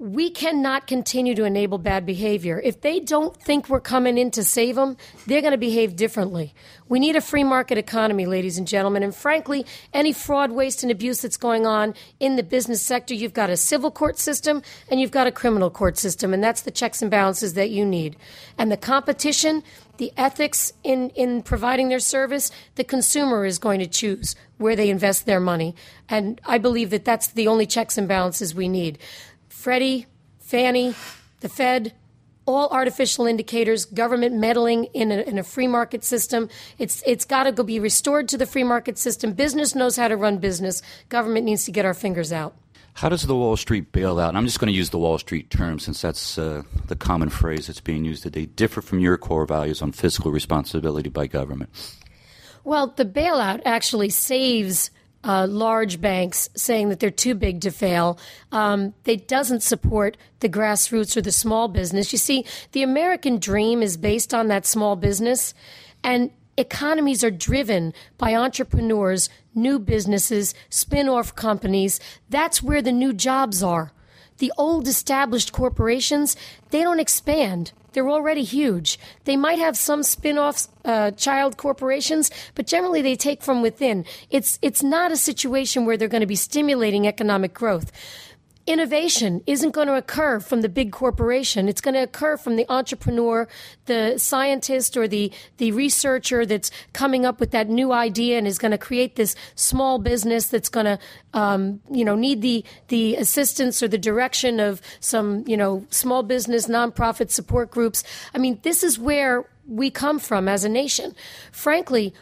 we 0.00 0.30
cannot 0.30 0.86
continue 0.86 1.34
to 1.34 1.44
enable 1.44 1.76
bad 1.76 2.06
behavior. 2.06 2.58
If 2.64 2.80
they 2.80 3.00
don't 3.00 3.36
think 3.36 3.68
we're 3.68 3.80
coming 3.80 4.16
in 4.16 4.30
to 4.30 4.42
save 4.42 4.76
them, 4.76 4.96
they're 5.26 5.42
going 5.42 5.52
to 5.52 5.58
behave 5.58 5.94
differently. 5.94 6.54
We 6.88 6.98
need 6.98 7.16
a 7.16 7.20
free 7.20 7.44
market 7.44 7.76
economy, 7.76 8.24
ladies 8.24 8.56
and 8.56 8.66
gentlemen. 8.66 9.02
And 9.02 9.14
frankly, 9.14 9.66
any 9.92 10.14
fraud, 10.14 10.52
waste, 10.52 10.82
and 10.82 10.90
abuse 10.90 11.20
that's 11.20 11.36
going 11.36 11.66
on 11.66 11.94
in 12.18 12.36
the 12.36 12.42
business 12.42 12.80
sector, 12.80 13.12
you've 13.12 13.34
got 13.34 13.50
a 13.50 13.58
civil 13.58 13.90
court 13.90 14.18
system 14.18 14.62
and 14.90 15.00
you've 15.00 15.10
got 15.10 15.26
a 15.26 15.32
criminal 15.32 15.68
court 15.68 15.98
system. 15.98 16.32
And 16.32 16.42
that's 16.42 16.62
the 16.62 16.70
checks 16.70 17.02
and 17.02 17.10
balances 17.10 17.52
that 17.52 17.68
you 17.68 17.84
need. 17.84 18.16
And 18.56 18.72
the 18.72 18.78
competition, 18.78 19.62
the 19.98 20.12
ethics 20.16 20.72
in, 20.82 21.10
in 21.10 21.42
providing 21.42 21.90
their 21.90 22.00
service, 22.00 22.50
the 22.76 22.84
consumer 22.84 23.44
is 23.44 23.58
going 23.58 23.80
to 23.80 23.86
choose 23.86 24.34
where 24.56 24.76
they 24.76 24.88
invest 24.88 25.26
their 25.26 25.40
money. 25.40 25.74
And 26.08 26.40
I 26.46 26.56
believe 26.58 26.88
that 26.90 27.04
that's 27.04 27.28
the 27.28 27.48
only 27.48 27.66
checks 27.66 27.98
and 27.98 28.08
balances 28.08 28.54
we 28.54 28.68
need. 28.68 28.98
Freddie, 29.60 30.06
Fannie, 30.38 30.94
the 31.40 31.48
Fed, 31.50 31.92
all 32.46 32.70
artificial 32.70 33.26
indicators, 33.26 33.84
government 33.84 34.34
meddling 34.34 34.84
in 34.94 35.12
a, 35.12 35.18
in 35.20 35.38
a 35.38 35.42
free 35.42 35.66
market 35.66 36.02
system. 36.02 36.48
It's 36.78 37.02
it's 37.06 37.26
got 37.26 37.42
to 37.42 37.52
go 37.52 37.62
be 37.62 37.78
restored 37.78 38.26
to 38.30 38.38
the 38.38 38.46
free 38.46 38.64
market 38.64 38.96
system. 38.96 39.34
Business 39.34 39.74
knows 39.74 39.96
how 39.96 40.08
to 40.08 40.16
run 40.16 40.38
business. 40.38 40.80
Government 41.10 41.44
needs 41.44 41.66
to 41.66 41.72
get 41.72 41.84
our 41.84 41.92
fingers 41.92 42.32
out. 42.32 42.56
How 42.94 43.10
does 43.10 43.24
the 43.24 43.36
Wall 43.36 43.54
Street 43.58 43.92
bailout, 43.92 44.30
and 44.30 44.38
I'm 44.38 44.46
just 44.46 44.60
going 44.60 44.72
to 44.72 44.76
use 44.76 44.88
the 44.88 44.98
Wall 44.98 45.18
Street 45.18 45.50
term 45.50 45.78
since 45.78 46.00
that's 46.00 46.38
uh, 46.38 46.62
the 46.86 46.96
common 46.96 47.28
phrase 47.28 47.66
that's 47.66 47.80
being 47.82 48.06
used 48.06 48.22
today, 48.22 48.46
differ 48.46 48.80
from 48.80 48.98
your 48.98 49.18
core 49.18 49.44
values 49.44 49.82
on 49.82 49.92
fiscal 49.92 50.32
responsibility 50.32 51.10
by 51.10 51.26
government? 51.26 51.68
Well, 52.64 52.86
the 52.86 53.04
bailout 53.04 53.60
actually 53.66 54.08
saves 54.08 54.90
uh, 55.22 55.46
large 55.48 56.00
banks 56.00 56.48
saying 56.56 56.88
that 56.88 57.00
they're 57.00 57.10
too 57.10 57.34
big 57.34 57.60
to 57.60 57.70
fail. 57.70 58.18
Um, 58.52 58.94
it 59.04 59.28
doesn't 59.28 59.62
support 59.62 60.16
the 60.40 60.48
grassroots 60.48 61.16
or 61.16 61.20
the 61.20 61.32
small 61.32 61.68
business. 61.68 62.12
You 62.12 62.18
see, 62.18 62.44
the 62.72 62.82
American 62.82 63.38
dream 63.38 63.82
is 63.82 63.96
based 63.96 64.32
on 64.32 64.48
that 64.48 64.66
small 64.66 64.96
business, 64.96 65.54
and 66.02 66.30
economies 66.56 67.22
are 67.22 67.30
driven 67.30 67.92
by 68.18 68.34
entrepreneurs, 68.34 69.28
new 69.54 69.78
businesses, 69.78 70.54
spin 70.68 71.08
off 71.08 71.34
companies. 71.34 72.00
That's 72.28 72.62
where 72.62 72.82
the 72.82 72.92
new 72.92 73.12
jobs 73.12 73.62
are. 73.62 73.92
The 74.40 74.52
old 74.56 74.88
established 74.88 75.52
corporations, 75.52 76.34
they 76.70 76.82
don't 76.82 76.98
expand. 76.98 77.72
They're 77.92 78.08
already 78.08 78.42
huge. 78.42 78.98
They 79.24 79.36
might 79.36 79.58
have 79.58 79.76
some 79.76 80.02
spin-offs, 80.02 80.68
uh, 80.84 81.10
child 81.12 81.58
corporations, 81.58 82.30
but 82.54 82.66
generally 82.66 83.02
they 83.02 83.16
take 83.16 83.42
from 83.42 83.60
within. 83.60 84.06
It's 84.30 84.58
it's 84.62 84.82
not 84.82 85.12
a 85.12 85.16
situation 85.16 85.84
where 85.84 85.96
they're 85.98 86.08
going 86.08 86.22
to 86.22 86.26
be 86.26 86.36
stimulating 86.36 87.06
economic 87.06 87.52
growth 87.52 87.92
innovation 88.70 89.42
isn't 89.46 89.72
going 89.72 89.88
to 89.88 89.96
occur 89.96 90.38
from 90.38 90.60
the 90.60 90.68
big 90.68 90.92
corporation. 90.92 91.68
It's 91.68 91.80
going 91.80 91.94
to 91.94 92.02
occur 92.02 92.36
from 92.36 92.54
the 92.54 92.64
entrepreneur, 92.68 93.48
the 93.86 94.16
scientist, 94.16 94.96
or 94.96 95.08
the, 95.08 95.32
the 95.56 95.72
researcher 95.72 96.46
that's 96.46 96.70
coming 96.92 97.26
up 97.26 97.40
with 97.40 97.50
that 97.50 97.68
new 97.68 97.92
idea 97.92 98.38
and 98.38 98.46
is 98.46 98.58
going 98.58 98.70
to 98.70 98.78
create 98.78 99.16
this 99.16 99.34
small 99.56 99.98
business 99.98 100.46
that's 100.46 100.68
going 100.68 100.86
to, 100.86 100.98
um, 101.34 101.80
you 101.90 102.04
know, 102.04 102.14
need 102.14 102.42
the, 102.42 102.64
the 102.88 103.16
assistance 103.16 103.82
or 103.82 103.88
the 103.88 103.98
direction 103.98 104.60
of 104.60 104.80
some, 105.00 105.42
you 105.48 105.56
know, 105.56 105.84
small 105.90 106.22
business, 106.22 106.68
nonprofit 106.68 107.30
support 107.30 107.72
groups. 107.72 108.04
I 108.34 108.38
mean, 108.38 108.60
this 108.62 108.84
is 108.84 108.98
where 108.98 109.44
we 109.66 109.90
come 109.90 110.18
from 110.20 110.48
as 110.48 110.64
a 110.64 110.68
nation. 110.68 111.14
Frankly, 111.50 112.14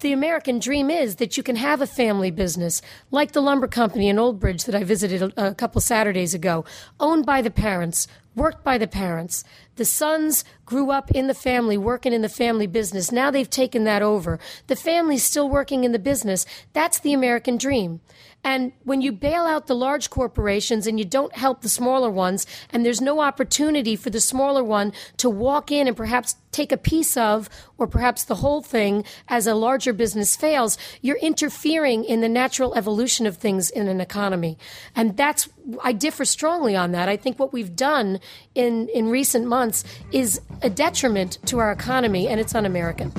the 0.00 0.12
American 0.12 0.58
dream 0.58 0.90
is 0.90 1.16
that 1.16 1.36
you 1.36 1.42
can 1.42 1.56
have 1.56 1.80
a 1.80 1.86
family 1.86 2.30
business 2.30 2.82
like 3.10 3.32
the 3.32 3.40
lumber 3.40 3.66
company 3.66 4.08
in 4.08 4.18
Old 4.18 4.38
Bridge 4.38 4.64
that 4.64 4.74
I 4.74 4.84
visited 4.84 5.22
a, 5.22 5.48
a 5.48 5.54
couple 5.54 5.80
Saturdays 5.80 6.34
ago, 6.34 6.64
owned 7.00 7.24
by 7.24 7.40
the 7.40 7.50
parents, 7.50 8.06
worked 8.34 8.62
by 8.62 8.76
the 8.76 8.86
parents. 8.86 9.42
The 9.76 9.86
sons 9.86 10.44
grew 10.66 10.90
up 10.90 11.10
in 11.10 11.26
the 11.26 11.34
family, 11.34 11.78
working 11.78 12.12
in 12.12 12.20
the 12.20 12.28
family 12.28 12.66
business. 12.66 13.10
Now 13.10 13.30
they've 13.30 13.48
taken 13.48 13.84
that 13.84 14.02
over. 14.02 14.38
The 14.66 14.76
family's 14.76 15.24
still 15.24 15.48
working 15.48 15.84
in 15.84 15.92
the 15.92 15.98
business. 15.98 16.44
That's 16.74 17.00
the 17.00 17.14
American 17.14 17.56
dream. 17.56 18.00
And 18.44 18.72
when 18.84 19.00
you 19.00 19.10
bail 19.10 19.44
out 19.44 19.66
the 19.66 19.74
large 19.74 20.08
corporations 20.10 20.86
and 20.86 20.98
you 20.98 21.04
don't 21.04 21.34
help 21.34 21.62
the 21.62 21.68
smaller 21.68 22.10
ones, 22.10 22.46
and 22.70 22.84
there's 22.84 23.00
no 23.00 23.20
opportunity 23.20 23.96
for 23.96 24.10
the 24.10 24.20
smaller 24.20 24.62
one 24.62 24.92
to 25.16 25.28
walk 25.28 25.72
in 25.72 25.88
and 25.88 25.96
perhaps 25.96 26.36
take 26.56 26.72
a 26.72 26.76
piece 26.76 27.16
of, 27.16 27.48
or 27.78 27.86
perhaps 27.86 28.24
the 28.24 28.36
whole 28.36 28.62
thing 28.62 29.04
as 29.28 29.46
a 29.46 29.54
larger 29.54 29.92
business 29.92 30.34
fails, 30.36 30.78
you're 31.02 31.18
interfering 31.18 32.04
in 32.04 32.22
the 32.22 32.28
natural 32.28 32.74
evolution 32.74 33.26
of 33.26 33.36
things 33.36 33.68
in 33.68 33.88
an 33.88 34.00
economy. 34.00 34.56
And 34.94 35.16
that's, 35.16 35.48
I 35.84 35.92
differ 35.92 36.24
strongly 36.24 36.74
on 36.74 36.92
that. 36.92 37.08
I 37.08 37.16
think 37.16 37.38
what 37.38 37.52
we've 37.52 37.76
done 37.76 38.20
in, 38.54 38.88
in 38.88 39.10
recent 39.10 39.46
months 39.46 39.84
is 40.12 40.40
a 40.62 40.70
detriment 40.70 41.38
to 41.46 41.58
our 41.58 41.70
economy, 41.70 42.26
and 42.26 42.40
it's 42.40 42.54
un 42.54 42.64
American. 42.64 43.12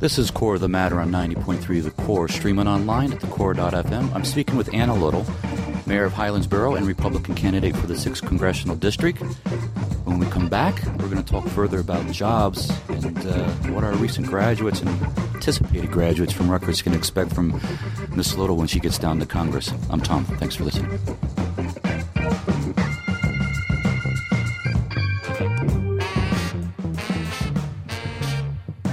This 0.00 0.18
is 0.18 0.30
Core 0.30 0.54
of 0.54 0.62
the 0.62 0.68
Matter 0.68 0.98
on 0.98 1.10
90.3 1.10 1.82
The 1.82 1.90
Core, 1.90 2.26
streaming 2.26 2.66
online 2.66 3.12
at 3.12 3.20
thecore.fm. 3.20 4.14
I'm 4.14 4.24
speaking 4.24 4.56
with 4.56 4.72
Anna 4.72 4.94
Little, 4.94 5.26
Mayor 5.86 6.04
of 6.04 6.14
Highlands 6.14 6.46
Borough 6.46 6.74
and 6.74 6.86
Republican 6.86 7.34
candidate 7.34 7.76
for 7.76 7.86
the 7.86 7.94
6th 7.94 8.26
Congressional 8.26 8.76
District. 8.76 9.22
When 10.10 10.18
we 10.18 10.26
come 10.26 10.48
back, 10.48 10.74
we're 10.98 11.08
going 11.08 11.22
to 11.22 11.32
talk 11.32 11.46
further 11.50 11.78
about 11.78 12.04
jobs 12.10 12.68
and 12.88 13.16
uh, 13.16 13.48
what 13.70 13.84
our 13.84 13.94
recent 13.94 14.26
graduates 14.26 14.80
and 14.80 14.88
anticipated 15.36 15.92
graduates 15.92 16.32
from 16.32 16.50
Rutgers 16.50 16.82
can 16.82 16.94
expect 16.94 17.32
from 17.32 17.60
Ms. 18.16 18.36
Little 18.36 18.56
when 18.56 18.66
she 18.66 18.80
gets 18.80 18.98
down 18.98 19.20
to 19.20 19.26
Congress. 19.26 19.72
I'm 19.88 20.00
Tom. 20.00 20.24
Thanks 20.24 20.56
for 20.56 20.64
listening. 20.64 20.90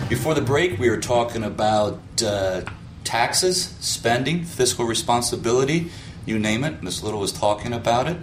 Before 0.07 0.35
the 0.35 0.43
break, 0.45 0.77
we 0.77 0.91
were 0.91 1.01
talking 1.01 1.43
about 1.43 1.99
uh, 2.23 2.61
taxes, 3.03 3.75
spending, 3.79 4.43
fiscal 4.43 4.85
responsibility, 4.85 5.89
you 6.27 6.37
name 6.37 6.63
it. 6.63 6.83
Ms. 6.83 7.01
Little 7.01 7.19
was 7.19 7.31
talking 7.31 7.73
about 7.73 8.07
it. 8.07 8.17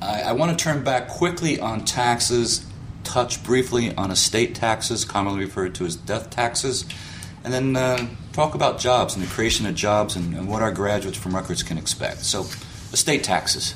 I, 0.00 0.22
I 0.22 0.32
want 0.32 0.56
to 0.56 0.62
turn 0.62 0.84
back 0.84 1.08
quickly 1.08 1.60
on 1.60 1.84
taxes, 1.84 2.66
touch 3.04 3.42
briefly 3.42 3.94
on 3.96 4.10
estate 4.10 4.54
taxes, 4.54 5.04
commonly 5.04 5.40
referred 5.40 5.74
to 5.76 5.86
as 5.86 5.96
death 5.96 6.30
taxes, 6.30 6.84
and 7.44 7.52
then 7.52 7.76
uh, 7.76 8.08
talk 8.32 8.54
about 8.54 8.78
jobs 8.78 9.14
and 9.14 9.24
the 9.24 9.28
creation 9.28 9.66
of 9.66 9.74
jobs 9.74 10.16
and, 10.16 10.34
and 10.34 10.48
what 10.48 10.62
our 10.62 10.72
graduates 10.72 11.16
from 11.16 11.34
Rutgers 11.34 11.62
can 11.62 11.78
expect. 11.78 12.20
So, 12.24 12.46
estate 12.92 13.24
taxes. 13.24 13.74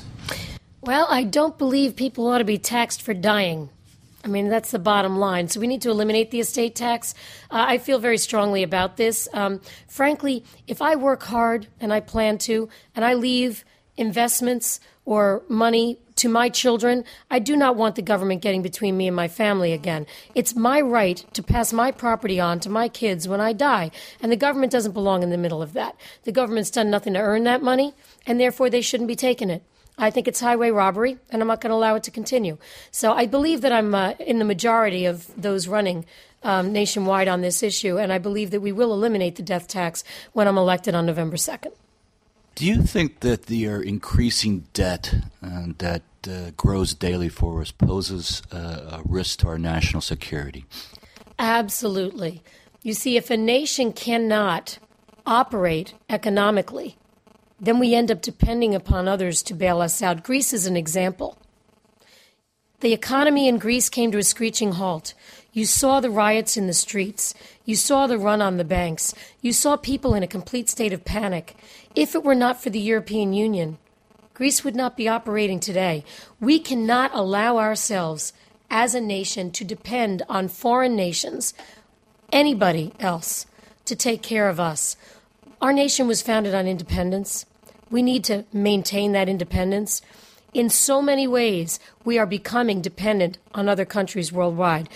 Well, 0.81 1.07
I 1.09 1.23
don't 1.23 1.57
believe 1.57 1.95
people 1.95 2.27
ought 2.27 2.39
to 2.39 2.43
be 2.43 2.57
taxed 2.57 3.01
for 3.01 3.13
dying. 3.13 3.69
I 4.25 4.27
mean, 4.29 4.47
that's 4.49 4.71
the 4.71 4.79
bottom 4.79 5.17
line. 5.17 5.49
So 5.49 5.59
we 5.59 5.67
need 5.67 5.81
to 5.81 5.89
eliminate 5.89 6.31
the 6.31 6.39
estate 6.39 6.75
tax. 6.75 7.13
Uh, 7.51 7.65
I 7.67 7.77
feel 7.77 7.99
very 7.99 8.17
strongly 8.17 8.63
about 8.63 8.95
this. 8.95 9.27
Um, 9.33 9.59
frankly, 9.87 10.45
if 10.65 10.81
I 10.81 10.95
work 10.95 11.23
hard, 11.23 11.67
and 11.81 11.91
I 11.91 11.99
plan 11.99 12.37
to, 12.39 12.69
and 12.95 13.03
I 13.03 13.15
leave 13.15 13.65
investments 13.97 14.79
or 15.05 15.43
money 15.49 15.99
to 16.23 16.29
my 16.29 16.47
children, 16.47 17.03
I 17.29 17.39
do 17.39 17.53
not 17.53 17.75
want 17.75 17.95
the 17.97 18.01
government 18.01 18.41
getting 18.41 18.61
between 18.61 18.95
me 18.95 19.07
and 19.07 19.15
my 19.15 19.27
family 19.27 19.73
again. 19.73 20.07
It's 20.33 20.55
my 20.55 20.79
right 20.79 21.17
to 21.33 21.43
pass 21.43 21.73
my 21.73 21.91
property 21.91 22.39
on 22.39 22.61
to 22.61 22.69
my 22.69 22.87
kids 22.87 23.27
when 23.27 23.41
I 23.41 23.51
die, 23.51 23.91
and 24.21 24.31
the 24.31 24.37
government 24.37 24.71
doesn't 24.71 24.93
belong 24.93 25.21
in 25.21 25.31
the 25.31 25.37
middle 25.37 25.61
of 25.61 25.73
that. 25.73 25.97
The 26.23 26.31
government's 26.31 26.71
done 26.71 26.89
nothing 26.89 27.11
to 27.15 27.19
earn 27.19 27.43
that 27.43 27.61
money, 27.61 27.93
and 28.25 28.39
therefore 28.39 28.69
they 28.69 28.79
shouldn't 28.79 29.09
be 29.09 29.17
taking 29.17 29.49
it. 29.49 29.63
I 29.97 30.11
think 30.11 30.29
it's 30.29 30.39
highway 30.39 30.69
robbery, 30.71 31.17
and 31.29 31.41
I'm 31.41 31.47
not 31.49 31.59
going 31.59 31.71
to 31.71 31.75
allow 31.75 31.95
it 31.95 32.03
to 32.03 32.11
continue. 32.11 32.57
So 32.89 33.11
I 33.11 33.25
believe 33.25 33.59
that 33.59 33.73
I'm 33.73 33.93
uh, 33.93 34.11
in 34.11 34.39
the 34.39 34.45
majority 34.45 35.05
of 35.05 35.29
those 35.35 35.67
running 35.67 36.05
um, 36.41 36.71
nationwide 36.71 37.27
on 37.27 37.41
this 37.41 37.61
issue, 37.61 37.97
and 37.97 38.13
I 38.13 38.17
believe 38.17 38.51
that 38.51 38.61
we 38.61 38.71
will 38.71 38.93
eliminate 38.93 39.35
the 39.35 39.43
death 39.43 39.67
tax 39.67 40.05
when 40.31 40.47
I'm 40.47 40.57
elected 40.57 40.95
on 40.95 41.05
November 41.05 41.35
2nd. 41.35 41.73
Do 42.55 42.65
you 42.65 42.83
think 42.83 43.21
that 43.21 43.47
the 43.47 43.67
uh, 43.67 43.79
increasing 43.79 44.67
debt 44.73 45.15
uh, 45.41 45.65
that 45.79 46.03
uh, 46.27 46.51
grows 46.57 46.93
daily 46.93 47.29
for 47.29 47.61
us 47.61 47.71
poses 47.71 48.41
a 48.51 49.01
risk 49.05 49.39
to 49.39 49.47
our 49.47 49.57
national 49.57 50.01
security? 50.01 50.65
Absolutely. 51.39 52.41
You 52.81 52.93
see, 52.93 53.17
if 53.17 53.29
a 53.29 53.37
nation 53.37 53.93
cannot 53.93 54.77
operate 55.25 55.93
economically, 56.09 56.97
then 57.59 57.79
we 57.79 57.95
end 57.95 58.11
up 58.11 58.21
depending 58.21 58.75
upon 58.75 59.07
others 59.07 59.41
to 59.43 59.53
bail 59.53 59.81
us 59.81 60.01
out. 60.01 60.23
Greece 60.23 60.51
is 60.53 60.65
an 60.65 60.75
example. 60.75 61.37
The 62.81 62.91
economy 62.91 63.47
in 63.47 63.59
Greece 63.59 63.87
came 63.87 64.11
to 64.11 64.17
a 64.17 64.23
screeching 64.23 64.73
halt. 64.73 65.13
You 65.53 65.65
saw 65.65 66.01
the 66.01 66.09
riots 66.09 66.57
in 66.57 66.67
the 66.67 66.73
streets. 66.73 67.33
You 67.63 67.77
saw 67.77 68.07
the 68.07 68.17
run 68.17 68.41
on 68.41 68.57
the 68.57 68.65
banks. 68.65 69.13
You 69.39 69.53
saw 69.53 69.77
people 69.77 70.13
in 70.13 70.23
a 70.23 70.27
complete 70.27 70.69
state 70.69 70.91
of 70.91 71.05
panic. 71.05 71.55
If 71.95 72.15
it 72.15 72.23
were 72.25 72.35
not 72.35 72.61
for 72.61 72.69
the 72.69 72.81
European 72.81 73.31
Union, 73.31 73.77
Greece 74.33 74.63
would 74.63 74.75
not 74.75 74.97
be 74.97 75.07
operating 75.07 75.59
today. 75.59 76.03
We 76.39 76.59
cannot 76.59 77.11
allow 77.13 77.57
ourselves 77.57 78.33
as 78.69 78.95
a 78.95 79.01
nation 79.01 79.51
to 79.51 79.63
depend 79.63 80.23
on 80.27 80.47
foreign 80.47 80.95
nations, 80.95 81.53
anybody 82.31 82.93
else, 82.99 83.45
to 83.85 83.95
take 83.95 84.23
care 84.23 84.49
of 84.49 84.59
us. 84.59 84.95
Our 85.61 85.71
nation 85.71 86.07
was 86.07 86.23
founded 86.23 86.55
on 86.55 86.67
independence. 86.67 87.45
We 87.91 88.01
need 88.01 88.23
to 88.25 88.45
maintain 88.51 89.11
that 89.11 89.29
independence. 89.29 90.01
In 90.53 90.69
so 90.69 91.01
many 91.01 91.27
ways, 91.27 91.79
we 92.03 92.17
are 92.17 92.25
becoming 92.25 92.81
dependent 92.81 93.37
on 93.53 93.69
other 93.69 93.85
countries 93.85 94.31
worldwide. 94.31 94.89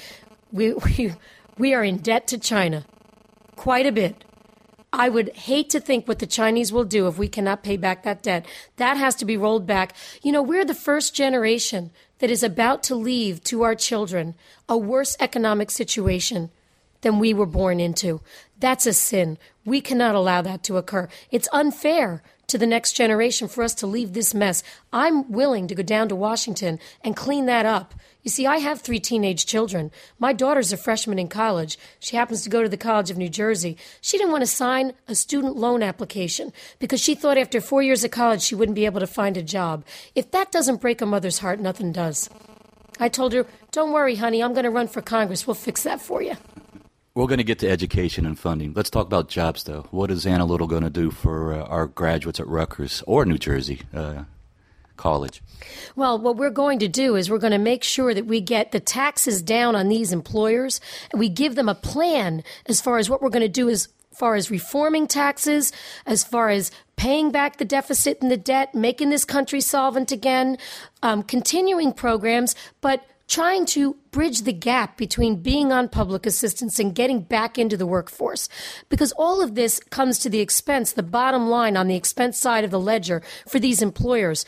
We, 0.51 0.73
we, 0.85 1.13
we 1.57 1.73
are 1.73 1.83
in 1.83 1.97
debt 1.97 2.27
to 2.27 2.37
China 2.37 2.85
quite 3.55 3.85
a 3.85 3.91
bit. 3.91 4.23
I 4.97 5.09
would 5.09 5.29
hate 5.35 5.69
to 5.69 5.79
think 5.79 6.07
what 6.07 6.17
the 6.17 6.25
Chinese 6.25 6.73
will 6.73 6.83
do 6.83 7.07
if 7.07 7.19
we 7.19 7.27
cannot 7.27 7.61
pay 7.61 7.77
back 7.77 8.01
that 8.01 8.23
debt. 8.23 8.47
That 8.77 8.97
has 8.97 9.13
to 9.15 9.25
be 9.25 9.37
rolled 9.37 9.67
back. 9.67 9.95
You 10.23 10.31
know, 10.31 10.41
we're 10.41 10.65
the 10.65 10.73
first 10.73 11.13
generation 11.13 11.91
that 12.17 12.31
is 12.31 12.41
about 12.41 12.81
to 12.83 12.95
leave 12.95 13.43
to 13.43 13.61
our 13.61 13.75
children 13.75 14.33
a 14.67 14.75
worse 14.75 15.15
economic 15.19 15.69
situation 15.69 16.49
than 17.01 17.19
we 17.19 17.31
were 17.31 17.45
born 17.45 17.79
into. 17.79 18.21
That's 18.59 18.87
a 18.87 18.93
sin. 18.93 19.37
We 19.65 19.81
cannot 19.81 20.15
allow 20.15 20.41
that 20.41 20.63
to 20.63 20.77
occur. 20.77 21.09
It's 21.29 21.47
unfair 21.53 22.23
to 22.47 22.57
the 22.57 22.67
next 22.67 22.93
generation 22.93 23.47
for 23.47 23.63
us 23.63 23.73
to 23.75 23.87
leave 23.87 24.13
this 24.13 24.33
mess. 24.33 24.63
I'm 24.93 25.31
willing 25.31 25.67
to 25.67 25.75
go 25.75 25.83
down 25.83 26.09
to 26.09 26.15
Washington 26.15 26.79
and 27.03 27.15
clean 27.15 27.45
that 27.45 27.65
up. 27.65 27.93
You 28.23 28.31
see, 28.31 28.45
I 28.45 28.57
have 28.57 28.81
three 28.81 28.99
teenage 28.99 29.45
children. 29.45 29.91
My 30.19 30.33
daughter's 30.33 30.73
a 30.73 30.77
freshman 30.77 31.19
in 31.19 31.29
college. 31.29 31.77
She 31.99 32.15
happens 32.17 32.41
to 32.41 32.49
go 32.49 32.61
to 32.61 32.67
the 32.67 32.75
College 32.75 33.09
of 33.09 33.17
New 33.17 33.29
Jersey. 33.29 33.77
She 34.01 34.17
didn't 34.17 34.31
want 34.31 34.41
to 34.41 34.47
sign 34.47 34.93
a 35.07 35.15
student 35.15 35.55
loan 35.55 35.81
application 35.81 36.51
because 36.79 37.01
she 37.01 37.15
thought 37.15 37.37
after 37.37 37.61
four 37.61 37.81
years 37.81 38.03
of 38.03 38.11
college 38.11 38.41
she 38.41 38.55
wouldn't 38.55 38.75
be 38.75 38.85
able 38.85 38.99
to 38.99 39.07
find 39.07 39.37
a 39.37 39.43
job. 39.43 39.85
If 40.13 40.31
that 40.31 40.51
doesn't 40.51 40.81
break 40.81 41.01
a 41.01 41.05
mother's 41.05 41.39
heart, 41.39 41.59
nothing 41.59 41.91
does. 41.91 42.29
I 42.99 43.09
told 43.09 43.33
her, 43.33 43.45
Don't 43.71 43.93
worry, 43.93 44.15
honey, 44.15 44.43
I'm 44.43 44.53
going 44.53 44.63
to 44.65 44.71
run 44.71 44.87
for 44.87 45.01
Congress. 45.01 45.47
We'll 45.47 45.53
fix 45.53 45.83
that 45.83 46.01
for 46.01 46.21
you. 46.21 46.35
We're 47.17 47.25
going 47.25 47.39
to 47.39 47.43
get 47.43 47.57
to 47.59 47.67
education 47.67 48.27
and 48.27 48.37
funding. 48.37 48.73
Let's 48.75 48.91
talk 48.91 49.07
about 49.07 49.27
jobs, 49.27 49.63
though. 49.63 49.87
What 49.89 50.11
is 50.11 50.27
Anna 50.27 50.45
Little 50.45 50.67
going 50.67 50.83
to 50.83 50.89
do 50.91 51.09
for 51.09 51.51
uh, 51.51 51.63
our 51.63 51.87
graduates 51.87 52.39
at 52.39 52.45
Rutgers 52.45 53.01
or 53.07 53.25
New 53.25 53.39
Jersey 53.39 53.81
uh, 53.91 54.25
College? 54.97 55.41
Well, 55.95 56.19
what 56.19 56.37
we're 56.37 56.51
going 56.51 56.77
to 56.77 56.87
do 56.87 57.15
is 57.15 57.27
we're 57.27 57.39
going 57.39 57.53
to 57.53 57.57
make 57.57 57.83
sure 57.83 58.13
that 58.13 58.27
we 58.27 58.39
get 58.39 58.71
the 58.71 58.79
taxes 58.79 59.41
down 59.41 59.75
on 59.75 59.89
these 59.89 60.11
employers 60.11 60.79
we 61.11 61.27
give 61.27 61.55
them 61.55 61.67
a 61.67 61.73
plan 61.73 62.43
as 62.67 62.81
far 62.81 62.99
as 62.99 63.09
what 63.09 63.23
we're 63.23 63.31
going 63.31 63.41
to 63.41 63.49
do 63.49 63.67
as 63.67 63.87
far 64.13 64.35
as 64.35 64.51
reforming 64.51 65.07
taxes, 65.07 65.71
as 66.05 66.23
far 66.23 66.49
as 66.51 66.69
paying 66.97 67.31
back 67.31 67.57
the 67.57 67.65
deficit 67.65 68.21
and 68.21 68.29
the 68.29 68.37
debt, 68.37 68.75
making 68.75 69.09
this 69.09 69.25
country 69.25 69.59
solvent 69.59 70.11
again, 70.11 70.55
um, 71.01 71.23
continuing 71.23 71.93
programs, 71.93 72.55
but 72.79 73.03
trying 73.27 73.65
to 73.65 73.95
bridge 74.11 74.43
the 74.43 74.53
gap 74.53 74.97
between 74.97 75.41
being 75.41 75.71
on 75.71 75.89
public 75.89 76.25
assistance 76.25 76.79
and 76.79 76.95
getting 76.95 77.21
back 77.21 77.57
into 77.57 77.77
the 77.77 77.85
workforce. 77.85 78.47
Because 78.89 79.11
all 79.13 79.41
of 79.41 79.55
this 79.55 79.79
comes 79.79 80.19
to 80.19 80.29
the 80.29 80.39
expense, 80.39 80.93
the 80.93 81.03
bottom 81.03 81.49
line 81.49 81.77
on 81.77 81.87
the 81.87 81.95
expense 81.95 82.37
side 82.37 82.63
of 82.63 82.71
the 82.71 82.79
ledger 82.79 83.21
for 83.47 83.59
these 83.59 83.81
employers. 83.81 84.45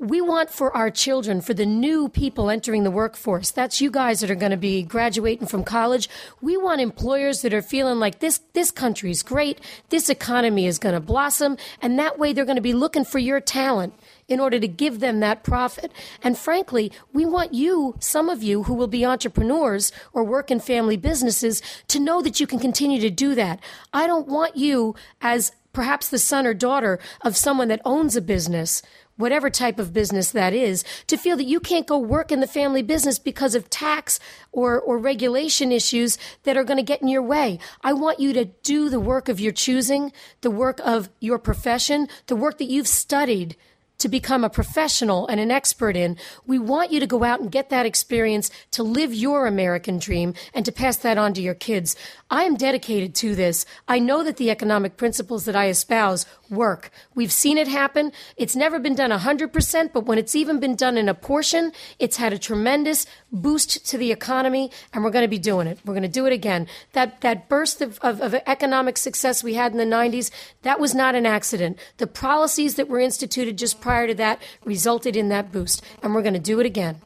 We 0.00 0.20
want 0.20 0.50
for 0.50 0.76
our 0.76 0.90
children, 0.90 1.40
for 1.40 1.54
the 1.54 1.64
new 1.64 2.08
people 2.08 2.50
entering 2.50 2.82
the 2.82 2.90
workforce, 2.90 3.52
that's 3.52 3.80
you 3.80 3.92
guys 3.92 4.20
that 4.20 4.30
are 4.30 4.34
going 4.34 4.50
to 4.50 4.56
be 4.56 4.82
graduating 4.82 5.46
from 5.46 5.62
college. 5.62 6.10
We 6.42 6.56
want 6.56 6.80
employers 6.80 7.42
that 7.42 7.54
are 7.54 7.62
feeling 7.62 8.00
like 8.00 8.18
this, 8.18 8.40
this 8.54 8.72
country 8.72 9.12
is 9.12 9.22
great, 9.22 9.60
this 9.90 10.10
economy 10.10 10.66
is 10.66 10.80
going 10.80 10.94
to 10.94 11.00
blossom, 11.00 11.56
and 11.80 11.96
that 11.98 12.18
way 12.18 12.32
they're 12.32 12.44
going 12.44 12.56
to 12.56 12.60
be 12.60 12.74
looking 12.74 13.04
for 13.04 13.20
your 13.20 13.40
talent 13.40 13.94
in 14.28 14.40
order 14.40 14.58
to 14.58 14.68
give 14.68 15.00
them 15.00 15.20
that 15.20 15.42
profit. 15.42 15.92
And 16.22 16.36
frankly, 16.38 16.92
we 17.12 17.24
want 17.24 17.54
you, 17.54 17.96
some 18.00 18.28
of 18.28 18.42
you 18.42 18.64
who 18.64 18.74
will 18.74 18.86
be 18.86 19.04
entrepreneurs 19.04 19.92
or 20.12 20.24
work 20.24 20.50
in 20.50 20.60
family 20.60 20.96
businesses, 20.96 21.62
to 21.88 22.00
know 22.00 22.22
that 22.22 22.40
you 22.40 22.46
can 22.46 22.58
continue 22.58 23.00
to 23.00 23.10
do 23.10 23.34
that. 23.34 23.60
I 23.92 24.06
don't 24.06 24.28
want 24.28 24.56
you 24.56 24.94
as 25.20 25.52
perhaps 25.72 26.08
the 26.08 26.18
son 26.18 26.46
or 26.46 26.54
daughter 26.54 27.00
of 27.22 27.36
someone 27.36 27.68
that 27.68 27.82
owns 27.84 28.14
a 28.16 28.22
business 28.22 28.82
whatever 29.16 29.48
type 29.48 29.78
of 29.78 29.92
business 29.92 30.32
that 30.32 30.52
is, 30.52 30.84
to 31.06 31.16
feel 31.16 31.36
that 31.36 31.44
you 31.44 31.60
can't 31.60 31.86
go 31.86 31.98
work 31.98 32.32
in 32.32 32.40
the 32.40 32.46
family 32.46 32.82
business 32.82 33.18
because 33.18 33.54
of 33.54 33.70
tax 33.70 34.18
or, 34.52 34.80
or 34.80 34.98
regulation 34.98 35.70
issues 35.70 36.18
that 36.42 36.56
are 36.56 36.64
going 36.64 36.76
to 36.76 36.82
get 36.82 37.00
in 37.00 37.08
your 37.08 37.22
way. 37.22 37.58
I 37.82 37.92
want 37.92 38.20
you 38.20 38.32
to 38.32 38.46
do 38.46 38.88
the 38.88 39.00
work 39.00 39.28
of 39.28 39.40
your 39.40 39.52
choosing, 39.52 40.12
the 40.40 40.50
work 40.50 40.80
of 40.84 41.08
your 41.20 41.38
profession, 41.38 42.08
the 42.26 42.36
work 42.36 42.58
that 42.58 42.64
you've 42.64 42.88
studied 42.88 43.56
to 43.98 44.08
become 44.08 44.44
a 44.44 44.50
professional 44.50 45.26
and 45.26 45.40
an 45.40 45.50
expert 45.50 45.96
in. 45.96 46.16
We 46.46 46.58
want 46.58 46.92
you 46.92 47.00
to 47.00 47.06
go 47.06 47.24
out 47.24 47.40
and 47.40 47.50
get 47.50 47.70
that 47.70 47.86
experience 47.86 48.50
to 48.72 48.82
live 48.82 49.14
your 49.14 49.46
American 49.46 49.98
dream 49.98 50.34
and 50.52 50.64
to 50.64 50.72
pass 50.72 50.96
that 50.98 51.18
on 51.18 51.34
to 51.34 51.42
your 51.42 51.54
kids. 51.54 51.96
I 52.30 52.44
am 52.44 52.56
dedicated 52.56 53.14
to 53.16 53.34
this. 53.34 53.64
I 53.86 53.98
know 53.98 54.22
that 54.24 54.36
the 54.36 54.50
economic 54.50 54.96
principles 54.96 55.44
that 55.44 55.56
I 55.56 55.68
espouse 55.68 56.26
work. 56.50 56.90
We've 57.14 57.32
seen 57.32 57.58
it 57.58 57.68
happen. 57.68 58.12
It's 58.36 58.56
never 58.56 58.78
been 58.78 58.94
done 58.94 59.10
100%, 59.10 59.92
but 59.92 60.04
when 60.04 60.18
it's 60.18 60.34
even 60.34 60.60
been 60.60 60.76
done 60.76 60.96
in 60.96 61.08
a 61.08 61.14
portion, 61.14 61.72
it's 61.98 62.16
had 62.16 62.32
a 62.32 62.38
tremendous 62.38 63.06
boost 63.32 63.86
to 63.88 63.98
the 63.98 64.12
economy, 64.12 64.70
and 64.92 65.02
we're 65.02 65.10
going 65.10 65.24
to 65.24 65.28
be 65.28 65.38
doing 65.38 65.66
it. 65.66 65.78
We're 65.84 65.94
going 65.94 66.02
to 66.02 66.08
do 66.08 66.26
it 66.26 66.32
again. 66.32 66.66
That, 66.92 67.20
that 67.22 67.48
burst 67.48 67.80
of, 67.80 67.98
of, 68.00 68.20
of 68.20 68.34
economic 68.46 68.96
success 68.98 69.42
we 69.42 69.54
had 69.54 69.72
in 69.72 69.78
the 69.78 69.84
90s, 69.84 70.30
that 70.62 70.80
was 70.80 70.94
not 70.94 71.14
an 71.14 71.26
accident. 71.26 71.78
The 71.98 72.06
policies 72.06 72.74
that 72.76 72.88
were 72.88 73.00
instituted 73.00 73.58
just 73.58 73.80
prior 73.84 74.06
to 74.06 74.14
that 74.14 74.40
resulted 74.64 75.14
in 75.14 75.28
that 75.28 75.52
boost, 75.52 75.82
and 76.02 76.14
we're 76.14 76.22
going 76.22 76.32
to 76.32 76.40
do 76.40 76.58
it 76.58 76.64
again. 76.64 77.02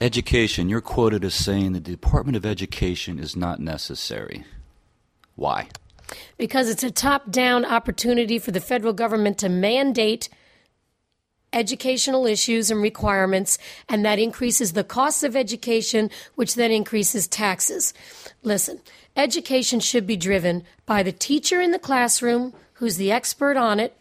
Education, 0.00 0.68
you're 0.68 0.80
quoted 0.80 1.24
as 1.24 1.32
saying 1.32 1.72
the 1.72 1.80
Department 1.80 2.34
of 2.34 2.44
Education 2.44 3.20
is 3.20 3.36
not 3.36 3.60
necessary. 3.60 4.44
Why? 5.36 5.68
Because 6.36 6.68
it's 6.68 6.82
a 6.82 6.90
top 6.90 7.30
down 7.30 7.64
opportunity 7.64 8.40
for 8.40 8.50
the 8.50 8.60
federal 8.60 8.92
government 8.92 9.38
to 9.38 9.48
mandate 9.48 10.28
educational 11.52 12.26
issues 12.26 12.68
and 12.68 12.82
requirements, 12.82 13.58
and 13.88 14.04
that 14.04 14.18
increases 14.18 14.72
the 14.72 14.82
cost 14.82 15.22
of 15.22 15.36
education, 15.36 16.10
which 16.34 16.56
then 16.56 16.72
increases 16.72 17.28
taxes. 17.28 17.94
Listen, 18.42 18.80
education 19.14 19.78
should 19.78 20.04
be 20.04 20.16
driven 20.16 20.64
by 20.84 21.04
the 21.04 21.12
teacher 21.12 21.60
in 21.60 21.70
the 21.70 21.78
classroom 21.78 22.52
who's 22.74 22.96
the 22.96 23.12
expert 23.12 23.56
on 23.56 23.78
it 23.78 23.96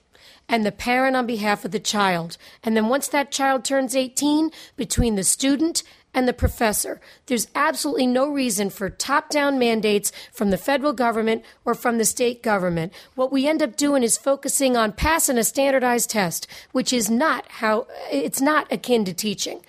and 0.47 0.65
the 0.65 0.71
parent 0.71 1.15
on 1.15 1.25
behalf 1.25 1.65
of 1.65 1.71
the 1.71 1.79
child. 1.79 2.37
And 2.63 2.75
then 2.75 2.89
once 2.89 3.07
that 3.07 3.31
child 3.31 3.65
turns 3.65 3.95
18, 3.95 4.51
between 4.75 5.15
the 5.15 5.23
student 5.23 5.83
and 6.15 6.27
the 6.27 6.33
professor. 6.33 7.01
There's 7.25 7.47
absolutely 7.53 8.07
no 8.07 8.29
reason 8.29 8.69
for 8.69 8.89
top 8.89 9.29
down 9.29 9.59
mandates 9.59 10.13
from 10.31 10.49
the 10.49 10.57
federal 10.57 10.93
government 10.93 11.43
or 11.65 11.75
from 11.75 11.97
the 11.97 12.05
state 12.05 12.41
government. 12.41 12.93
What 13.15 13.33
we 13.33 13.47
end 13.47 13.61
up 13.61 13.75
doing 13.75 14.01
is 14.01 14.17
focusing 14.17 14.77
on 14.77 14.93
passing 14.93 15.37
a 15.37 15.43
standardized 15.43 16.09
test, 16.09 16.47
which 16.71 16.93
is 16.93 17.09
not 17.09 17.45
how 17.49 17.87
it's 18.09 18.39
not 18.41 18.71
akin 18.71 19.03
to 19.05 19.13
teaching. 19.13 19.61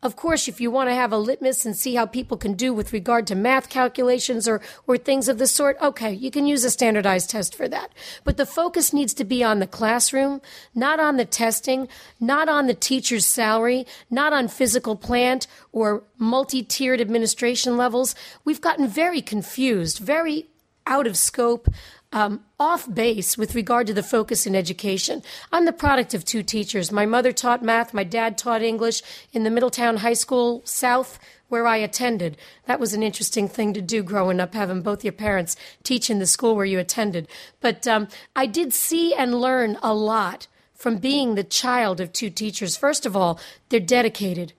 Of 0.00 0.14
course, 0.14 0.46
if 0.46 0.60
you 0.60 0.70
want 0.70 0.88
to 0.90 0.94
have 0.94 1.10
a 1.10 1.18
litmus 1.18 1.66
and 1.66 1.76
see 1.76 1.96
how 1.96 2.06
people 2.06 2.36
can 2.36 2.54
do 2.54 2.72
with 2.72 2.92
regard 2.92 3.26
to 3.26 3.34
math 3.34 3.68
calculations 3.68 4.46
or, 4.46 4.60
or 4.86 4.96
things 4.96 5.28
of 5.28 5.38
the 5.38 5.46
sort, 5.48 5.76
okay, 5.82 6.12
you 6.12 6.30
can 6.30 6.46
use 6.46 6.62
a 6.62 6.70
standardized 6.70 7.30
test 7.30 7.52
for 7.52 7.66
that. 7.66 7.90
But 8.22 8.36
the 8.36 8.46
focus 8.46 8.92
needs 8.92 9.12
to 9.14 9.24
be 9.24 9.42
on 9.42 9.58
the 9.58 9.66
classroom, 9.66 10.40
not 10.72 11.00
on 11.00 11.16
the 11.16 11.24
testing, 11.24 11.88
not 12.20 12.48
on 12.48 12.68
the 12.68 12.74
teacher's 12.74 13.26
salary, 13.26 13.86
not 14.08 14.32
on 14.32 14.46
physical 14.46 14.94
plant 14.94 15.48
or 15.72 16.04
multi 16.16 16.62
tiered 16.62 17.00
administration 17.00 17.76
levels. 17.76 18.14
We've 18.44 18.60
gotten 18.60 18.86
very 18.86 19.20
confused, 19.20 19.98
very 19.98 20.46
out 20.86 21.08
of 21.08 21.18
scope 21.18 21.68
um, 22.12 22.44
off 22.58 22.92
base 22.92 23.36
with 23.36 23.54
regard 23.54 23.86
to 23.86 23.94
the 23.94 24.02
focus 24.02 24.46
in 24.46 24.54
education. 24.54 25.22
I'm 25.52 25.64
the 25.64 25.72
product 25.72 26.14
of 26.14 26.24
two 26.24 26.42
teachers. 26.42 26.90
My 26.90 27.06
mother 27.06 27.32
taught 27.32 27.62
math, 27.62 27.92
my 27.92 28.04
dad 28.04 28.38
taught 28.38 28.62
English 28.62 29.02
in 29.32 29.44
the 29.44 29.50
Middletown 29.50 29.98
High 29.98 30.14
School 30.14 30.62
South, 30.64 31.18
where 31.48 31.66
I 31.66 31.76
attended. 31.76 32.36
That 32.66 32.80
was 32.80 32.94
an 32.94 33.02
interesting 33.02 33.48
thing 33.48 33.74
to 33.74 33.82
do 33.82 34.02
growing 34.02 34.40
up, 34.40 34.54
having 34.54 34.82
both 34.82 35.04
your 35.04 35.12
parents 35.12 35.56
teach 35.82 36.10
in 36.10 36.18
the 36.18 36.26
school 36.26 36.56
where 36.56 36.64
you 36.64 36.78
attended. 36.78 37.28
But 37.60 37.86
um, 37.86 38.08
I 38.36 38.46
did 38.46 38.72
see 38.72 39.14
and 39.14 39.40
learn 39.40 39.78
a 39.82 39.94
lot 39.94 40.46
from 40.74 40.98
being 40.98 41.34
the 41.34 41.44
child 41.44 42.00
of 42.00 42.12
two 42.12 42.30
teachers. 42.30 42.76
First 42.76 43.04
of 43.04 43.16
all, 43.16 43.40
they're 43.68 43.80
dedicated. 43.80 44.52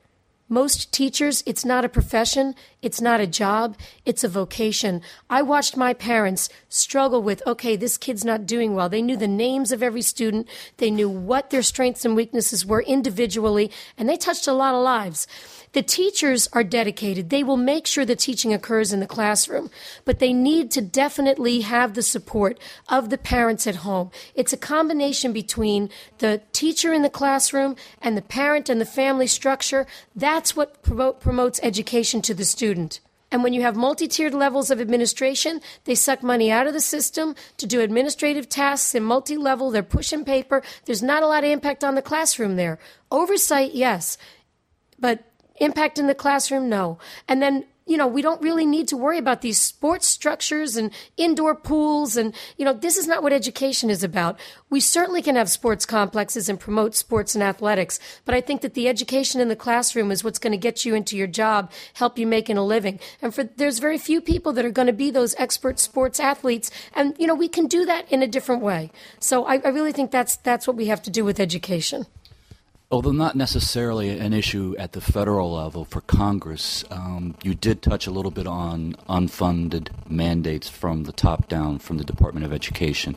Most 0.52 0.92
teachers, 0.92 1.44
it's 1.46 1.64
not 1.64 1.86
a 1.86 1.90
profession, 1.90 2.56
it's 2.82 3.00
not 3.00 3.20
a 3.20 3.28
job, 3.28 3.78
it's 4.04 4.24
a 4.24 4.28
vocation. 4.28 5.04
I 5.30 5.44
watched 5.44 5.78
my 5.78 5.94
parents 5.94 6.50
struggle 6.70 7.22
with, 7.22 7.44
okay, 7.46 7.76
this 7.76 7.98
kid's 7.98 8.26
not 8.26 8.48
doing 8.48 8.74
well. 8.74 8.90
They 8.90 9.04
knew 9.04 9.16
the 9.16 9.28
names 9.28 9.72
of 9.72 9.84
every 9.84 10.02
student, 10.02 10.48
they 10.78 10.90
knew 10.90 11.08
what 11.08 11.52
their 11.52 11.62
strengths 11.62 12.04
and 12.04 12.16
weaknesses 12.16 12.66
were 12.66 12.82
individually, 12.82 13.70
and 13.96 14.10
they 14.10 14.18
touched 14.18 14.48
a 14.48 14.54
lot 14.54 14.74
of 14.74 14.84
lives. 14.84 15.28
The 15.74 15.84
teachers 15.84 16.50
are 16.52 16.64
dedicated. 16.64 17.30
They 17.30 17.44
will 17.44 17.58
make 17.58 17.86
sure 17.86 18.04
the 18.04 18.16
teaching 18.16 18.54
occurs 18.54 18.92
in 18.92 19.00
the 19.00 19.08
classroom, 19.08 19.70
but 20.04 20.20
they 20.20 20.34
need 20.34 20.72
to 20.72 20.82
definitely 20.82 21.62
have 21.62 21.94
the 21.94 22.02
support 22.02 22.60
of 22.88 23.10
the 23.10 23.18
parents 23.18 23.68
at 23.68 23.78
home. 23.78 24.10
It's 24.34 24.54
a 24.54 24.58
combination 24.58 25.32
between 25.32 25.90
the 26.18 26.42
teacher 26.54 26.92
in 26.92 27.04
the 27.04 27.10
classroom 27.10 27.76
and 28.02 28.18
the 28.18 28.24
parent 28.24 28.68
and 28.68 28.82
the 28.82 28.86
family 28.86 29.28
structure. 29.28 29.86
That's 30.16 30.56
what 30.56 30.82
promotes 30.82 31.60
education 31.62 32.22
to 32.24 32.34
the 32.34 32.46
student. 32.46 33.00
And 33.32 33.44
when 33.44 33.54
you 33.54 33.62
have 33.62 33.76
multi 33.76 34.08
tiered 34.08 34.34
levels 34.34 34.72
of 34.72 34.82
administration, 34.82 35.62
they 35.86 35.94
suck 35.94 36.24
money 36.24 36.52
out 36.52 36.66
of 36.66 36.74
the 36.74 36.82
system 36.82 37.36
to 37.58 37.68
do 37.68 37.82
administrative 37.82 38.50
tasks 38.50 38.96
in 38.96 39.04
multi 39.04 39.38
level. 39.38 39.70
They're 39.70 39.84
pushing 39.84 40.26
paper. 40.26 40.64
There's 40.86 41.04
not 41.04 41.22
a 41.22 41.28
lot 41.28 41.44
of 41.44 41.52
impact 41.52 41.84
on 41.84 41.94
the 41.94 42.02
classroom 42.02 42.56
there. 42.56 42.80
Oversight, 43.12 43.76
yes. 43.76 44.18
But 44.98 45.29
Impact 45.60 46.00
in 46.00 46.08
the 46.08 46.16
classroom? 46.16 46.70
No. 46.70 46.98
And 47.28 47.42
then, 47.42 47.66
you 47.86 47.98
know, 47.98 48.08
we 48.08 48.22
don't 48.22 48.42
really 48.42 48.68
need 48.68 48.88
to 48.90 48.96
worry 48.96 49.18
about 49.18 49.42
these 49.42 49.60
sports 49.60 50.08
structures 50.08 50.78
and 50.78 50.92
indoor 51.18 51.56
pools. 51.56 52.16
And, 52.16 52.36
you 52.56 52.64
know, 52.64 52.72
this 52.72 52.98
is 52.98 53.08
not 53.08 53.24
what 53.24 53.34
education 53.34 53.90
is 53.90 54.04
about. 54.04 54.40
We 54.70 54.80
certainly 54.80 55.24
can 55.24 55.36
have 55.36 55.50
sports 55.50 55.88
complexes 55.88 56.50
and 56.50 56.60
promote 56.60 56.94
sports 56.94 57.34
and 57.34 57.44
athletics. 57.44 58.00
But 58.26 58.36
I 58.36 58.42
think 58.42 58.62
that 58.62 58.76
the 58.76 58.88
education 58.88 59.42
in 59.42 59.50
the 59.50 59.56
classroom 59.56 60.12
is 60.12 60.24
what's 60.24 60.38
going 60.38 60.52
to 60.52 60.58
get 60.58 60.86
you 60.86 60.94
into 60.94 61.18
your 61.18 61.26
job, 61.26 61.72
help 61.94 62.20
you 62.20 62.28
making 62.28 62.58
a 62.58 62.64
living. 62.64 63.00
And 63.24 63.34
for, 63.34 63.44
there's 63.44 63.80
very 63.80 63.98
few 63.98 64.22
people 64.22 64.54
that 64.54 64.66
are 64.66 64.72
going 64.72 64.86
to 64.86 64.94
be 64.94 65.10
those 65.10 65.34
expert 65.40 65.80
sports 65.80 66.20
athletes. 66.20 66.70
And, 66.94 67.16
you 67.18 67.26
know, 67.26 67.36
we 67.36 67.48
can 67.48 67.66
do 67.66 67.86
that 67.86 68.10
in 68.12 68.22
a 68.22 68.28
different 68.28 68.62
way. 68.62 68.92
So 69.20 69.46
I, 69.46 69.62
I 69.66 69.70
really 69.70 69.94
think 69.94 70.12
that's, 70.12 70.36
that's 70.36 70.68
what 70.68 70.78
we 70.78 70.86
have 70.86 71.02
to 71.02 71.10
do 71.10 71.26
with 71.26 71.40
education. 71.40 72.06
Although 72.92 73.12
not 73.12 73.36
necessarily 73.36 74.18
an 74.18 74.34
issue 74.34 74.76
at 74.80 74.94
the 74.94 75.02
federal 75.02 75.54
level 75.54 75.86
for 75.86 76.02
Congress, 76.02 76.84
um, 76.90 77.36
you 77.44 77.54
did 77.54 77.84
touch 77.84 78.08
a 78.08 78.12
little 78.12 78.32
bit 78.32 78.48
on 78.48 78.96
unfunded 79.08 79.90
mandates 80.10 80.68
from 80.68 81.04
the 81.04 81.12
top 81.12 81.48
down 81.48 81.78
from 81.78 82.00
the 82.00 82.04
Department 82.04 82.48
of 82.48 82.54
Education. 82.54 83.16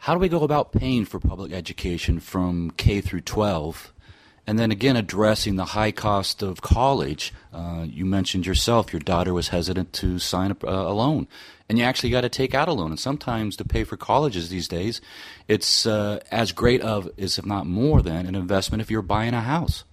How 0.00 0.14
do 0.14 0.18
we 0.18 0.28
go 0.28 0.42
about 0.42 0.72
paying 0.72 1.04
for 1.04 1.20
public 1.20 1.52
education 1.52 2.18
from 2.18 2.72
K 2.72 3.00
through 3.00 3.20
12? 3.20 3.92
And 4.50 4.58
then 4.58 4.72
again, 4.72 4.96
addressing 4.96 5.54
the 5.54 5.64
high 5.64 5.92
cost 5.92 6.42
of 6.42 6.60
college. 6.60 7.32
Uh, 7.54 7.86
you 7.88 8.04
mentioned 8.04 8.46
yourself, 8.46 8.92
your 8.92 8.98
daughter 8.98 9.32
was 9.32 9.50
hesitant 9.50 9.92
to 9.92 10.18
sign 10.18 10.50
a, 10.50 10.66
a 10.66 10.92
loan 10.92 11.28
and 11.68 11.78
you 11.78 11.84
actually 11.84 12.10
got 12.10 12.22
to 12.22 12.28
take 12.28 12.52
out 12.52 12.66
a 12.66 12.72
loan. 12.72 12.90
And 12.90 12.98
sometimes 12.98 13.54
to 13.58 13.64
pay 13.64 13.84
for 13.84 13.96
colleges 13.96 14.48
these 14.48 14.66
days, 14.66 15.00
it's 15.46 15.86
uh, 15.86 16.18
as 16.32 16.50
great 16.50 16.80
of, 16.80 17.08
is 17.16 17.38
if 17.38 17.46
not 17.46 17.64
more 17.64 18.02
than, 18.02 18.26
an 18.26 18.34
investment 18.34 18.80
if 18.80 18.90
you're 18.90 19.02
buying 19.02 19.34
a 19.34 19.40
house. 19.40 19.84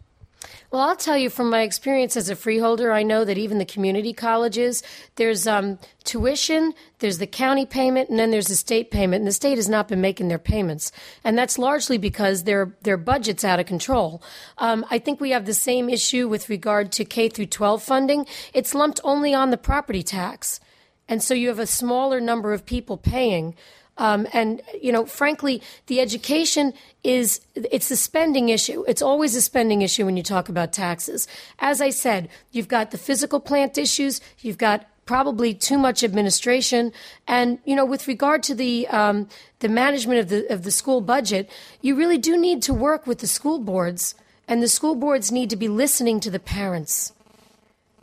Well, 0.70 0.82
I'll 0.82 0.98
tell 0.98 1.18
you 1.18 1.30
from 1.30 1.50
my 1.50 1.62
experience 1.62 2.18
as 2.18 2.30
a 2.30 2.36
freeholder, 2.36 2.92
I 2.92 3.02
know 3.02 3.24
that 3.24 3.38
even 3.38 3.58
the 3.58 3.64
community 3.66 4.12
colleges, 4.12 4.84
there's 5.16 5.48
um, 5.48 5.80
tuition, 6.04 6.74
there's 7.00 7.20
the 7.20 7.28
county 7.28 7.66
payment, 7.66 8.10
and 8.10 8.20
then 8.20 8.32
there's 8.32 8.50
the 8.50 8.56
state 8.56 8.92
payment. 8.92 9.22
And 9.22 9.28
the 9.28 9.32
state 9.32 9.58
has 9.58 9.70
not 9.70 9.88
been 9.88 10.02
making 10.02 10.28
their 10.28 10.38
payments, 10.38 10.92
and 11.24 11.38
that's 11.38 11.58
largely 11.58 11.98
because 11.98 12.44
their 12.44 12.76
their 12.82 12.98
budget's 12.98 13.46
out 13.46 13.62
of 13.62 13.66
control. 13.66 14.22
Um, 14.58 14.86
I 14.92 15.00
think 15.00 15.22
we 15.22 15.32
have 15.32 15.46
the 15.46 15.54
same 15.54 15.90
issue 15.90 16.28
with 16.28 16.50
regard 16.50 16.92
to 16.94 17.06
K 17.06 17.30
through 17.30 17.46
12 17.46 17.82
funding. 17.82 18.26
It's 18.54 18.76
lumped 18.76 19.00
only 19.06 19.34
on 19.34 19.52
the 19.52 19.58
property 19.58 20.04
tax. 20.04 20.60
And 21.08 21.24
so 21.24 21.34
you 21.34 21.48
have 21.48 21.60
a 21.60 21.66
smaller 21.68 22.20
number 22.20 22.52
of 22.52 22.66
people 22.66 22.98
paying. 22.98 23.56
Um, 23.98 24.28
and 24.34 24.62
you 24.82 24.92
know, 24.92 25.06
frankly, 25.06 25.62
the 25.88 26.00
education 26.00 26.74
is 27.04 27.42
it's 27.56 27.90
a 27.92 27.98
spending 27.98 28.50
issue. 28.50 28.84
It's 28.88 29.02
always 29.02 29.36
a 29.36 29.42
spending 29.42 29.82
issue 29.82 30.06
when 30.06 30.18
you 30.18 30.24
talk 30.24 30.50
about 30.50 30.74
taxes. 30.74 31.28
As 31.60 31.82
I 31.82 31.90
said, 31.90 32.30
you've 32.52 32.68
got 32.68 32.92
the 32.92 32.98
physical 32.98 33.40
plant 33.40 33.78
issues. 33.78 34.22
You've 34.40 34.58
got 34.58 34.86
probably 35.06 35.54
too 35.54 35.78
much 35.78 36.04
administration, 36.04 36.92
and 37.28 37.60
you 37.66 37.76
know, 37.76 37.86
with 37.86 38.08
regard 38.08 38.44
to 38.44 38.56
the 38.56 38.88
um, 38.90 39.28
the 39.60 39.70
management 39.70 40.20
of 40.20 40.30
the 40.30 40.54
of 40.54 40.64
the 40.64 40.72
school 40.72 41.02
budget, 41.02 41.50
you 41.82 41.96
really 41.96 42.18
do 42.18 42.38
need 42.38 42.62
to 42.64 42.74
work 42.74 43.08
with 43.08 43.20
the 43.20 43.28
school 43.28 43.60
boards, 43.60 44.14
and 44.48 44.62
the 44.62 44.68
school 44.68 44.96
boards 44.96 45.32
need 45.32 45.50
to 45.50 45.56
be 45.56 45.68
listening 45.68 46.20
to 46.20 46.30
the 46.30 46.40
parents. 46.40 47.14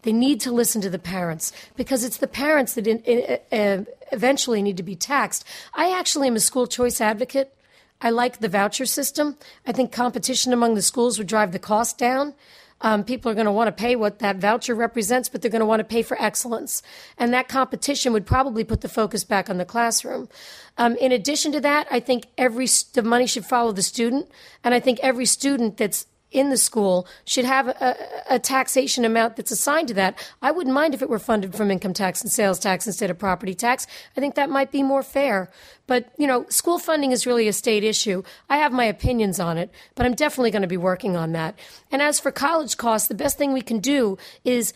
They 0.04 0.12
need 0.12 0.40
to 0.42 0.52
listen 0.52 0.82
to 0.82 0.90
the 0.90 0.98
parents 0.98 1.50
because 1.76 2.04
it's 2.04 2.18
the 2.18 2.28
parents 2.28 2.74
that 2.74 2.86
in, 2.86 2.98
in, 3.00 3.38
uh, 3.50 3.84
eventually 4.12 4.62
need 4.62 4.76
to 4.76 4.82
be 4.82 4.94
taxed. 4.94 5.44
I 5.72 5.98
actually 5.98 6.28
am 6.28 6.36
a 6.36 6.40
school 6.40 6.66
choice 6.66 7.00
advocate. 7.00 7.54
I 8.02 8.10
like 8.10 8.38
the 8.38 8.48
voucher 8.48 8.84
system. 8.84 9.38
I 9.66 9.72
think 9.72 9.92
competition 9.92 10.52
among 10.52 10.74
the 10.74 10.82
schools 10.82 11.16
would 11.16 11.26
drive 11.26 11.52
the 11.52 11.58
cost 11.58 11.96
down. 11.96 12.34
Um, 12.82 13.02
people 13.02 13.30
are 13.30 13.34
going 13.34 13.46
to 13.46 13.52
want 13.52 13.68
to 13.68 13.82
pay 13.82 13.96
what 13.96 14.18
that 14.18 14.36
voucher 14.36 14.74
represents, 14.74 15.30
but 15.30 15.40
they're 15.40 15.50
going 15.50 15.60
to 15.60 15.66
want 15.66 15.80
to 15.80 15.84
pay 15.84 16.02
for 16.02 16.20
excellence. 16.20 16.82
And 17.16 17.32
that 17.32 17.48
competition 17.48 18.12
would 18.12 18.26
probably 18.26 18.62
put 18.62 18.82
the 18.82 18.90
focus 18.90 19.24
back 19.24 19.48
on 19.48 19.56
the 19.56 19.64
classroom. 19.64 20.28
Um, 20.76 20.96
in 20.96 21.12
addition 21.12 21.50
to 21.52 21.60
that, 21.60 21.86
I 21.90 22.00
think 22.00 22.26
every 22.36 22.66
the 22.92 23.02
money 23.02 23.26
should 23.26 23.46
follow 23.46 23.72
the 23.72 23.80
student, 23.80 24.28
and 24.62 24.74
I 24.74 24.80
think 24.80 24.98
every 25.02 25.24
student 25.24 25.78
that's 25.78 26.04
in 26.34 26.50
the 26.50 26.56
school 26.56 27.06
should 27.24 27.44
have 27.44 27.68
a, 27.68 27.96
a, 28.28 28.38
taxation 28.38 29.04
amount 29.04 29.36
that's 29.36 29.52
assigned 29.52 29.88
to 29.88 29.94
that. 29.94 30.18
I 30.42 30.50
wouldn't 30.50 30.74
mind 30.74 30.92
if 30.92 31.00
it 31.00 31.08
were 31.08 31.20
funded 31.20 31.54
from 31.54 31.70
income 31.70 31.94
tax 31.94 32.20
and 32.20 32.30
sales 32.30 32.58
tax 32.58 32.86
instead 32.86 33.08
of 33.08 33.18
property 33.18 33.54
tax. 33.54 33.86
I 34.16 34.20
think 34.20 34.34
that 34.34 34.50
might 34.50 34.72
be 34.72 34.82
more 34.82 35.04
fair. 35.04 35.50
But, 35.86 36.12
you 36.18 36.26
know, 36.26 36.44
school 36.48 36.78
funding 36.78 37.12
is 37.12 37.26
really 37.26 37.46
a 37.46 37.52
state 37.52 37.84
issue. 37.84 38.24
I 38.50 38.56
have 38.56 38.72
my 38.72 38.84
opinions 38.84 39.38
on 39.38 39.56
it, 39.56 39.70
but 39.94 40.04
I'm 40.04 40.14
definitely 40.14 40.50
going 40.50 40.62
to 40.62 40.68
be 40.68 40.76
working 40.76 41.16
on 41.16 41.32
that. 41.32 41.56
And 41.92 42.02
as 42.02 42.18
for 42.18 42.32
college 42.32 42.76
costs, 42.76 43.08
the 43.08 43.14
best 43.14 43.38
thing 43.38 43.52
we 43.52 43.62
can 43.62 43.78
do 43.78 44.18
is, 44.44 44.74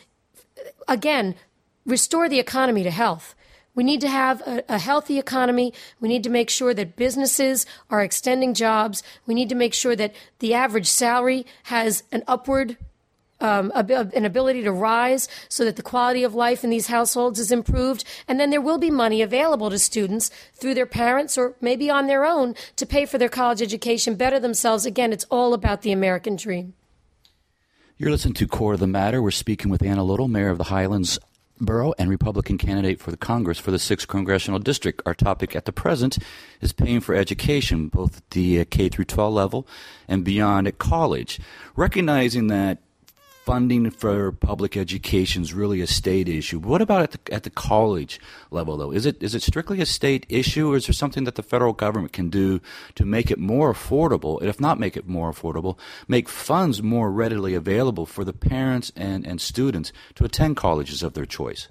again, 0.86 1.34
restore 1.84 2.28
the 2.28 2.38
economy 2.38 2.84
to 2.84 2.90
health. 2.90 3.34
We 3.78 3.84
need 3.84 4.00
to 4.00 4.08
have 4.08 4.40
a, 4.40 4.64
a, 4.68 4.78
healthy 4.80 5.20
economy. 5.20 5.72
We 6.00 6.08
need 6.08 6.24
to 6.24 6.30
make 6.30 6.50
sure 6.50 6.74
that 6.74 6.96
businesses 6.96 7.64
are 7.90 8.02
extending 8.02 8.52
jobs. 8.52 9.04
We 9.24 9.34
need 9.34 9.48
to 9.50 9.54
make 9.54 9.72
sure 9.72 9.94
that 9.94 10.16
the 10.40 10.52
average 10.52 10.88
salary 10.88 11.46
has 11.62 12.02
an 12.10 12.24
upward 12.26 12.76
um, 13.40 13.70
an 13.76 14.24
ability 14.24 14.62
to 14.62 14.72
rise 14.72 15.28
so 15.48 15.64
that 15.64 15.76
the 15.76 15.84
quality 15.84 16.24
of 16.24 16.34
life 16.34 16.64
in 16.64 16.70
these 16.70 16.88
households 16.88 17.38
is 17.38 17.52
improved. 17.52 18.02
And 18.26 18.40
then 18.40 18.50
there 18.50 18.60
will 18.60 18.78
be 18.78 18.90
money 18.90 19.22
available 19.22 19.70
to 19.70 19.78
students 19.78 20.32
through 20.54 20.74
their 20.74 20.84
parents 20.84 21.38
or 21.38 21.54
maybe 21.60 21.88
on 21.88 22.08
their 22.08 22.24
own 22.24 22.56
to 22.74 22.84
pay 22.84 23.06
for 23.06 23.16
their 23.16 23.28
college 23.28 23.62
education, 23.62 24.16
better 24.16 24.40
themselves. 24.40 24.86
Again, 24.86 25.12
it's 25.12 25.26
all 25.30 25.54
about 25.54 25.82
the 25.82 25.92
American 25.92 26.34
dream. 26.34 26.74
You're 27.96 28.10
listening 28.10 28.34
to 28.34 28.48
Core 28.48 28.72
of 28.72 28.80
the 28.80 28.88
Matter. 28.88 29.22
We're 29.22 29.30
speaking 29.30 29.70
with 29.70 29.84
Anna 29.84 30.02
Little, 30.02 30.26
Mayor 30.26 30.50
of 30.50 30.58
the 30.58 30.64
Highlands 30.64 31.20
Borough 31.61 31.94
and 31.98 32.11
Republican 32.11 32.59
candidate 32.59 33.00
for 33.00 33.11
the 33.11 33.16
Congress 33.16 33.59
for 33.59 33.70
the 33.70 33.76
6th 33.76 34.06
Congressional 34.06 34.59
District. 34.59 35.02
Our 35.04 35.14
topic 35.14 35.54
at 35.54 35.64
the 35.64 35.72
present 35.72 36.18
is 36.61 36.72
paying 36.72 37.00
for 37.00 37.14
education, 37.14 37.88
both 37.88 38.18
at 38.18 38.30
the 38.30 38.61
uh, 38.61 38.64
K 38.70 38.88
through 38.88 39.06
12 39.06 39.32
level 39.32 39.66
and 40.06 40.24
beyond 40.24 40.66
at 40.66 40.78
college. 40.78 41.40
Recognizing 41.76 42.48
that 42.48 42.78
funding 43.49 43.90
for 43.90 44.30
public 44.30 44.76
education 44.76 45.40
is 45.40 45.55
really 45.55 45.80
a 45.80 45.86
state 45.86 46.28
issue. 46.28 46.59
What 46.59 46.82
about 46.82 47.01
at 47.05 47.12
the, 47.12 47.32
at 47.32 47.44
the 47.44 47.51
college 47.51 48.20
level, 48.51 48.76
though? 48.76 48.92
Is 48.92 49.07
it 49.07 49.22
is 49.22 49.34
it 49.34 49.40
strictly 49.40 49.80
a 49.80 49.86
state 49.86 50.26
issue, 50.28 50.70
or 50.70 50.76
is 50.76 50.86
there 50.86 50.92
something 50.92 51.24
that 51.24 51.36
the 51.36 51.42
federal 51.42 51.72
government 51.72 52.12
can 52.12 52.28
do 52.28 52.61
to 52.96 53.07
make 53.07 53.30
it 53.30 53.38
more 53.38 53.72
affordable? 53.72 54.38
And 54.38 54.51
if 54.51 54.61
not 54.61 54.78
make 54.78 54.99
it 54.99 55.09
more 55.09 55.32
affordable, 55.32 55.78
make 56.07 56.28
funds 56.28 56.82
more 56.82 57.11
readily 57.11 57.55
available 57.55 58.05
for 58.05 58.22
the 58.22 58.34
parents 58.34 58.92
and, 58.94 59.26
and 59.26 59.40
students 59.40 59.94
to 60.16 60.26
attend 60.26 60.59
colleges 60.59 61.03
of 61.03 61.14
their 61.14 61.24
choice? 61.24 61.68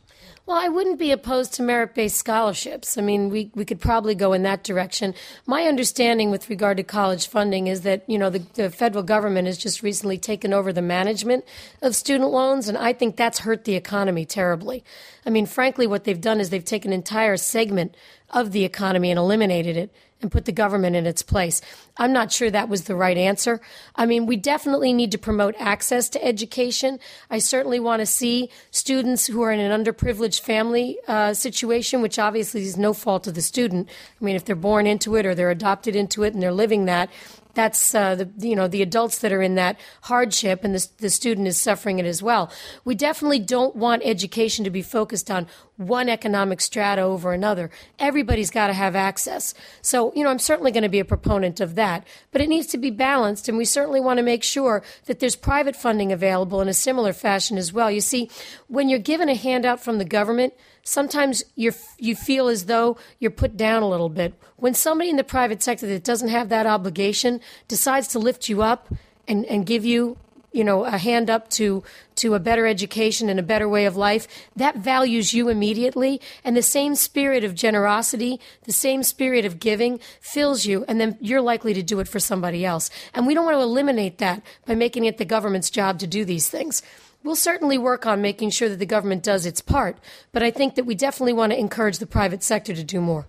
Well, 0.47 0.55
I 0.55 0.69
wouldn't 0.69 0.97
be 0.97 1.11
opposed 1.11 1.55
to 1.55 1.61
merit 1.61 1.93
based 1.93 2.15
scholarships. 2.15 2.97
I 2.97 3.01
mean, 3.01 3.29
we, 3.29 3.51
we 3.53 3.65
could 3.65 3.81
probably 3.81 4.15
go 4.15 4.31
in 4.31 4.43
that 4.43 4.63
direction. 4.63 5.13
My 5.45 5.63
understanding 5.63 6.31
with 6.31 6.49
regard 6.49 6.77
to 6.77 6.83
college 6.83 7.27
funding 7.27 7.67
is 7.67 7.81
that, 7.81 8.09
you 8.09 8.17
know, 8.17 8.29
the, 8.29 8.39
the 8.53 8.69
federal 8.69 9.03
government 9.03 9.47
has 9.47 9.57
just 9.57 9.83
recently 9.83 10.17
taken 10.17 10.53
over 10.53 10.71
the 10.71 10.81
management 10.81 11.43
of 11.81 11.97
student 11.97 12.31
loans, 12.31 12.69
and 12.69 12.77
I 12.77 12.93
think 12.93 13.17
that's 13.17 13.39
hurt 13.39 13.65
the 13.65 13.75
economy 13.75 14.23
terribly. 14.23 14.85
I 15.25 15.31
mean, 15.31 15.47
frankly, 15.47 15.85
what 15.85 16.05
they've 16.05 16.21
done 16.21 16.39
is 16.39 16.49
they've 16.49 16.63
taken 16.63 16.93
an 16.93 16.99
entire 16.99 17.35
segment 17.35 17.93
of 18.30 18.51
the 18.51 18.65
economy 18.65 19.09
and 19.09 19.17
eliminated 19.17 19.78
it 19.78 19.91
and 20.21 20.32
put 20.32 20.45
the 20.45 20.51
government 20.51 20.95
in 20.95 21.05
its 21.05 21.21
place. 21.21 21.61
I'm 21.97 22.11
not 22.11 22.32
sure 22.32 22.49
that 22.49 22.69
was 22.69 22.86
the 22.86 22.95
right 22.95 23.17
answer. 23.17 23.61
I 23.95 24.05
mean, 24.05 24.25
we 24.25 24.36
definitely 24.36 24.91
need 24.91 25.11
to 25.11 25.17
promote 25.17 25.55
access 25.59 26.09
to 26.09 26.23
education. 26.23 26.99
I 27.30 27.38
certainly 27.38 27.80
want 27.80 27.99
to 27.99 28.05
see 28.05 28.49
students 28.71 29.28
who 29.28 29.41
are 29.43 29.51
in 29.51 29.59
an 29.59 29.84
underprivileged 29.84 30.41
family 30.41 30.97
uh, 31.07 31.34
situation, 31.34 32.01
which 32.01 32.17
obviously 32.17 32.63
is 32.63 32.78
no 32.78 32.93
fault 32.93 33.28
of 33.28 33.36
the 33.36 33.41
student. 33.41 33.89
I 34.19 34.25
mean, 34.25 34.36
if 34.36 34.45
they're 34.45 34.55
born 34.55 34.88
into 34.88 35.15
it 35.15 35.25
or 35.25 35.36
they're 35.36 35.51
adopted 35.51 35.95
into 35.95 36.23
it 36.23 36.34
and 36.34 36.41
they're 36.41 36.51
living 36.51 36.86
that, 36.86 37.09
that's 37.57 37.95
uh, 37.95 38.13
the 38.13 38.29
you 38.37 38.55
know 38.55 38.67
the 38.67 38.83
adults 38.83 39.17
that 39.17 39.33
are 39.33 39.41
in 39.41 39.55
that 39.55 39.79
hardship, 40.03 40.63
and 40.63 40.75
the, 40.75 40.87
the 40.99 41.09
student 41.09 41.47
is 41.47 41.59
suffering 41.59 41.97
it 41.97 42.05
as 42.05 42.21
well. 42.21 42.51
We 42.85 42.93
definitely 42.93 43.39
don't 43.39 43.75
want 43.75 44.03
education 44.05 44.63
to 44.63 44.69
be 44.69 44.83
focused 44.83 45.31
on 45.31 45.47
one 45.75 46.07
economic 46.07 46.61
strata 46.61 47.01
over 47.01 47.33
another. 47.33 47.71
Everybody's 47.97 48.51
got 48.51 48.67
to 48.67 48.73
have 48.73 48.95
access. 48.95 49.55
So 49.81 50.13
you 50.13 50.23
know, 50.23 50.29
I'm 50.29 50.37
certainly 50.37 50.71
going 50.71 50.83
to 50.83 50.89
be 50.89 50.99
a 50.99 51.05
proponent 51.05 51.59
of 51.59 51.73
that, 51.73 52.05
but 52.31 52.41
it 52.41 52.47
needs 52.47 52.67
to 52.67 52.77
be 52.77 52.91
balanced, 52.91 53.49
and 53.49 53.57
we 53.57 53.65
certainly 53.65 53.99
want 53.99 54.17
to 54.17 54.23
make 54.23 54.43
sure 54.43 54.83
that 55.05 55.19
there's 55.19 55.35
private 55.35 55.75
funding 55.75 56.11
available 56.11 56.61
in 56.61 56.67
a 56.67 56.75
similar 56.75 57.11
fashion 57.11 57.57
as 57.57 57.73
well. 57.73 57.89
You 57.89 58.01
see, 58.01 58.29
when 58.67 58.87
you're 58.87 58.99
given 58.99 59.29
a 59.29 59.35
handout 59.35 59.83
from 59.83 59.97
the 59.97 60.05
government 60.05 60.53
sometimes 60.88 61.43
you 61.55 61.73
you 61.97 62.15
feel 62.15 62.47
as 62.47 62.65
though 62.65 62.97
you're 63.19 63.29
put 63.29 63.57
down 63.57 63.83
a 63.83 63.89
little 63.89 64.09
bit. 64.09 64.33
When 64.55 64.73
somebody 64.73 65.09
in 65.09 65.17
the 65.17 65.23
private 65.23 65.61
sector 65.61 65.85
that 65.88 66.03
doesn't 66.03 66.29
have 66.29 66.49
that 66.49 66.65
obligation 66.65 67.41
decides 67.67 68.07
to 68.09 68.19
lift 68.19 68.47
you 68.47 68.61
up 68.61 68.88
and, 69.27 69.45
and 69.45 69.65
give 69.65 69.85
you 69.85 70.17
you 70.53 70.63
know 70.63 70.85
a 70.85 70.97
hand 70.97 71.29
up 71.29 71.49
to 71.49 71.83
to 72.15 72.33
a 72.35 72.39
better 72.39 72.65
education 72.65 73.27
and 73.27 73.38
a 73.38 73.43
better 73.43 73.67
way 73.67 73.85
of 73.85 73.97
life 73.97 74.27
that 74.55 74.77
values 74.77 75.33
you 75.33 75.49
immediately. 75.49 76.21
And 76.45 76.55
the 76.55 76.63
same 76.63 76.95
spirit 76.95 77.43
of 77.43 77.53
generosity 77.53 78.39
the 78.63 78.71
same 78.71 79.03
spirit 79.03 79.43
of 79.43 79.59
giving 79.59 79.99
fills 80.21 80.65
you 80.65 80.85
and 80.88 81.01
then 81.01 81.17
you're 81.19 81.41
likely 81.41 81.73
to 81.73 81.83
do 81.83 81.99
it 81.99 82.07
for 82.07 82.19
somebody 82.19 82.65
else. 82.65 82.89
And 83.13 83.27
we 83.27 83.33
don't 83.33 83.45
want 83.45 83.57
to 83.57 83.61
eliminate 83.61 84.19
that 84.19 84.41
by 84.65 84.75
making 84.75 85.03
it 85.03 85.17
the 85.17 85.25
government's 85.25 85.69
job 85.69 85.99
to 85.99 86.07
do 86.07 86.23
these 86.23 86.49
things 86.49 86.81
We'll 87.24 87.36
certainly 87.36 87.78
work 87.78 88.05
on 88.05 88.22
making 88.22 88.51
sure 88.51 88.70
that 88.70 88.80
the 88.80 88.86
government 88.86 89.24
does 89.24 89.45
its 89.45 89.61
part, 89.61 89.97
but 90.32 90.43
I 90.43 90.51
think 90.51 90.76
that 90.76 90.86
we 90.86 90.95
definitely 90.95 91.34
want 91.34 91.51
to 91.51 91.59
encourage 91.59 91.97
the 91.97 92.05
private 92.05 92.43
sector 92.43 92.74
to 92.74 92.84
do 92.84 93.01
more. 93.01 93.28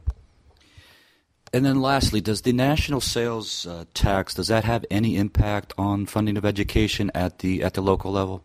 And 1.53 1.65
then 1.65 1.81
lastly, 1.81 2.21
does 2.21 2.43
the 2.43 2.53
national 2.53 3.01
sales 3.01 3.67
uh, 3.67 3.85
tax 3.95 4.35
does 4.35 4.49
that 4.49 4.65
have 4.65 4.85
any 4.91 5.17
impact 5.17 5.73
on 5.79 6.07
funding 6.07 6.37
of 6.37 6.45
education 6.45 7.11
at 7.15 7.39
the 7.39 7.63
at 7.63 7.75
the 7.75 7.81
local 7.81 8.13
level? 8.13 8.45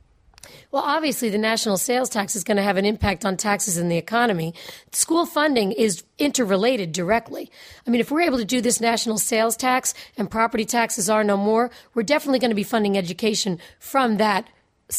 Well, 0.71 0.83
obviously, 0.83 1.29
the 1.29 1.37
national 1.37 1.77
sales 1.77 2.09
tax 2.09 2.35
is 2.35 2.43
going 2.43 2.57
to 2.57 2.63
have 2.63 2.77
an 2.77 2.85
impact 2.85 3.25
on 3.25 3.37
taxes 3.37 3.77
in 3.77 3.89
the 3.89 3.97
economy. 3.97 4.53
School 4.91 5.25
funding 5.25 5.71
is 5.71 6.03
interrelated 6.17 6.91
directly. 6.91 7.51
I 7.85 7.89
mean, 7.89 8.01
if 8.01 8.11
we're 8.11 8.21
able 8.21 8.39
to 8.39 8.45
do 8.45 8.59
this 8.59 8.81
national 8.81 9.17
sales 9.17 9.55
tax 9.55 9.93
and 10.17 10.29
property 10.29 10.65
taxes 10.65 11.09
are 11.09 11.23
no 11.23 11.37
more, 11.37 11.71
we're 11.93 12.03
definitely 12.03 12.39
going 12.39 12.51
to 12.51 12.55
be 12.55 12.63
funding 12.63 12.97
education 12.97 13.59
from 13.79 14.17
that 14.17 14.47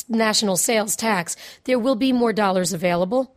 national 0.09 0.57
sales 0.57 0.97
tax, 0.97 1.37
there 1.65 1.79
will 1.79 1.97
be 1.97 2.13
more 2.13 2.33
dollars 2.33 2.73
available. 2.73 3.35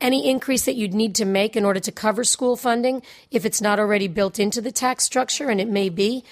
Any 0.00 0.28
increase 0.28 0.64
that 0.64 0.76
you'd 0.76 0.94
need 0.94 1.14
to 1.16 1.24
make 1.24 1.56
in 1.56 1.64
order 1.64 1.80
to 1.80 1.92
cover 1.92 2.24
school 2.24 2.56
funding, 2.56 3.02
if 3.30 3.44
it's 3.44 3.60
not 3.60 3.78
already 3.78 4.08
built 4.08 4.38
into 4.38 4.60
the 4.60 4.72
tax 4.72 5.04
structure, 5.04 5.48
and 5.48 5.60
it 5.60 5.68
may 5.68 5.88
be, 5.88 6.24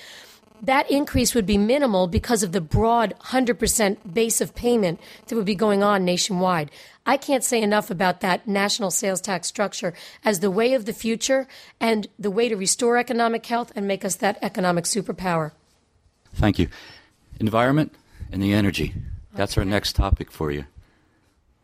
that 0.63 0.89
increase 0.91 1.35
would 1.35 1.47
be 1.47 1.59
minimal 1.59 2.07
because 2.07 2.43
of 2.43 2.53
the 2.53 2.61
broad 2.61 3.15
100% 3.25 4.15
base 4.15 4.41
of 4.41 4.55
payment 4.55 5.01
that 5.27 5.35
would 5.35 5.45
be 5.45 5.57
going 5.57 5.83
on 5.83 6.05
nationwide. 6.05 6.71
I 7.05 7.17
can't 7.17 7.43
say 7.43 7.61
enough 7.61 7.91
about 7.91 8.21
that 8.21 8.47
national 8.47 8.93
sales 8.93 9.21
tax 9.21 9.49
structure 9.49 9.93
as 10.25 10.39
the 10.39 10.53
way 10.53 10.75
of 10.75 10.85
the 10.85 10.93
future 10.93 11.49
and 11.81 12.07
the 12.17 12.31
way 12.31 12.49
to 12.49 12.57
restore 12.57 12.97
economic 12.97 13.45
health 13.45 13.73
and 13.75 13.89
make 13.89 14.05
us 14.05 14.15
that 14.17 14.39
economic 14.41 14.85
superpower. 14.85 15.51
Thank 16.35 16.61
you. 16.61 16.69
Environment 17.41 17.93
and 18.31 18.41
the 18.41 18.53
energy. 18.53 18.95
That's 19.35 19.57
our 19.57 19.65
next 19.65 19.97
topic 19.97 20.31
for 20.31 20.51
you. 20.51 20.67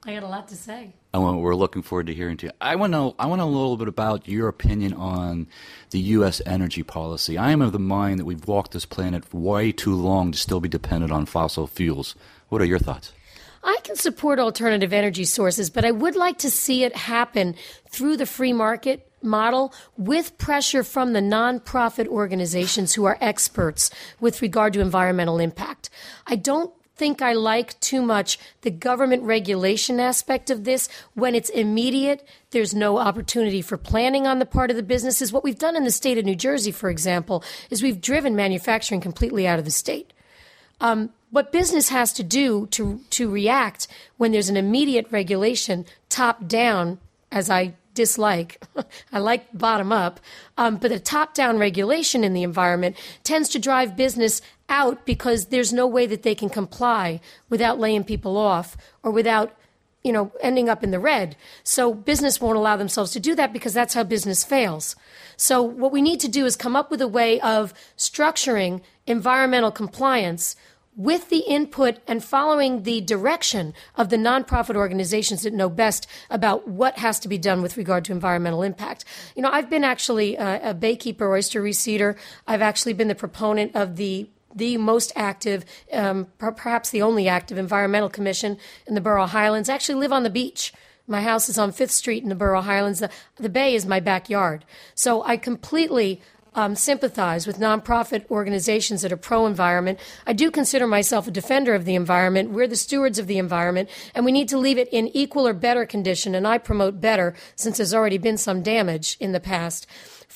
I 0.04 0.14
got 0.14 0.22
a 0.22 0.28
lot 0.28 0.48
to 0.48 0.56
say. 0.56 0.94
I 1.12 1.18
want, 1.18 1.40
we're 1.40 1.54
looking 1.54 1.82
forward 1.82 2.06
to 2.06 2.14
hearing 2.14 2.36
to. 2.38 2.54
I 2.60 2.76
want 2.76 2.92
to. 2.92 3.14
I 3.18 3.26
want 3.26 3.40
to 3.40 3.44
know 3.44 3.48
a 3.48 3.50
little 3.50 3.76
bit 3.76 3.88
about 3.88 4.28
your 4.28 4.48
opinion 4.48 4.94
on 4.94 5.48
the 5.90 5.98
U.S. 5.98 6.40
energy 6.46 6.82
policy. 6.82 7.36
I 7.36 7.50
am 7.50 7.60
of 7.60 7.72
the 7.72 7.78
mind 7.78 8.20
that 8.20 8.24
we've 8.24 8.46
walked 8.46 8.72
this 8.72 8.86
planet 8.86 9.34
way 9.34 9.72
too 9.72 9.94
long 9.94 10.32
to 10.32 10.38
still 10.38 10.60
be 10.60 10.68
dependent 10.68 11.12
on 11.12 11.26
fossil 11.26 11.66
fuels. 11.66 12.14
What 12.48 12.62
are 12.62 12.66
your 12.66 12.78
thoughts? 12.78 13.12
I 13.62 13.78
can 13.82 13.96
support 13.96 14.38
alternative 14.38 14.92
energy 14.92 15.24
sources, 15.24 15.68
but 15.68 15.84
I 15.84 15.90
would 15.90 16.14
like 16.14 16.38
to 16.38 16.50
see 16.50 16.84
it 16.84 16.94
happen 16.94 17.56
through 17.90 18.16
the 18.16 18.26
free 18.26 18.52
market 18.52 19.10
model 19.20 19.74
with 19.96 20.38
pressure 20.38 20.84
from 20.84 21.12
the 21.12 21.20
nonprofit 21.20 22.06
organizations 22.06 22.94
who 22.94 23.04
are 23.04 23.18
experts 23.20 23.90
with 24.20 24.42
regard 24.42 24.72
to 24.74 24.80
environmental 24.80 25.40
impact. 25.40 25.90
I 26.26 26.36
don't 26.36 26.72
think 26.98 27.22
I 27.22 27.32
like 27.32 27.78
too 27.80 28.02
much 28.02 28.38
the 28.62 28.70
government 28.70 29.22
regulation 29.22 30.00
aspect 30.00 30.50
of 30.50 30.64
this 30.64 30.88
when 31.14 31.34
it's 31.34 31.48
immediate. 31.48 32.26
There's 32.50 32.74
no 32.74 32.98
opportunity 32.98 33.62
for 33.62 33.78
planning 33.78 34.26
on 34.26 34.40
the 34.40 34.46
part 34.46 34.70
of 34.70 34.76
the 34.76 34.82
businesses. 34.82 35.32
What 35.32 35.44
we've 35.44 35.58
done 35.58 35.76
in 35.76 35.84
the 35.84 35.90
state 35.90 36.18
of 36.18 36.24
New 36.24 36.34
Jersey, 36.34 36.72
for 36.72 36.90
example, 36.90 37.44
is 37.70 37.82
we've 37.82 38.00
driven 38.00 38.34
manufacturing 38.34 39.00
completely 39.00 39.46
out 39.46 39.58
of 39.58 39.64
the 39.64 39.70
state. 39.70 40.12
Um, 40.80 41.10
what 41.30 41.52
business 41.52 41.88
has 41.90 42.12
to 42.14 42.22
do 42.22 42.66
to 42.68 43.00
to 43.10 43.30
react 43.30 43.86
when 44.16 44.32
there's 44.32 44.48
an 44.48 44.56
immediate 44.56 45.06
regulation 45.10 45.84
top 46.08 46.46
down, 46.46 46.98
as 47.30 47.50
I 47.50 47.74
dislike. 47.94 48.62
I 49.12 49.18
like 49.18 49.46
bottom 49.52 49.92
up, 49.92 50.20
um, 50.56 50.76
but 50.76 50.92
a 50.92 50.98
top 50.98 51.34
down 51.34 51.58
regulation 51.58 52.24
in 52.24 52.32
the 52.32 52.44
environment 52.44 52.96
tends 53.24 53.48
to 53.50 53.58
drive 53.58 53.96
business 53.96 54.40
out 54.68 55.04
because 55.06 55.46
there's 55.46 55.72
no 55.72 55.86
way 55.86 56.06
that 56.06 56.22
they 56.22 56.34
can 56.34 56.48
comply 56.48 57.20
without 57.48 57.78
laying 57.78 58.04
people 58.04 58.36
off 58.36 58.76
or 59.02 59.10
without 59.10 59.54
you 60.02 60.12
know 60.12 60.32
ending 60.40 60.68
up 60.68 60.84
in 60.84 60.90
the 60.90 61.00
red 61.00 61.36
so 61.64 61.92
business 61.92 62.40
won't 62.40 62.56
allow 62.56 62.76
themselves 62.76 63.12
to 63.12 63.20
do 63.20 63.34
that 63.34 63.52
because 63.52 63.74
that's 63.74 63.94
how 63.94 64.04
business 64.04 64.44
fails 64.44 64.94
so 65.36 65.62
what 65.62 65.92
we 65.92 66.02
need 66.02 66.20
to 66.20 66.28
do 66.28 66.46
is 66.46 66.56
come 66.56 66.76
up 66.76 66.90
with 66.90 67.00
a 67.00 67.08
way 67.08 67.40
of 67.40 67.74
structuring 67.96 68.80
environmental 69.06 69.70
compliance 69.70 70.54
with 70.98 71.28
the 71.28 71.38
input 71.38 71.98
and 72.08 72.24
following 72.24 72.82
the 72.82 73.00
direction 73.00 73.72
of 73.94 74.08
the 74.08 74.16
nonprofit 74.16 74.74
organizations 74.74 75.42
that 75.42 75.54
know 75.54 75.68
best 75.68 76.08
about 76.28 76.66
what 76.66 76.98
has 76.98 77.20
to 77.20 77.28
be 77.28 77.38
done 77.38 77.62
with 77.62 77.76
regard 77.76 78.04
to 78.04 78.10
environmental 78.10 78.64
impact. 78.64 79.04
You 79.36 79.42
know, 79.42 79.50
I've 79.50 79.70
been 79.70 79.84
actually 79.84 80.34
a, 80.34 80.70
a 80.70 80.74
baykeeper, 80.74 81.30
oyster 81.30 81.62
reseeder. 81.62 82.16
I've 82.48 82.62
actually 82.62 82.94
been 82.94 83.06
the 83.06 83.14
proponent 83.14 83.76
of 83.76 83.94
the 83.94 84.28
the 84.54 84.76
most 84.76 85.12
active, 85.14 85.64
um, 85.92 86.26
perhaps 86.38 86.90
the 86.90 87.02
only 87.02 87.28
active 87.28 87.58
environmental 87.58 88.08
commission 88.08 88.58
in 88.86 88.94
the 88.94 89.00
Borough 89.00 89.26
Highlands. 89.26 89.68
I 89.68 89.74
actually 89.74 90.00
live 90.00 90.12
on 90.12 90.22
the 90.22 90.30
beach. 90.30 90.72
My 91.06 91.22
house 91.22 91.48
is 91.48 91.58
on 91.58 91.72
Fifth 91.72 91.92
Street 91.92 92.22
in 92.22 92.28
the 92.28 92.34
Borough 92.34 92.60
Highlands. 92.60 93.00
The, 93.00 93.10
the 93.36 93.48
bay 93.48 93.74
is 93.74 93.86
my 93.86 94.00
backyard. 94.00 94.64
So 94.94 95.22
I 95.24 95.36
completely 95.36 96.20
um, 96.54 96.74
sympathize 96.74 97.46
with 97.46 97.58
nonprofit 97.58 98.28
organizations 98.30 99.02
that 99.02 99.12
are 99.12 99.16
pro 99.16 99.46
environment. 99.46 99.98
I 100.26 100.32
do 100.32 100.50
consider 100.50 100.86
myself 100.86 101.28
a 101.28 101.30
defender 101.30 101.74
of 101.74 101.84
the 101.84 101.94
environment. 101.94 102.50
We're 102.50 102.66
the 102.66 102.76
stewards 102.76 103.18
of 103.18 103.26
the 103.26 103.38
environment, 103.38 103.88
and 104.14 104.24
we 104.24 104.32
need 104.32 104.48
to 104.48 104.58
leave 104.58 104.78
it 104.78 104.88
in 104.90 105.08
equal 105.08 105.46
or 105.46 105.52
better 105.52 105.86
condition. 105.86 106.34
And 106.34 106.46
I 106.46 106.58
promote 106.58 107.00
better 107.00 107.34
since 107.54 107.76
there's 107.76 107.94
already 107.94 108.18
been 108.18 108.38
some 108.38 108.62
damage 108.62 109.16
in 109.20 109.32
the 109.32 109.40
past. 109.40 109.86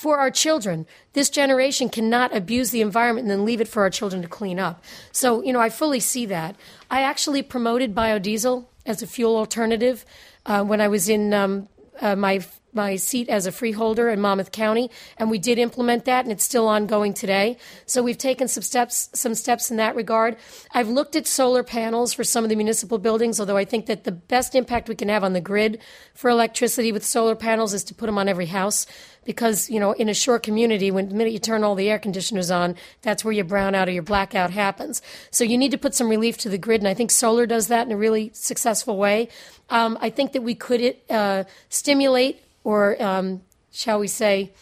For 0.02 0.18
our 0.18 0.32
children, 0.32 0.86
this 1.12 1.30
generation 1.30 1.88
cannot 1.88 2.34
abuse 2.34 2.72
the 2.72 2.80
environment 2.80 3.26
and 3.26 3.30
then 3.30 3.44
leave 3.44 3.60
it 3.60 3.68
for 3.68 3.84
our 3.84 3.88
children 3.88 4.20
to 4.22 4.26
clean 4.26 4.58
up. 4.58 4.82
So, 5.12 5.44
you 5.44 5.52
know, 5.52 5.60
I 5.60 5.70
fully 5.70 6.00
see 6.00 6.26
that. 6.26 6.56
I 6.90 7.02
actually 7.02 7.40
promoted 7.40 7.94
biodiesel 7.94 8.64
as 8.84 9.00
a 9.00 9.06
fuel 9.06 9.36
alternative 9.36 10.04
uh, 10.44 10.64
when 10.64 10.80
I 10.80 10.88
was 10.88 11.08
in 11.08 11.32
um, 11.32 11.68
uh, 12.00 12.16
my 12.16 12.44
my 12.72 12.96
seat 12.96 13.28
as 13.28 13.46
a 13.46 13.52
freeholder 13.52 14.08
in 14.08 14.20
Monmouth 14.20 14.52
County, 14.52 14.90
and 15.18 15.30
we 15.30 15.38
did 15.38 15.58
implement 15.58 16.04
that, 16.06 16.24
and 16.24 16.32
it's 16.32 16.44
still 16.44 16.68
ongoing 16.68 17.12
today. 17.14 17.56
So 17.86 18.02
we've 18.02 18.18
taken 18.18 18.48
some 18.48 18.62
steps, 18.62 19.10
some 19.12 19.34
steps 19.34 19.70
in 19.70 19.76
that 19.76 19.94
regard. 19.94 20.36
I've 20.72 20.88
looked 20.88 21.16
at 21.16 21.26
solar 21.26 21.62
panels 21.62 22.12
for 22.12 22.24
some 22.24 22.44
of 22.44 22.50
the 22.50 22.56
municipal 22.56 22.98
buildings, 22.98 23.38
although 23.38 23.56
I 23.56 23.64
think 23.64 23.86
that 23.86 24.04
the 24.04 24.12
best 24.12 24.54
impact 24.54 24.88
we 24.88 24.94
can 24.94 25.08
have 25.08 25.24
on 25.24 25.32
the 25.32 25.40
grid 25.40 25.78
for 26.14 26.30
electricity 26.30 26.92
with 26.92 27.04
solar 27.04 27.34
panels 27.34 27.74
is 27.74 27.84
to 27.84 27.94
put 27.94 28.06
them 28.06 28.18
on 28.18 28.28
every 28.28 28.46
house, 28.46 28.86
because 29.24 29.70
you 29.70 29.78
know, 29.78 29.92
in 29.92 30.08
a 30.08 30.14
short 30.14 30.42
community, 30.42 30.90
when 30.90 31.08
the 31.08 31.14
minute 31.14 31.32
you 31.32 31.38
turn 31.38 31.62
all 31.62 31.74
the 31.74 31.90
air 31.90 31.98
conditioners 31.98 32.50
on, 32.50 32.74
that's 33.02 33.24
where 33.24 33.32
your 33.32 33.44
brownout 33.44 33.86
or 33.86 33.90
your 33.90 34.02
blackout 34.02 34.50
happens. 34.50 35.02
So 35.30 35.44
you 35.44 35.58
need 35.58 35.70
to 35.70 35.78
put 35.78 35.94
some 35.94 36.08
relief 36.08 36.38
to 36.38 36.48
the 36.48 36.58
grid, 36.58 36.80
and 36.80 36.88
I 36.88 36.94
think 36.94 37.10
solar 37.10 37.46
does 37.46 37.68
that 37.68 37.86
in 37.86 37.92
a 37.92 37.96
really 37.96 38.30
successful 38.34 38.96
way. 38.96 39.28
Um, 39.70 39.96
I 40.00 40.10
think 40.10 40.32
that 40.32 40.42
we 40.42 40.54
could 40.54 40.96
uh, 41.08 41.44
stimulate 41.68 42.42
or 42.64 43.00
um, 43.02 43.42
shall 43.70 43.98
we 43.98 44.08
say, 44.08 44.52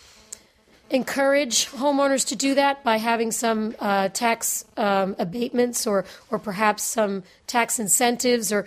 encourage 0.91 1.67
homeowners 1.67 2.27
to 2.27 2.37
do 2.37 2.55
that 2.55 2.83
by 2.83 2.97
having 2.97 3.31
some 3.31 3.75
uh, 3.79 4.09
tax 4.09 4.65
um, 4.77 5.15
abatements 5.19 5.87
or, 5.87 6.05
or 6.31 6.39
perhaps 6.39 6.83
some 6.83 7.23
tax 7.47 7.79
incentives 7.79 8.53
or 8.53 8.67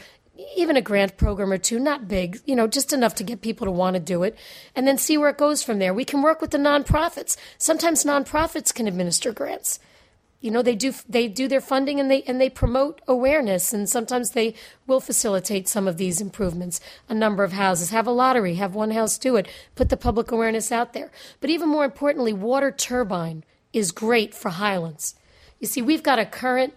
even 0.56 0.76
a 0.76 0.82
grant 0.82 1.16
program 1.18 1.52
or 1.52 1.58
two, 1.58 1.80
not 1.80 2.08
big, 2.08 2.40
you 2.46 2.56
know, 2.56 2.66
just 2.66 2.92
enough 2.92 3.14
to 3.16 3.24
get 3.24 3.42
people 3.42 3.66
to 3.66 3.72
want 3.72 3.96
to 3.96 4.00
do 4.00 4.24
it, 4.24 4.36
and 4.76 4.88
then 4.88 4.98
see 4.98 5.18
where 5.18 5.30
it 5.30 5.38
goes 5.38 5.62
from 5.62 5.80
there. 5.80 5.94
We 5.94 6.06
can 6.06 6.24
work 6.24 6.42
with 6.42 6.52
the 6.52 6.58
nonprofits. 6.58 7.38
Sometimes 7.58 8.04
nonprofits 8.04 8.74
can 8.74 8.88
administer 8.88 9.32
grants 9.32 9.80
you 10.44 10.52
know 10.52 10.62
they 10.62 10.76
do 10.76 10.94
they 11.08 11.30
do 11.30 11.48
their 11.48 11.62
funding 11.62 12.02
and 12.02 12.12
they 12.12 12.22
and 12.24 12.40
they 12.40 12.50
promote 12.50 13.00
awareness. 13.08 13.72
And 13.72 13.90
sometimes 13.90 14.32
they 14.32 14.56
will 14.86 15.00
facilitate 15.00 15.70
some 15.70 15.88
of 15.88 15.96
these 15.96 16.20
improvements. 16.20 16.82
A 17.08 17.14
number 17.14 17.46
of 17.46 17.54
houses 17.54 17.92
have 17.92 18.06
a 18.06 18.12
lottery 18.12 18.56
have 18.56 18.76
one 18.76 18.92
house 18.92 19.18
do 19.18 19.38
it 19.38 19.48
put 19.76 19.88
the 19.88 19.96
public 19.96 20.32
awareness 20.32 20.70
out 20.70 20.92
there. 20.92 21.12
But 21.40 21.50
even 21.50 21.70
more 21.70 21.86
importantly 21.86 22.34
water 22.34 22.72
turbine 22.72 23.46
is 23.72 23.94
great 23.94 24.36
for 24.36 24.50
highlands. 24.50 25.16
You 25.62 25.68
see 25.68 25.82
we've 25.82 26.04
got 26.04 26.20
a 26.20 26.26
current 26.26 26.74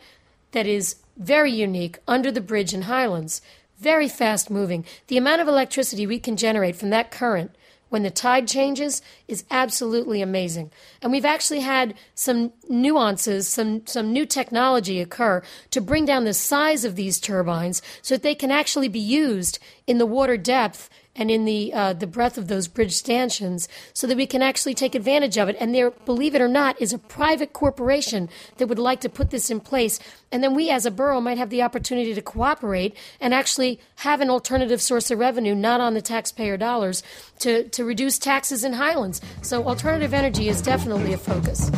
that 0.52 0.68
is 0.68 0.96
very 1.16 1.50
unique 1.50 1.98
under 2.06 2.30
the 2.30 2.40
bridge 2.40 2.72
in 2.72 2.82
highlands 2.82 3.42
very 3.78 4.08
fast 4.08 4.48
moving. 4.48 4.84
The 5.08 5.18
amount 5.18 5.42
of 5.42 5.48
electricity 5.48 6.06
we 6.06 6.18
can 6.18 6.36
generate 6.36 6.76
from 6.76 6.90
that 6.90 7.10
current 7.10 7.54
when 7.96 8.02
the 8.02 8.10
tide 8.10 8.46
changes 8.46 9.00
is 9.26 9.46
absolutely 9.50 10.20
amazing. 10.20 10.70
And 11.00 11.10
we've 11.10 11.24
actually 11.24 11.60
had 11.60 11.94
some 12.14 12.52
nuances, 12.68 13.48
some, 13.48 13.86
some 13.86 14.12
new 14.12 14.26
technology 14.26 15.00
occur 15.00 15.42
to 15.70 15.80
bring 15.80 16.04
down 16.04 16.26
the 16.26 16.34
size 16.34 16.84
of 16.84 16.94
these 16.94 17.18
turbines 17.18 17.80
so 18.02 18.14
that 18.14 18.22
they 18.22 18.34
can 18.34 18.50
actually 18.50 18.88
be 18.88 19.00
used 19.00 19.58
in 19.86 19.96
the 19.96 20.04
water 20.04 20.36
depth 20.36 20.90
and 21.16 21.30
in 21.30 21.44
the 21.44 21.72
uh, 21.72 21.92
the 21.92 22.06
breadth 22.06 22.38
of 22.38 22.48
those 22.48 22.68
bridge 22.68 22.94
stanchions, 22.94 23.68
so 23.92 24.06
that 24.06 24.16
we 24.16 24.26
can 24.26 24.42
actually 24.42 24.74
take 24.74 24.94
advantage 24.94 25.36
of 25.38 25.48
it. 25.48 25.56
And 25.58 25.74
there, 25.74 25.90
believe 25.90 26.34
it 26.34 26.40
or 26.40 26.48
not, 26.48 26.80
is 26.80 26.92
a 26.92 26.98
private 26.98 27.52
corporation 27.52 28.28
that 28.58 28.68
would 28.68 28.78
like 28.78 29.00
to 29.00 29.08
put 29.08 29.30
this 29.30 29.50
in 29.50 29.60
place. 29.60 29.98
And 30.32 30.42
then 30.42 30.54
we, 30.54 30.70
as 30.70 30.86
a 30.86 30.90
borough, 30.90 31.20
might 31.20 31.38
have 31.38 31.50
the 31.50 31.62
opportunity 31.62 32.14
to 32.14 32.22
cooperate 32.22 32.96
and 33.20 33.32
actually 33.32 33.80
have 33.96 34.20
an 34.20 34.30
alternative 34.30 34.82
source 34.82 35.10
of 35.10 35.18
revenue, 35.18 35.54
not 35.54 35.80
on 35.80 35.94
the 35.94 36.02
taxpayer 36.02 36.56
dollars, 36.56 37.02
to, 37.38 37.68
to 37.68 37.84
reduce 37.84 38.18
taxes 38.18 38.64
in 38.64 38.74
Highlands. 38.74 39.20
So 39.42 39.64
alternative 39.64 40.12
energy 40.12 40.48
is 40.48 40.60
definitely 40.60 41.12
a 41.12 41.18
focus. 41.18 41.70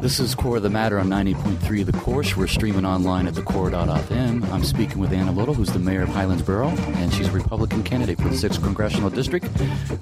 This 0.00 0.20
is 0.20 0.34
Core 0.34 0.58
of 0.58 0.62
the 0.62 0.70
Matter 0.70 0.98
on 0.98 1.08
90.3 1.08 1.84
The 1.84 1.92
Core. 1.92 2.22
We're 2.36 2.46
streaming 2.46 2.84
online 2.84 3.26
at 3.26 3.34
thecore.fm. 3.34 4.48
I'm 4.50 4.62
speaking 4.62 4.98
with 4.98 5.12
Anna 5.12 5.32
Little, 5.32 5.54
who's 5.54 5.72
the 5.72 5.78
mayor 5.78 6.02
of 6.02 6.10
Highlands 6.10 6.42
Borough, 6.42 6.68
and 6.68 7.12
she's 7.12 7.28
a 7.28 7.32
Republican 7.32 7.82
candidate 7.82 8.18
for 8.18 8.28
the 8.28 8.36
6th 8.36 8.62
Congressional 8.62 9.10
District. 9.10 9.46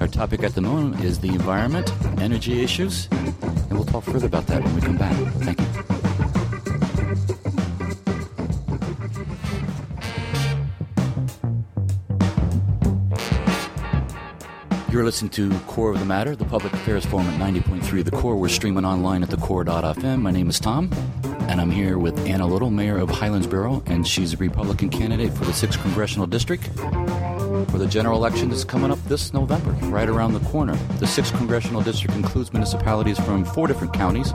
Our 0.00 0.08
topic 0.08 0.42
at 0.42 0.54
the 0.54 0.60
moment 0.60 1.02
is 1.02 1.20
the 1.20 1.28
environment, 1.28 1.92
energy 2.20 2.62
issues, 2.62 3.08
and 3.10 3.72
we'll 3.72 3.84
talk 3.84 4.04
further 4.04 4.26
about 4.26 4.46
that 4.48 4.62
when 4.62 4.74
we 4.74 4.80
come 4.80 4.96
back. 4.96 5.16
Thank 5.42 5.60
you. 5.60 5.73
You're 14.94 15.02
listening 15.04 15.30
to 15.30 15.50
Core 15.66 15.90
of 15.90 15.98
the 15.98 16.04
Matter, 16.04 16.36
the 16.36 16.44
public 16.44 16.72
affairs 16.72 17.04
forum 17.04 17.26
at 17.26 17.40
90.3 17.40 18.04
The 18.04 18.12
Core. 18.12 18.36
We're 18.36 18.48
streaming 18.48 18.84
online 18.84 19.24
at 19.24 19.28
thecore.fm. 19.28 20.20
My 20.20 20.30
name 20.30 20.48
is 20.48 20.60
Tom, 20.60 20.88
and 21.48 21.60
I'm 21.60 21.72
here 21.72 21.98
with 21.98 22.16
Anna 22.28 22.46
Little, 22.46 22.70
mayor 22.70 22.98
of 22.98 23.10
Highlands 23.10 23.48
Borough, 23.48 23.82
and 23.86 24.06
she's 24.06 24.34
a 24.34 24.36
Republican 24.36 24.90
candidate 24.90 25.32
for 25.32 25.46
the 25.46 25.50
6th 25.50 25.82
Congressional 25.82 26.28
District 26.28 26.62
for 27.70 27.78
the 27.78 27.88
general 27.88 28.16
election 28.16 28.50
that's 28.50 28.62
coming 28.62 28.92
up 28.92 29.02
this 29.06 29.34
November, 29.34 29.72
right 29.88 30.08
around 30.08 30.32
the 30.32 30.48
corner. 30.48 30.76
The 31.00 31.06
6th 31.06 31.36
Congressional 31.38 31.82
District 31.82 32.14
includes 32.14 32.52
municipalities 32.52 33.18
from 33.18 33.44
four 33.44 33.66
different 33.66 33.94
counties 33.94 34.32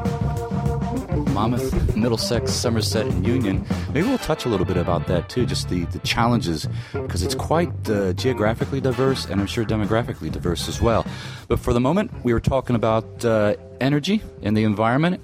Monmouth, 1.40 1.96
Middlesex, 1.96 2.52
Somerset, 2.52 3.06
and 3.06 3.26
Union. 3.26 3.66
Maybe 3.94 4.06
we'll 4.06 4.18
touch 4.18 4.44
a 4.44 4.50
little 4.50 4.66
bit 4.66 4.76
about 4.76 5.08
that 5.08 5.30
too, 5.30 5.46
just 5.46 5.70
the, 5.70 5.86
the 5.86 6.00
challenges, 6.00 6.68
because 6.92 7.24
it's 7.24 7.34
quite 7.34 7.72
uh, 7.90 8.12
geographically 8.12 8.82
diverse 8.82 9.24
and 9.24 9.40
I'm 9.40 9.48
sure 9.48 9.64
demographically 9.64 10.30
diverse 10.30 10.68
as 10.68 10.82
well. 10.82 11.08
But 11.48 11.62
for 11.62 11.72
the 11.72 11.80
moment, 11.80 12.12
we 12.26 12.34
were 12.34 12.42
talking 12.42 12.76
about 12.76 13.24
uh, 13.24 13.56
energy 13.80 14.22
and 14.42 14.58
the 14.58 14.66
environment, 14.66 15.24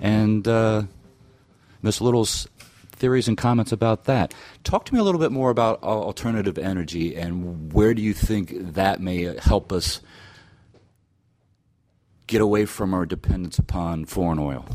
and 0.00 0.48
uh, 0.48 0.82
Ms. 1.82 2.00
Little's 2.00 2.48
theories 2.90 3.28
and 3.28 3.38
comments 3.38 3.70
about 3.70 4.06
that. 4.06 4.34
Talk 4.64 4.84
to 4.86 4.94
me 4.94 4.98
a 4.98 5.04
little 5.04 5.20
bit 5.20 5.30
more 5.30 5.50
about 5.50 5.80
alternative 5.84 6.58
energy 6.58 7.14
and 7.14 7.72
where 7.72 7.94
do 7.94 8.02
you 8.02 8.14
think 8.14 8.52
that 8.74 9.00
may 9.00 9.38
help 9.38 9.72
us 9.72 10.00
get 12.26 12.40
away 12.40 12.64
from 12.64 12.92
our 12.92 13.06
dependence 13.06 13.60
upon 13.60 14.06
foreign 14.06 14.40
oil? 14.40 14.66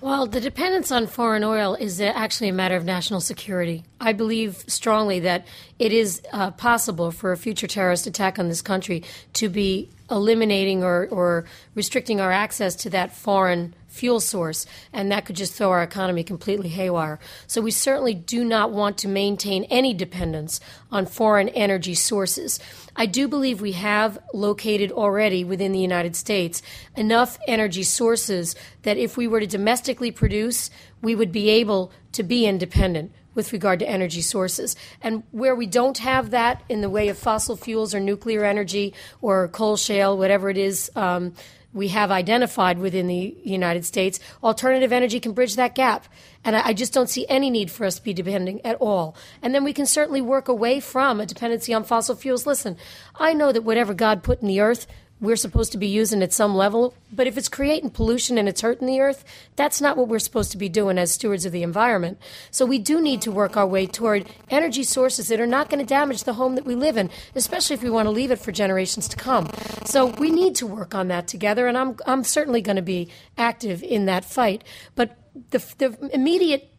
Well, 0.00 0.26
the 0.26 0.40
dependence 0.40 0.92
on 0.92 1.08
foreign 1.08 1.42
oil 1.42 1.74
is 1.74 2.00
actually 2.00 2.50
a 2.50 2.52
matter 2.52 2.76
of 2.76 2.84
national 2.84 3.20
security. 3.20 3.82
I 4.00 4.12
believe 4.12 4.64
strongly 4.68 5.18
that 5.20 5.44
it 5.80 5.92
is 5.92 6.22
uh, 6.32 6.52
possible 6.52 7.10
for 7.10 7.32
a 7.32 7.36
future 7.36 7.66
terrorist 7.66 8.06
attack 8.06 8.38
on 8.38 8.48
this 8.48 8.62
country 8.62 9.02
to 9.34 9.48
be 9.48 9.90
eliminating 10.08 10.84
or, 10.84 11.08
or 11.10 11.46
restricting 11.74 12.20
our 12.20 12.30
access 12.30 12.76
to 12.76 12.90
that 12.90 13.12
foreign 13.12 13.74
fuel 13.88 14.20
source, 14.20 14.66
and 14.92 15.10
that 15.10 15.24
could 15.26 15.36
just 15.36 15.54
throw 15.54 15.70
our 15.70 15.82
economy 15.82 16.22
completely 16.22 16.68
haywire. 16.68 17.18
So 17.46 17.60
we 17.60 17.70
certainly 17.70 18.14
do 18.14 18.44
not 18.44 18.70
want 18.70 18.98
to 18.98 19.08
maintain 19.08 19.64
any 19.64 19.94
dependence 19.94 20.60
on 20.92 21.06
foreign 21.06 21.48
energy 21.50 21.94
sources. 21.94 22.60
I 22.94 23.06
do 23.06 23.26
believe 23.26 23.60
we 23.60 23.72
have 23.72 24.18
located 24.32 24.92
already 24.92 25.42
within 25.42 25.72
the 25.72 25.80
United 25.80 26.14
States 26.14 26.62
enough 26.96 27.38
energy 27.48 27.82
sources 27.82 28.54
that 28.82 28.98
if 28.98 29.16
we 29.16 29.26
were 29.26 29.40
to 29.40 29.46
domestically 29.46 30.10
produce, 30.10 30.70
we 31.02 31.14
would 31.14 31.32
be 31.32 31.48
able 31.48 31.90
to 32.12 32.22
be 32.22 32.46
independent 32.46 33.12
with 33.34 33.52
regard 33.52 33.78
to 33.78 33.88
energy 33.88 34.20
sources. 34.20 34.74
And 35.00 35.22
where 35.30 35.54
we 35.54 35.66
don't 35.66 35.98
have 35.98 36.30
that 36.30 36.62
in 36.68 36.80
the 36.80 36.90
way 36.90 37.08
of 37.08 37.16
fossil 37.16 37.56
fuels 37.56 37.94
or 37.94 38.00
nuclear 38.00 38.44
energy 38.44 38.94
or 39.20 39.46
coal 39.46 39.76
shale, 39.76 40.18
whatever 40.18 40.50
it 40.50 40.58
is, 40.58 40.90
um, 40.96 41.34
we 41.72 41.88
have 41.88 42.10
identified 42.10 42.78
within 42.78 43.06
the 43.06 43.36
United 43.44 43.84
States, 43.84 44.18
alternative 44.42 44.92
energy 44.92 45.20
can 45.20 45.32
bridge 45.32 45.56
that 45.56 45.74
gap. 45.74 46.06
And 46.44 46.56
I, 46.56 46.72
just 46.72 46.94
don't 46.94 47.10
see 47.10 47.26
any 47.28 47.50
need 47.50 47.70
for 47.70 47.84
us 47.84 47.96
to 47.96 48.02
be 48.02 48.14
depending 48.14 48.64
at 48.64 48.76
all. 48.76 49.14
And 49.42 49.54
then 49.54 49.64
we 49.64 49.74
can 49.74 49.84
certainly 49.84 50.22
work 50.22 50.48
away 50.48 50.80
from 50.80 51.20
a 51.20 51.26
dependency 51.26 51.74
on 51.74 51.84
fossil 51.84 52.14
fuels. 52.14 52.46
Listen, 52.46 52.76
I 53.16 53.34
know 53.34 53.52
that 53.52 53.64
whatever 53.64 53.92
God 53.92 54.22
put 54.22 54.40
in 54.40 54.48
the 54.48 54.60
earth, 54.60 54.86
we're 55.20 55.36
supposed 55.36 55.72
to 55.72 55.78
be 55.78 55.86
using 55.86 56.22
at 56.22 56.32
some 56.32 56.54
level. 56.54 56.94
But 57.12 57.26
if 57.26 57.36
it's 57.36 57.48
creating 57.48 57.90
pollution 57.90 58.38
and 58.38 58.48
it's 58.48 58.60
hurting 58.60 58.86
the 58.86 59.00
earth, 59.00 59.24
that's 59.56 59.80
not 59.80 59.96
what 59.96 60.08
we're 60.08 60.18
supposed 60.18 60.52
to 60.52 60.58
be 60.58 60.68
doing 60.68 60.98
as 60.98 61.12
stewards 61.12 61.44
of 61.44 61.52
the 61.52 61.62
environment. 61.62 62.18
So 62.50 62.64
we 62.64 62.78
do 62.78 63.00
need 63.00 63.22
to 63.22 63.32
work 63.32 63.56
our 63.56 63.66
way 63.66 63.86
toward 63.86 64.28
energy 64.50 64.84
sources 64.84 65.28
that 65.28 65.40
are 65.40 65.46
not 65.46 65.70
going 65.70 65.84
to 65.84 65.86
damage 65.86 66.24
the 66.24 66.34
home 66.34 66.54
that 66.54 66.64
we 66.64 66.74
live 66.74 66.96
in, 66.96 67.10
especially 67.34 67.74
if 67.74 67.82
we 67.82 67.90
want 67.90 68.06
to 68.06 68.10
leave 68.10 68.30
it 68.30 68.38
for 68.38 68.52
generations 68.52 69.08
to 69.08 69.16
come. 69.16 69.50
So 69.84 70.06
we 70.06 70.30
need 70.30 70.54
to 70.56 70.66
work 70.66 70.94
on 70.94 71.08
that 71.08 71.26
together, 71.28 71.66
and 71.66 71.76
I'm, 71.76 71.96
I'm 72.06 72.24
certainly 72.24 72.60
going 72.60 72.76
to 72.76 72.82
be 72.82 73.08
active 73.36 73.82
in 73.82 74.06
that 74.06 74.24
fight. 74.24 74.64
But 74.94 75.16
the, 75.50 75.58
the 75.78 76.10
immediate 76.12 76.72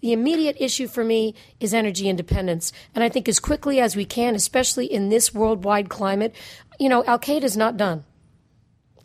the 0.00 0.12
immediate 0.12 0.56
issue 0.60 0.86
for 0.86 1.02
me 1.02 1.34
is 1.58 1.72
energy 1.74 2.08
independence. 2.08 2.70
And 2.94 3.02
I 3.02 3.08
think 3.08 3.28
as 3.28 3.40
quickly 3.40 3.80
as 3.80 3.96
we 3.96 4.04
can, 4.04 4.34
especially 4.34 4.86
in 4.86 5.08
this 5.08 5.34
worldwide 5.34 5.88
climate, 5.88 6.34
you 6.78 6.88
know, 6.88 7.04
Al 7.04 7.18
Qaeda 7.18 7.44
is 7.44 7.56
not 7.56 7.76
done. 7.76 8.04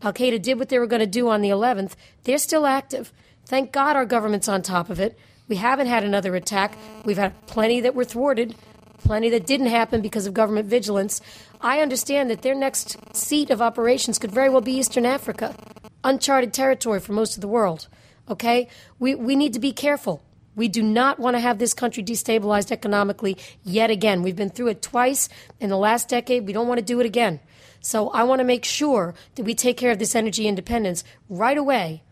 Al 0.02 0.14
Qaeda 0.14 0.42
did 0.42 0.58
what 0.58 0.70
they 0.70 0.80
were 0.80 0.88
going 0.88 1.02
to 1.02 1.08
do 1.08 1.30
on 1.30 1.42
the 1.42 1.50
11th. 1.50 1.94
They're 2.24 2.38
still 2.38 2.66
active. 2.66 3.14
Thank 3.46 3.72
God 3.72 3.96
our 3.96 4.06
government's 4.06 4.48
on 4.48 4.62
top 4.62 4.90
of 4.90 5.00
it. 5.00 5.18
We 5.48 5.58
haven't 5.58 5.88
had 5.88 6.04
another 6.04 6.36
attack. 6.36 6.78
We've 7.04 7.18
had 7.18 7.46
plenty 7.46 7.82
that 7.82 7.96
were 7.96 8.06
thwarted, 8.06 8.56
plenty 8.98 9.30
that 9.30 9.46
didn't 9.46 9.68
happen 9.68 10.02
because 10.02 10.26
of 10.26 10.34
government 10.34 10.68
vigilance. 10.68 11.22
I 11.60 11.82
understand 11.82 12.30
that 12.30 12.42
their 12.42 12.56
next 12.56 12.98
seat 13.16 13.50
of 13.50 13.62
operations 13.62 14.18
could 14.18 14.32
very 14.32 14.50
well 14.50 14.62
be 14.62 14.74
Eastern 14.74 15.06
Africa, 15.06 15.56
uncharted 16.04 16.54
territory 16.54 17.00
for 17.00 17.14
most 17.14 17.36
of 17.36 17.42
the 17.42 17.48
world. 17.48 17.88
Okay? 18.30 18.70
We, 18.98 19.16
we 19.16 19.36
need 19.36 19.54
to 19.54 19.60
be 19.60 19.74
careful. 19.74 20.24
We 20.56 20.68
do 20.68 20.84
not 20.84 21.20
want 21.20 21.36
to 21.36 21.40
have 21.40 21.60
this 21.60 21.74
country 21.74 22.04
destabilized 22.04 22.72
economically 22.72 23.38
yet 23.64 23.90
again. 23.90 24.22
We've 24.22 24.36
been 24.36 24.50
through 24.50 24.68
it 24.68 24.82
twice 24.82 25.30
in 25.60 25.70
the 25.70 25.78
last 25.78 26.10
decade. 26.10 26.46
We 26.46 26.54
don't 26.54 26.68
want 26.68 26.80
to 26.80 26.86
do 26.86 27.00
it 27.00 27.06
again. 27.06 27.40
So 27.82 28.10
I 28.10 28.24
want 28.24 28.40
to 28.40 28.46
make 28.46 28.64
sure 28.64 29.14
that 29.36 29.44
we 29.44 29.56
take 29.56 29.78
care 29.78 29.92
of 29.92 30.00
this 30.00 30.16
energy 30.16 30.48
independence 30.48 31.04
right 31.30 31.58
away 31.58 32.04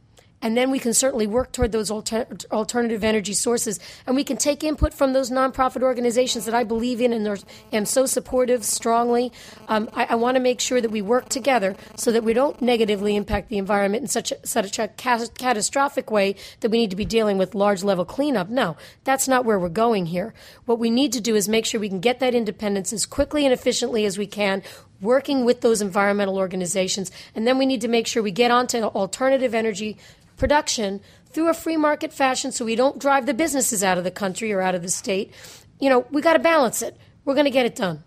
and 0.42 0.56
then 0.56 0.72
we 0.72 0.80
can 0.80 0.94
certainly 0.94 1.28
work 1.28 1.52
toward 1.52 1.72
those 1.72 1.92
alter- 1.92 2.28
alternative 2.52 3.04
energy 3.04 3.34
sources. 3.34 3.80
And 4.08 4.16
we 4.16 4.24
can 4.24 4.38
take 4.38 4.64
input 4.64 4.94
from 4.94 5.14
those 5.14 5.30
nonprofit 5.30 5.82
organizations 5.82 6.46
that 6.46 6.54
I 6.54 6.64
believe 6.64 7.02
in 7.02 7.12
and 7.12 7.44
am 7.74 7.86
so 7.86 8.06
supportive 8.06 8.64
strongly. 8.64 9.34
Um, 9.68 9.90
I, 9.94 10.06
I 10.12 10.16
want 10.16 10.36
to 10.36 10.42
make 10.42 10.62
sure 10.62 10.80
that 10.80 10.92
we 10.92 11.02
work 11.02 11.30
together 11.30 11.76
so 11.96 12.12
that 12.12 12.24
we 12.24 12.34
don't 12.34 12.62
negatively 12.62 13.16
impact 13.16 13.50
the 13.50 13.58
environment 13.58 14.04
in 14.04 14.08
such 14.08 14.32
a, 14.32 14.48
such 14.48 14.80
a 14.80 14.88
ca- 14.88 15.28
catastrophic 15.38 16.10
way 16.10 16.36
that 16.62 16.72
we 16.72 16.78
need 16.78 16.90
to 16.92 16.96
be 16.96 17.06
dealing 17.06 17.38
with 17.38 17.54
large 17.54 17.84
level 17.84 18.06
cleanup. 18.06 18.50
No, 18.50 18.78
that's 19.04 19.28
not 19.28 19.44
where 19.44 19.60
we're 19.60 19.70
going 19.70 20.08
here. 20.08 20.34
What 20.66 20.80
we 20.80 20.90
need 20.90 21.12
to 21.14 21.22
do 21.22 21.36
is 21.36 21.50
make 21.50 21.66
sure 21.66 21.82
we 21.82 21.90
can 21.90 22.00
get 22.00 22.20
that 22.22 22.34
independence 22.34 22.94
as 22.94 23.06
quickly 23.06 23.46
and 23.46 23.54
efficiently 23.54 24.06
as 24.06 24.18
we 24.18 24.28
can 24.28 24.64
working 25.02 25.46
with 25.46 25.62
those 25.62 25.82
environmental 25.82 26.38
organizations. 26.38 27.12
And 27.36 27.48
then 27.48 27.58
we 27.58 27.66
need 27.66 27.82
to 27.82 27.88
make 27.88 28.08
sure 28.08 28.22
we 28.22 28.32
get 28.32 28.52
onto 28.52 28.78
alternative 28.78 29.54
energy 29.54 29.98
production 30.38 31.02
through 31.32 31.50
a 31.50 31.54
free 31.54 31.78
market 31.78 32.12
fashion 32.12 32.52
so 32.52 32.66
we 32.66 32.76
don't 32.76 33.00
drive 33.00 33.26
the 33.26 33.34
businesses 33.34 33.84
out 33.84 33.98
of 33.98 34.04
the 34.04 34.12
country 34.12 34.52
or 34.52 34.62
out 34.62 34.76
of 34.76 34.82
the 34.82 34.90
state. 34.90 35.34
You 35.80 35.90
know, 35.90 36.06
we 36.12 36.22
got 36.22 36.34
to 36.34 36.40
balance 36.40 36.82
it. 36.82 36.98
We're 37.26 37.36
going 37.36 37.46
to 37.46 37.52
get 37.52 37.66
it 37.66 37.76
done. 37.76 38.04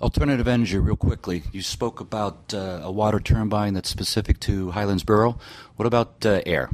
Alternative 0.00 0.46
energy, 0.46 0.76
real 0.76 0.96
quickly. 0.96 1.44
You 1.52 1.62
spoke 1.62 2.00
about 2.00 2.52
uh, 2.52 2.80
a 2.82 2.90
water 2.90 3.20
turbine 3.20 3.74
that's 3.74 3.88
specific 3.88 4.40
to 4.40 4.72
Highlands 4.72 5.04
Borough. 5.04 5.38
What 5.76 5.86
about 5.86 6.26
uh, 6.26 6.42
air? 6.44 6.68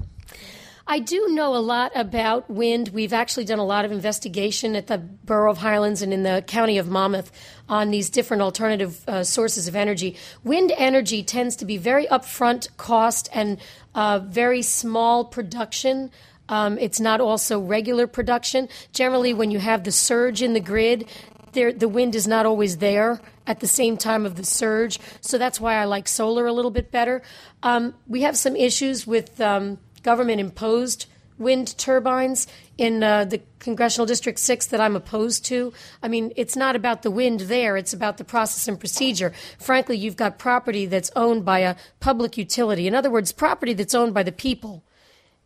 I 0.91 0.99
do 0.99 1.29
know 1.29 1.55
a 1.55 1.63
lot 1.63 1.93
about 1.95 2.51
wind. 2.51 2.89
We've 2.89 3.13
actually 3.13 3.45
done 3.45 3.61
a 3.61 3.65
lot 3.65 3.85
of 3.85 3.93
investigation 3.93 4.75
at 4.75 4.89
the 4.89 4.99
Borough 4.99 5.53
of 5.53 5.59
Highlands 5.59 6.03
and 6.03 6.13
in 6.13 6.25
the 6.25 6.43
County 6.45 6.79
of 6.79 6.89
Monmouth 6.89 7.31
on 7.69 7.93
these 7.93 8.11
different 8.11 8.43
alternative 8.43 9.09
uh, 9.09 9.23
sources 9.23 9.69
of 9.69 9.77
energy. 9.77 10.17
Wind 10.43 10.73
energy 10.77 11.23
tends 11.23 11.55
to 11.57 11.65
be 11.65 11.77
very 11.77 12.09
upfront 12.09 12.77
cost 12.77 13.29
and 13.33 13.61
uh, 13.95 14.19
very 14.19 14.63
small 14.63 15.25
production. 15.25 16.11
Um, 16.49 16.77
it's 16.77 16.99
not 16.99 17.21
also 17.21 17.61
regular 17.61 18.09
production. 18.09 18.69
Generally, 18.93 19.35
when 19.35 19.53
you 19.53 19.61
have 19.61 19.85
the 19.85 19.93
surge 19.93 20.43
in 20.43 20.55
the 20.55 20.61
grid, 20.61 21.09
there, 21.53 21.73
the 21.73 21.89
wind 21.89 22.17
is 22.17 22.27
not 22.27 22.47
always 22.47 22.79
there 22.79 23.21
at 23.47 23.61
the 23.61 23.69
same 23.69 23.97
time 23.97 24.27
of 24.27 24.35
the 24.35 24.45
surge. 24.45 24.99
So 25.21 25.39
that's 25.39 25.61
why 25.61 25.77
I 25.77 25.85
like 25.85 26.09
solar 26.09 26.47
a 26.47 26.53
little 26.53 26.73
bit 26.73 26.91
better. 26.91 27.23
Um, 27.63 27.95
we 28.09 28.23
have 28.23 28.37
some 28.37 28.57
issues 28.57 29.07
with. 29.07 29.41
Um, 29.41 29.79
government 30.03 30.41
imposed 30.41 31.07
wind 31.41 31.77
turbines 31.79 32.47
in 32.77 33.03
uh, 33.03 33.25
the 33.25 33.41
congressional 33.59 34.07
district 34.07 34.39
6 34.39 34.67
that 34.67 34.81
I'm 34.81 34.95
opposed 34.95 35.45
to. 35.47 35.73
I 36.03 36.09
mean, 36.09 36.33
it's 36.37 36.55
not 36.55 36.77
about 36.77 37.03
the 37.03 37.11
wind 37.11 37.41
there, 37.41 37.77
it's 37.77 37.95
about 37.95 38.19
the 38.19 38.25
process 38.25 38.69
and 38.69 38.79
procedure. 38.79 39.33
Frankly, 39.59 39.97
you've 39.97 40.17
got 40.17 40.39
property 40.39 40.87
that's 40.87 41.11
owned 41.17 41.45
by 41.45 41.61
a 41.61 41.77
public 41.99 42.37
utility. 42.37 42.87
In 42.87 42.95
other 42.95 43.11
words, 43.11 43.33
property 43.33 43.73
that's 43.73 43.95
owned 43.95 44.15
by 44.15 44.23
the 44.23 44.33
people. 44.33 44.85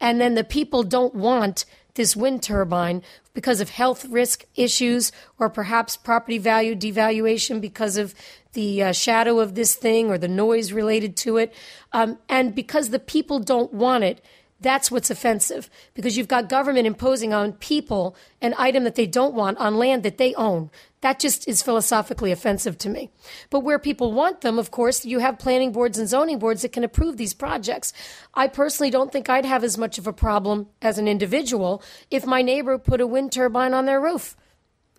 And 0.01 0.21
then 0.21 0.35
the 0.35 0.45
people 0.45 0.83
don't 0.83 1.15
want 1.15 1.65
this 1.95 2.17
wind 2.17 2.43
turbine 2.43 3.03
because 3.33 3.61
of 3.61 3.71
health 3.71 4.05
risk 4.07 4.45
issues 4.57 5.13
or 5.39 5.49
perhaps 5.49 5.97
property 5.97 6.39
value 6.39 6.75
devaluation 6.75 7.61
because 7.61 7.97
of 7.97 8.15
the 8.53 8.83
uh, 8.83 8.93
shadow 8.93 9.39
of 9.39 9.55
this 9.55 9.77
thing 9.77 10.11
or 10.11 10.19
the 10.19 10.29
noise 10.29 10.73
related 10.73 11.17
to 11.17 11.37
it. 11.37 11.55
Um, 11.93 12.19
and 12.29 12.55
because 12.55 12.91
the 12.91 12.99
people 12.99 13.39
don't 13.39 13.73
want 13.73 14.03
it, 14.03 14.25
that's 14.65 14.91
what's 14.91 15.11
offensive 15.11 15.69
because 15.93 16.17
you've 16.17 16.27
got 16.27 16.49
government 16.49 16.87
imposing 16.87 17.35
on 17.35 17.53
people 17.53 18.17
an 18.41 18.55
item 18.57 18.85
that 18.85 18.95
they 18.95 19.07
don't 19.07 19.35
want 19.35 19.59
on 19.59 19.77
land 19.77 20.03
that 20.03 20.17
they 20.17 20.35
own. 20.35 20.71
That 21.03 21.21
just 21.21 21.47
is 21.47 21.63
philosophically 21.63 22.33
offensive 22.33 22.79
to 22.79 22.89
me. 22.89 23.11
But 23.51 23.61
where 23.61 23.79
people 23.79 24.13
want 24.13 24.41
them, 24.41 24.59
of 24.59 24.71
course, 24.71 25.05
you 25.05 25.19
have 25.19 25.39
planning 25.39 25.71
boards 25.71 25.99
and 25.99 26.09
zoning 26.09 26.39
boards 26.39 26.63
that 26.63 26.73
can 26.73 26.83
approve 26.83 27.19
these 27.19 27.35
projects. 27.35 27.93
I 28.33 28.49
personally 28.49 28.91
don't 28.91 29.13
think 29.13 29.29
I'd 29.29 29.45
have 29.45 29.65
as 29.65 29.77
much 29.77 29.99
of 29.99 30.07
a 30.07 30.15
problem 30.15 30.69
as 30.81 30.99
an 30.99 31.07
individual 31.07 31.83
if 32.11 32.25
my 32.25 32.41
neighbor 32.41 32.79
put 32.79 33.03
a 33.03 33.07
wind 33.07 33.33
turbine 33.33 33.75
on 33.75 33.85
their 33.85 34.01
roof 34.01 34.35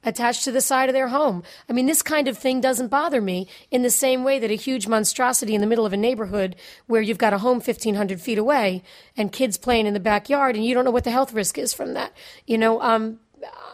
attached 0.05 0.43
to 0.45 0.51
the 0.51 0.61
side 0.61 0.87
of 0.87 0.93
their 0.93 1.09
home. 1.09 1.43
I 1.67 1.73
mean, 1.73 1.87
this 1.87 2.01
kind 2.01 2.27
of 2.27 2.37
thing 2.37 2.61
doesn't 2.61 2.87
bother 2.87 3.19
me 3.19 3.47
in 3.71 3.81
the 3.81 3.89
same 3.89 4.23
way 4.23 4.39
that 4.39 4.51
a 4.51 4.55
huge 4.55 4.87
monstrosity 4.87 5.55
in 5.55 5.61
the 5.61 5.67
middle 5.67 5.85
of 5.85 5.93
a 5.93 5.97
neighborhood 5.97 6.55
where 6.87 7.01
you've 7.01 7.17
got 7.17 7.33
a 7.33 7.39
home 7.39 7.57
1,500 7.57 8.21
feet 8.21 8.37
away 8.37 8.83
and 9.17 9.31
kids 9.31 9.57
playing 9.57 9.87
in 9.87 9.93
the 9.93 9.99
backyard 9.99 10.55
and 10.55 10.63
you 10.63 10.73
don't 10.73 10.85
know 10.85 10.91
what 10.91 11.03
the 11.03 11.11
health 11.11 11.33
risk 11.33 11.57
is 11.57 11.73
from 11.73 11.93
that. 11.95 12.13
You 12.45 12.57
know, 12.57 12.81
um, 12.81 13.19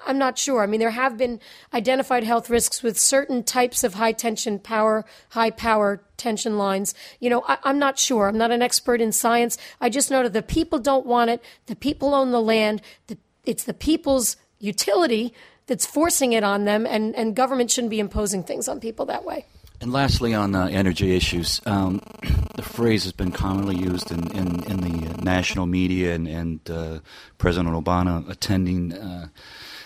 I'm 0.05 0.17
not 0.17 0.38
sure. 0.38 0.63
I 0.63 0.65
mean, 0.65 0.79
there 0.79 0.91
have 0.91 1.17
been 1.17 1.39
identified 1.73 2.23
health 2.23 2.49
risks 2.49 2.82
with 2.82 2.99
certain 2.99 3.43
types 3.43 3.84
of 3.84 3.95
high 3.95 4.11
tension 4.11 4.59
power, 4.59 5.05
high 5.29 5.51
power 5.51 6.03
tension 6.17 6.57
lines. 6.57 6.93
You 7.19 7.29
know, 7.29 7.43
I, 7.47 7.57
am 7.63 7.79
not 7.79 7.99
sure. 7.99 8.27
I'm 8.27 8.38
not 8.38 8.51
an 8.51 8.61
expert 8.61 9.01
in 9.01 9.11
science. 9.11 9.57
I 9.79 9.89
just 9.89 10.11
know 10.11 10.23
that 10.23 10.34
the 10.34 10.41
people 10.41 10.79
don't 10.79 11.05
want 11.05 11.29
it. 11.29 11.43
The 11.67 11.75
people 11.75 12.13
own 12.13 12.32
the 12.32 12.41
land. 12.41 12.82
The, 13.07 13.17
it's 13.45 13.63
the 13.63 13.73
people's 13.73 14.38
utility 14.59 15.34
that's 15.68 15.86
forcing 15.86 16.34
it 16.34 16.43
on 16.43 16.66
them, 16.66 16.86
and, 16.86 17.16
and 17.16 17.36
government 17.36 17.72
shouldn't 17.72 17.91
be 17.91 17.99
imposing 17.99 18.43
things 18.43 18.68
on 18.68 18.80
people 18.80 19.05
that 19.07 19.24
way. 19.24 19.45
And 19.82 19.91
lastly, 19.91 20.36
on 20.36 20.53
uh, 20.53 20.68
energy 20.68 21.16
issues, 21.16 21.59
um, 21.66 22.01
the 22.55 22.62
phrase 22.62 23.03
has 23.03 23.14
been 23.14 23.32
commonly 23.32 23.76
used 23.76 24.12
in, 24.12 24.30
in, 24.32 24.64
in 24.66 24.78
the 24.78 25.24
national 25.24 25.66
media 25.66 26.14
and, 26.14 26.28
and 26.28 26.70
uh, 26.70 26.99
President 27.39 27.74
Obama 27.74 28.30
attending 28.30 28.93
uh, 28.93 29.30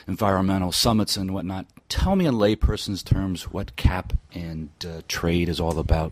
environmental 0.05 0.73
summits 0.73 1.15
and 1.15 1.33
whatnot. 1.33 1.65
Tell 1.87 2.17
me 2.17 2.25
in 2.25 2.35
layperson's 2.35 3.03
terms 3.03 3.43
what 3.51 3.77
cap 3.77 4.11
and 4.33 4.69
uh, 4.85 5.01
trade 5.07 5.47
is 5.47 5.61
all 5.61 5.79
about. 5.79 6.11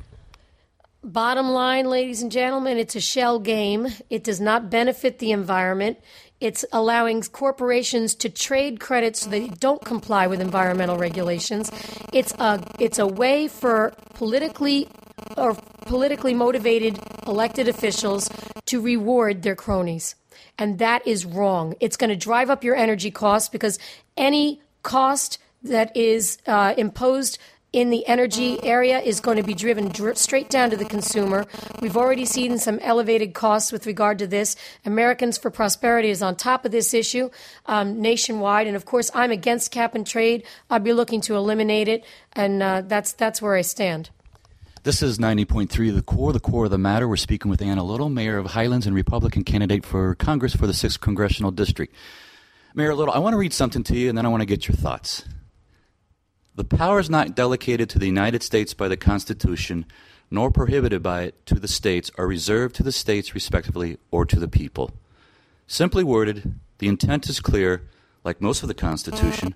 Bottom 1.03 1.49
line, 1.49 1.89
ladies 1.89 2.21
and 2.21 2.31
gentlemen, 2.31 2.77
it's 2.77 2.95
a 2.95 3.01
shell 3.01 3.37
game. 3.37 3.87
It 4.09 4.23
does 4.23 4.39
not 4.39 4.69
benefit 4.69 5.19
the 5.19 5.31
environment. 5.31 5.97
It's 6.43 6.65
allowing 6.73 7.21
corporations 7.23 8.15
to 8.15 8.29
trade 8.29 8.81
credits 8.81 9.21
so 9.21 9.29
they 9.29 9.47
don't 9.47 9.83
comply 9.85 10.27
with 10.27 10.41
environmental 10.41 10.97
regulations. 10.97 11.71
It's 12.11 12.33
a 12.33 12.61
it's 12.79 12.99
a 12.99 13.07
way 13.07 13.47
for 13.47 13.93
politically 14.13 14.89
or 15.37 15.55
politically 15.85 16.33
motivated 16.33 16.99
elected 17.25 17.69
officials 17.69 18.29
to 18.65 18.81
reward 18.81 19.43
their 19.43 19.55
cronies. 19.55 20.15
And 20.57 20.79
that 20.79 21.07
is 21.07 21.25
wrong. 21.25 21.75
It's 21.79 21.95
going 21.95 22.09
to 22.09 22.17
drive 22.17 22.49
up 22.49 22.61
your 22.61 22.75
energy 22.75 23.09
costs 23.09 23.47
because 23.47 23.79
any 24.17 24.61
cost 24.83 25.39
that 25.63 25.95
is 25.95 26.39
uh, 26.45 26.73
imposed 26.77 27.39
in 27.73 27.89
the 27.89 28.05
energy 28.05 28.63
area 28.63 28.99
is 28.99 29.19
going 29.19 29.37
to 29.37 29.43
be 29.43 29.55
driven 29.55 29.89
dr- 29.89 30.17
straight 30.17 30.49
down 30.49 30.69
to 30.69 30.77
the 30.77 30.85
consumer. 30.85 31.45
We've 31.81 31.97
already 31.97 32.23
seen 32.25 32.59
some 32.59 32.77
elevated 32.79 33.33
costs 33.33 33.71
with 33.71 33.87
regard 33.87 34.19
to 34.19 34.27
this. 34.27 34.55
Americans 34.85 35.39
for 35.39 35.49
Prosperity 35.49 36.09
is 36.09 36.21
on 36.21 36.35
top 36.35 36.65
of 36.65 36.71
this 36.71 36.93
issue 36.93 37.31
um, 37.65 37.99
nationwide, 37.99 38.67
and 38.67 38.75
of 38.75 38.85
course, 38.85 39.09
I'm 39.13 39.31
against 39.31 39.71
cap 39.71 39.95
and 39.95 40.05
trade. 40.05 40.43
I'll 40.69 40.79
be 40.79 40.93
looking 40.93 41.19
to 41.21 41.35
eliminate 41.35 41.87
it, 41.87 42.05
and 42.33 42.61
uh, 42.61 42.81
that's 42.81 43.13
that's 43.13 43.41
where 43.41 43.55
I 43.55 43.61
stand. 43.61 44.11
This 44.83 45.01
is 45.01 45.17
90.3 45.17 45.95
The 45.95 46.01
Core, 46.01 46.33
the 46.33 46.41
core 46.41 46.65
of 46.65 46.71
the 46.71 46.77
matter. 46.77 47.07
We're 47.07 47.15
speaking 47.15 47.49
with 47.49 47.61
Anna 47.61 47.83
Little, 47.83 48.09
mayor 48.09 48.37
of 48.37 48.47
Highlands 48.47 48.85
and 48.85 48.93
Republican 48.93 49.45
candidate 49.45 49.85
for 49.85 50.13
Congress 50.15 50.55
for 50.55 50.67
the 50.67 50.73
6th 50.73 50.99
Congressional 50.99 51.51
District. 51.51 51.95
Mayor 52.75 52.93
Little, 52.93 53.13
I 53.13 53.19
want 53.19 53.33
to 53.33 53.37
read 53.37 53.53
something 53.53 53.83
to 53.83 53.95
you 53.95 54.09
and 54.09 54.17
then 54.17 54.25
I 54.25 54.29
want 54.29 54.41
to 54.41 54.45
get 54.45 54.67
your 54.67 54.75
thoughts. 54.75 55.23
The 56.55 56.63
powers 56.63 57.09
not 57.09 57.35
delegated 57.35 57.89
to 57.89 57.99
the 57.99 58.05
United 58.05 58.43
States 58.43 58.73
by 58.73 58.87
the 58.87 58.97
Constitution, 58.97 59.85
nor 60.29 60.51
prohibited 60.51 61.01
by 61.01 61.23
it 61.23 61.45
to 61.47 61.55
the 61.55 61.67
states, 61.67 62.11
are 62.17 62.27
reserved 62.27 62.75
to 62.75 62.83
the 62.83 62.91
states 62.91 63.33
respectively 63.33 63.97
or 64.11 64.25
to 64.25 64.39
the 64.39 64.47
people. 64.47 64.91
Simply 65.65 66.03
worded, 66.03 66.53
the 66.77 66.87
intent 66.87 67.27
is 67.27 67.39
clear, 67.39 67.81
like 68.23 68.39
most 68.39 68.61
of 68.61 68.67
the 68.67 68.75
Constitution. 68.75 69.55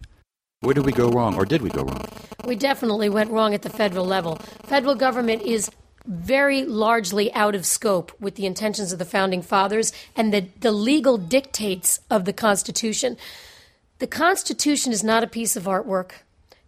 Where 0.62 0.74
did 0.74 0.86
we 0.86 0.92
go 0.92 1.10
wrong, 1.10 1.36
or 1.36 1.46
did 1.46 1.62
we 1.62 1.70
go 1.70 1.84
wrong? 1.84 2.06
We 2.46 2.56
definitely 2.56 3.10
went 3.10 3.30
wrong 3.30 3.54
at 3.54 3.62
the 3.62 3.70
federal 3.70 4.06
level. 4.06 4.38
Federal 4.64 4.96
government 4.96 5.44
is 5.44 5.70
very 6.08 6.64
largely 6.64 7.32
out 7.34 7.54
of 7.54 7.66
scope 7.66 8.12
with 8.20 8.36
the 8.36 8.48
intentions 8.48 8.92
of 8.92 8.98
the 8.98 9.06
founding 9.06 9.44
fathers 9.44 9.92
and 10.16 10.34
the, 10.34 10.48
the 10.60 10.72
legal 10.72 11.18
dictates 11.18 12.00
of 12.10 12.26
the 12.26 12.34
Constitution. 12.34 13.18
The 14.00 14.08
Constitution 14.08 14.92
is 14.92 15.04
not 15.04 15.24
a 15.24 15.28
piece 15.28 15.56
of 15.56 15.66
artwork. 15.66 16.12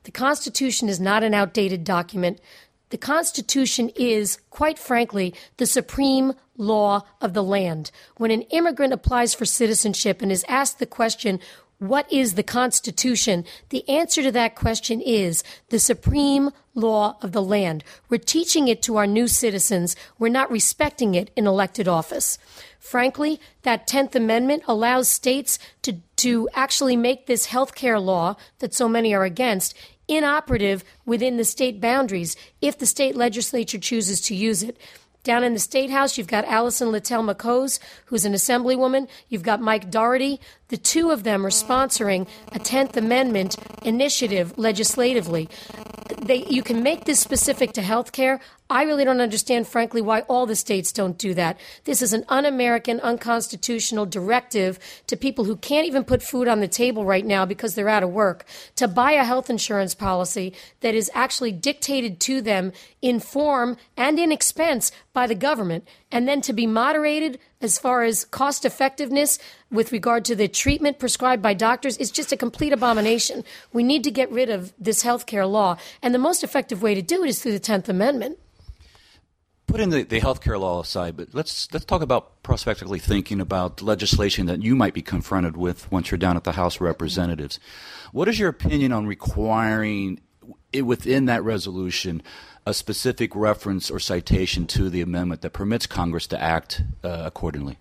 The 0.10 0.14
Constitution 0.14 0.90
is 0.90 1.00
not 1.00 1.22
an 1.22 1.36
outdated 1.36 1.84
document. 1.84 2.42
the 2.90 2.98
Constitution 2.98 3.90
is, 3.90 4.40
quite 4.50 4.80
frankly, 4.80 5.36
the 5.58 5.68
supreme 5.68 6.34
law 6.58 7.04
of 7.22 7.36
the 7.36 7.44
land. 7.44 7.92
When 8.18 8.32
an 8.32 8.42
immigrant 8.50 8.92
applies 8.92 9.36
for 9.36 9.46
citizenship 9.46 10.24
and 10.24 10.32
is 10.32 10.44
asked 10.48 10.80
the 10.80 10.88
question, 10.88 11.40
what 11.78 12.12
is 12.12 12.34
the 12.34 12.42
Constitution? 12.42 13.46
The 13.70 13.88
answer 13.88 14.24
to 14.24 14.32
that 14.32 14.56
question 14.56 15.00
is 15.00 15.44
the 15.70 15.78
supreme 15.78 16.50
law 16.74 17.18
of 17.22 17.32
the 17.32 17.44
land. 17.44 17.84
We're 18.10 18.18
teaching 18.18 18.68
it 18.68 18.82
to 18.84 18.98
our 18.98 19.06
new 19.06 19.28
citizens. 19.28 19.96
We're 20.18 20.30
not 20.30 20.50
respecting 20.50 21.14
it 21.14 21.30
in 21.36 21.46
elected 21.46 21.88
office. 21.88 22.40
Frankly, 22.80 23.40
that 23.62 23.88
10th 23.88 24.16
Amendment 24.16 24.64
allows 24.68 25.08
states 25.08 25.60
to, 25.84 25.98
to 26.16 26.50
actually 26.56 26.98
make 26.98 27.28
this 27.28 27.46
health 27.46 27.76
care 27.76 28.00
law 28.00 28.36
that 28.58 28.74
so 28.74 28.90
many 28.90 29.14
are 29.14 29.24
against 29.24 29.76
inoperative 30.10 30.84
within 31.06 31.38
the 31.38 31.46
state 31.46 31.80
boundaries 31.80 32.36
if 32.62 32.78
the 32.78 32.86
state 32.86 33.16
legislature 33.16 33.78
chooses 33.78 34.20
to 34.22 34.36
use 34.36 34.64
it. 34.64 34.78
Down 35.24 35.44
in 35.44 35.54
the 35.54 35.60
State 35.60 35.90
House, 35.90 36.18
you've 36.18 36.28
got 36.28 36.46
Alison 36.46 36.92
Littell 36.92 37.24
McHose, 37.24 37.80
who's 38.06 38.24
an 38.24 38.34
assemblywoman. 38.34 39.10
You've 39.28 39.44
got 39.44 39.60
Mike 39.62 39.92
Doherty. 39.92 40.40
The 40.70 40.78
two 40.78 41.10
of 41.10 41.24
them 41.24 41.46
are 41.46 41.50
sponsoring 41.50 42.28
a 42.52 42.60
10th 42.60 42.96
Amendment 42.96 43.58
initiative 43.84 44.58
legislatively. 44.58 45.50
They, 46.22 46.46
you 46.46 46.64
can 46.64 46.84
make 46.84 47.06
this 47.06 47.20
specific 47.20 47.74
to 47.74 47.82
health 47.82 48.12
care. 48.12 48.40
I 48.70 48.84
really 48.84 49.04
don't 49.04 49.22
understand, 49.22 49.68
frankly, 49.68 50.00
why 50.00 50.22
all 50.22 50.46
the 50.46 50.56
states 50.56 50.92
don't 50.92 51.18
do 51.18 51.34
that. 51.34 51.60
This 51.86 52.04
is 52.04 52.14
an 52.14 52.24
un 52.30 52.46
American, 52.46 53.00
unconstitutional 53.00 54.06
directive 54.06 54.78
to 55.08 55.18
people 55.18 55.46
who 55.46 55.56
can't 55.56 55.88
even 55.88 56.04
put 56.04 56.22
food 56.22 56.48
on 56.48 56.60
the 56.60 56.68
table 56.68 57.04
right 57.04 57.26
now 57.26 57.46
because 57.46 57.74
they're 57.74 57.90
out 57.90 58.04
of 58.04 58.12
work 58.12 58.46
to 58.76 58.88
buy 58.88 59.14
a 59.14 59.24
health 59.24 59.50
insurance 59.50 59.96
policy 59.96 60.54
that 60.82 60.94
is 60.94 61.10
actually 61.16 61.52
dictated 61.52 62.20
to 62.20 62.42
them 62.42 62.72
in 63.02 63.20
form 63.20 63.76
and 63.98 64.20
in 64.20 64.32
expense 64.32 64.92
by 65.14 65.26
the 65.26 65.36
government, 65.36 65.88
and 66.12 66.28
then 66.28 66.42
to 66.42 66.54
be 66.54 66.68
moderated 66.68 67.40
as 67.62 67.78
far 67.78 68.04
as 68.04 68.24
cost 68.26 68.64
effectiveness 68.64 69.38
with 69.70 69.92
regard 69.92 70.24
to 70.26 70.36
the 70.36 70.48
treatment 70.48 70.98
prescribed 70.98 71.42
by 71.42 71.54
doctors 71.54 71.98
is 71.98 72.10
just 72.10 72.32
a 72.32 72.38
complete 72.38 72.72
abomination. 72.72 73.44
We 73.74 73.84
need 73.84 74.04
to 74.06 74.12
get 74.12 74.32
rid 74.32 74.50
of 74.50 74.74
this 74.80 75.02
health 75.02 75.26
care 75.26 75.46
law, 75.46 75.78
and 76.02 76.14
the 76.14 76.20
most 76.20 76.44
effective 76.44 76.82
way 76.82 76.96
to 76.96 77.02
do 77.02 77.24
it 77.24 77.30
is 77.30 77.42
through 77.42 77.54
the 77.54 77.60
10th 77.60 77.90
Amendment 77.90 78.40
putting 79.68 79.92
the, 79.92 80.02
the 80.02 80.20
healthcare 80.20 80.60
law 80.60 80.82
aside, 80.82 81.16
but 81.16 81.28
let's 81.34 81.72
let's 81.72 81.86
talk 81.86 82.02
about 82.02 82.42
prospectively 82.42 82.98
thinking 82.98 83.40
about 83.40 83.84
legislation 83.84 84.48
that 84.48 84.64
you 84.64 84.76
might 84.76 84.96
be 84.96 85.02
confronted 85.04 85.56
with 85.56 85.92
once 85.92 86.10
you're 86.10 86.18
down 86.18 86.36
at 86.36 86.44
the 86.44 86.54
House 86.54 86.78
of 86.78 86.82
Representatives. 86.82 87.60
What 88.12 88.28
is 88.28 88.40
your 88.40 88.50
opinion 88.50 88.92
on 88.92 89.06
requiring 89.06 90.22
it 90.74 90.84
within 90.84 91.26
that 91.26 91.44
resolution 91.44 92.24
a 92.66 92.74
specific 92.74 93.36
reference 93.36 93.90
or 93.90 94.00
citation 94.00 94.68
to 94.68 94.90
the 94.90 95.02
amendment 95.02 95.42
that 95.42 95.54
permits 95.54 95.86
Congress 95.86 96.28
to 96.28 96.42
act 96.42 96.82
uh, 97.04 97.24
accordingly? 97.26 97.78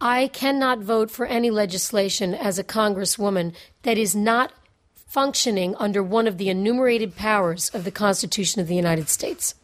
I 0.00 0.28
cannot 0.28 0.80
vote 0.80 1.10
for 1.10 1.26
any 1.26 1.50
legislation 1.50 2.34
as 2.34 2.58
a 2.58 2.64
congresswoman 2.64 3.54
that 3.82 3.98
is 3.98 4.16
not 4.16 4.52
functioning 4.94 5.76
under 5.78 6.02
one 6.02 6.26
of 6.26 6.38
the 6.38 6.48
enumerated 6.48 7.14
powers 7.14 7.68
of 7.70 7.84
the 7.84 7.90
Constitution 7.90 8.60
of 8.60 8.66
the 8.66 8.74
United 8.74 9.08
States. 9.08 9.54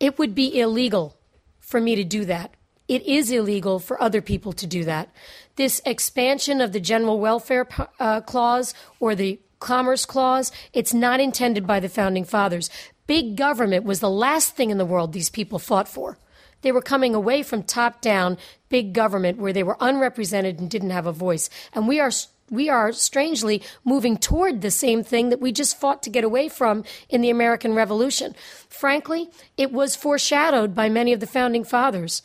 It 0.00 0.18
would 0.18 0.34
be 0.34 0.58
illegal 0.58 1.16
for 1.60 1.80
me 1.80 1.94
to 1.94 2.04
do 2.04 2.24
that. 2.24 2.54
It 2.88 3.02
is 3.06 3.30
illegal 3.30 3.78
for 3.78 4.02
other 4.02 4.20
people 4.20 4.52
to 4.54 4.66
do 4.66 4.82
that. 4.84 5.10
This 5.54 5.80
expansion 5.86 6.60
of 6.60 6.72
the 6.72 6.80
general 6.80 7.20
welfare 7.20 7.68
uh, 8.00 8.22
clause 8.22 8.74
or 8.98 9.14
the 9.14 9.38
commerce 9.60 10.04
clause, 10.04 10.50
it's 10.72 10.92
not 10.92 11.20
intended 11.20 11.66
by 11.66 11.78
the 11.78 11.88
founding 11.88 12.24
fathers. 12.24 12.68
Big 13.10 13.34
government 13.34 13.84
was 13.84 13.98
the 13.98 14.08
last 14.08 14.54
thing 14.54 14.70
in 14.70 14.78
the 14.78 14.86
world 14.86 15.12
these 15.12 15.30
people 15.30 15.58
fought 15.58 15.88
for. 15.88 16.16
They 16.62 16.70
were 16.70 16.80
coming 16.80 17.12
away 17.12 17.42
from 17.42 17.64
top 17.64 18.00
down 18.00 18.38
big 18.68 18.92
government 18.92 19.38
where 19.38 19.52
they 19.52 19.64
were 19.64 19.76
unrepresented 19.80 20.60
and 20.60 20.70
didn't 20.70 20.90
have 20.90 21.08
a 21.08 21.12
voice. 21.12 21.50
And 21.72 21.88
we 21.88 21.98
are 21.98 22.12
we 22.50 22.68
are 22.68 22.92
strangely 22.92 23.64
moving 23.84 24.16
toward 24.16 24.60
the 24.60 24.70
same 24.70 25.02
thing 25.02 25.30
that 25.30 25.40
we 25.40 25.50
just 25.50 25.76
fought 25.76 26.04
to 26.04 26.10
get 26.10 26.22
away 26.22 26.48
from 26.48 26.84
in 27.08 27.20
the 27.20 27.30
American 27.30 27.74
Revolution. 27.74 28.36
Frankly, 28.68 29.28
it 29.56 29.72
was 29.72 29.96
foreshadowed 29.96 30.72
by 30.72 30.88
many 30.88 31.12
of 31.12 31.18
the 31.18 31.26
founding 31.26 31.64
fathers. 31.64 32.22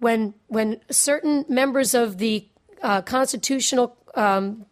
When, 0.00 0.34
when 0.48 0.80
certain 0.90 1.44
members 1.48 1.94
of 1.94 2.18
the 2.18 2.48
uh, 2.82 3.02
Constitutional 3.02 3.96
um, 4.16 4.66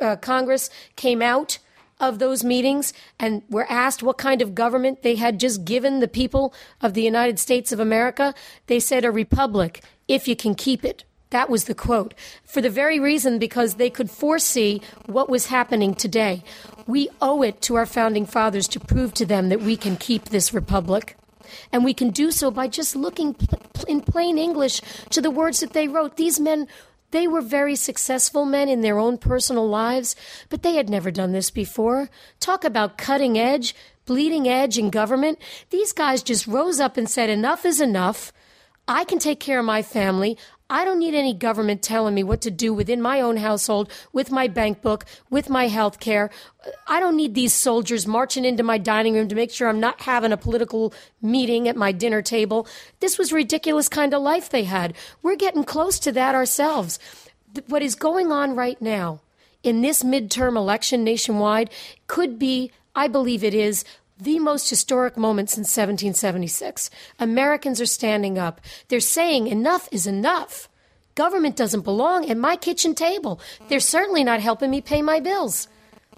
uh, 0.00 0.16
Congress 0.16 0.70
came 0.96 1.20
out 1.20 1.58
of 2.00 2.18
those 2.18 2.44
meetings 2.44 2.92
and 3.18 3.42
were 3.48 3.66
asked 3.70 4.02
what 4.02 4.18
kind 4.18 4.40
of 4.40 4.54
government 4.54 5.02
they 5.02 5.16
had 5.16 5.40
just 5.40 5.64
given 5.64 6.00
the 6.00 6.08
people 6.08 6.54
of 6.80 6.94
the 6.94 7.02
United 7.02 7.38
States 7.38 7.72
of 7.72 7.80
America, 7.80 8.34
they 8.66 8.80
said 8.80 9.04
a 9.04 9.10
republic, 9.10 9.82
if 10.06 10.28
you 10.28 10.36
can 10.36 10.54
keep 10.54 10.84
it. 10.84 11.04
That 11.30 11.50
was 11.50 11.64
the 11.64 11.74
quote. 11.74 12.14
For 12.44 12.62
the 12.62 12.70
very 12.70 12.98
reason 12.98 13.38
because 13.38 13.74
they 13.74 13.90
could 13.90 14.10
foresee 14.10 14.80
what 15.06 15.28
was 15.28 15.46
happening 15.46 15.94
today. 15.94 16.42
We 16.86 17.10
owe 17.20 17.42
it 17.42 17.60
to 17.62 17.74
our 17.74 17.84
founding 17.84 18.24
fathers 18.24 18.66
to 18.68 18.80
prove 18.80 19.12
to 19.14 19.26
them 19.26 19.50
that 19.50 19.60
we 19.60 19.76
can 19.76 19.96
keep 19.96 20.26
this 20.26 20.54
republic. 20.54 21.16
And 21.72 21.84
we 21.84 21.94
can 21.94 22.10
do 22.10 22.30
so 22.30 22.50
by 22.50 22.68
just 22.68 22.96
looking 22.96 23.36
in 23.86 24.00
plain 24.00 24.38
English 24.38 24.80
to 25.10 25.20
the 25.20 25.30
words 25.30 25.60
that 25.60 25.72
they 25.72 25.88
wrote. 25.88 26.16
These 26.16 26.40
men, 26.40 26.66
they 27.10 27.26
were 27.26 27.40
very 27.40 27.74
successful 27.74 28.44
men 28.44 28.68
in 28.68 28.82
their 28.82 28.98
own 28.98 29.18
personal 29.18 29.68
lives, 29.68 30.14
but 30.48 30.62
they 30.62 30.74
had 30.74 30.90
never 30.90 31.10
done 31.10 31.32
this 31.32 31.50
before. 31.50 32.10
Talk 32.40 32.64
about 32.64 32.98
cutting 32.98 33.38
edge, 33.38 33.74
bleeding 34.04 34.48
edge 34.48 34.78
in 34.78 34.90
government. 34.90 35.38
These 35.70 35.92
guys 35.92 36.22
just 36.22 36.46
rose 36.46 36.80
up 36.80 36.96
and 36.96 37.08
said, 37.08 37.30
enough 37.30 37.64
is 37.64 37.80
enough. 37.80 38.32
I 38.86 39.04
can 39.04 39.18
take 39.18 39.40
care 39.40 39.58
of 39.58 39.64
my 39.64 39.82
family. 39.82 40.38
I 40.70 40.84
don't 40.84 40.98
need 40.98 41.14
any 41.14 41.32
government 41.32 41.82
telling 41.82 42.14
me 42.14 42.22
what 42.22 42.42
to 42.42 42.50
do 42.50 42.74
within 42.74 43.00
my 43.00 43.22
own 43.22 43.38
household, 43.38 43.90
with 44.12 44.30
my 44.30 44.48
bank 44.48 44.82
book, 44.82 45.06
with 45.30 45.48
my 45.48 45.68
health 45.68 45.98
care. 45.98 46.30
I 46.86 47.00
don't 47.00 47.16
need 47.16 47.34
these 47.34 47.54
soldiers 47.54 48.06
marching 48.06 48.44
into 48.44 48.62
my 48.62 48.76
dining 48.76 49.14
room 49.14 49.28
to 49.28 49.34
make 49.34 49.50
sure 49.50 49.68
I'm 49.68 49.80
not 49.80 50.02
having 50.02 50.30
a 50.30 50.36
political 50.36 50.92
meeting 51.22 51.68
at 51.68 51.76
my 51.76 51.92
dinner 51.92 52.20
table. 52.20 52.68
This 53.00 53.18
was 53.18 53.32
ridiculous 53.32 53.88
kind 53.88 54.12
of 54.12 54.20
life 54.20 54.50
they 54.50 54.64
had. 54.64 54.94
We're 55.22 55.36
getting 55.36 55.64
close 55.64 55.98
to 56.00 56.12
that 56.12 56.34
ourselves. 56.34 56.98
What 57.68 57.82
is 57.82 57.94
going 57.94 58.30
on 58.30 58.54
right 58.54 58.80
now 58.82 59.22
in 59.62 59.80
this 59.80 60.02
midterm 60.02 60.54
election 60.56 61.02
nationwide 61.02 61.70
could 62.08 62.38
be, 62.38 62.72
I 62.94 63.08
believe 63.08 63.42
it 63.42 63.54
is, 63.54 63.84
the 64.20 64.38
most 64.38 64.68
historic 64.68 65.16
moment 65.16 65.50
since 65.50 65.68
1776. 65.68 66.90
Americans 67.18 67.80
are 67.80 67.86
standing 67.86 68.38
up. 68.38 68.60
They're 68.88 69.00
saying 69.00 69.46
enough 69.46 69.88
is 69.92 70.06
enough. 70.06 70.68
Government 71.14 71.56
doesn't 71.56 71.82
belong 71.82 72.28
at 72.30 72.36
my 72.36 72.56
kitchen 72.56 72.94
table. 72.94 73.40
They're 73.68 73.80
certainly 73.80 74.24
not 74.24 74.40
helping 74.40 74.70
me 74.70 74.80
pay 74.80 75.02
my 75.02 75.20
bills. 75.20 75.68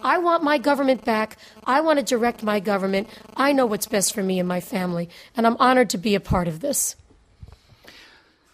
I 0.03 0.19
want 0.19 0.43
my 0.43 0.59
government 0.59 1.05
back. 1.05 1.37
I 1.65 1.81
want 1.83 1.99
to 1.99 2.05
direct 2.05 2.43
my 2.43 2.61
government. 2.61 3.09
I 3.37 3.53
know 3.53 3.67
what's 3.67 3.87
best 3.87 4.15
for 4.15 4.23
me 4.23 4.39
and 4.39 4.49
my 4.49 4.61
family, 4.61 5.09
and 5.37 5.47
I'm 5.47 5.57
honored 5.59 5.91
to 5.91 5.99
be 5.99 6.15
a 6.15 6.21
part 6.21 6.49
of 6.49 6.61
this. 6.61 6.97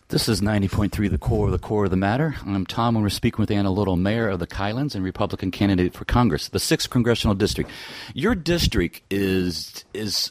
This 0.08 0.28
is 0.28 0.40
90.3 0.40 1.10
The 1.10 1.18
Core, 1.18 1.50
The 1.50 1.58
Core 1.58 1.86
of 1.86 1.90
the 1.90 1.96
Matter. 1.96 2.36
I'm 2.46 2.64
Tom, 2.64 2.94
and 2.94 3.02
we're 3.02 3.08
speaking 3.08 3.42
with 3.42 3.50
Anna 3.50 3.72
Little, 3.72 3.96
Mayor 3.96 4.28
of 4.28 4.38
the 4.38 4.46
Highlands 4.54 4.94
and 4.94 5.04
Republican 5.04 5.50
candidate 5.50 5.94
for 5.94 6.04
Congress, 6.04 6.48
the 6.48 6.60
6th 6.60 6.88
Congressional 6.90 7.34
District. 7.34 7.68
Your 8.14 8.36
district 8.36 9.02
is 9.10 9.84
is 9.92 10.30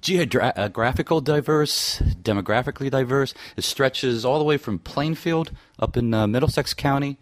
geographical 0.00 1.20
diverse, 1.20 2.00
demographically 2.00 2.90
diverse. 2.90 3.34
It 3.56 3.62
stretches 3.62 4.24
all 4.24 4.40
the 4.40 4.44
way 4.44 4.56
from 4.56 4.80
Plainfield 4.80 5.52
up 5.78 5.96
in 5.96 6.12
uh, 6.12 6.26
Middlesex 6.26 6.74
County. 6.74 7.18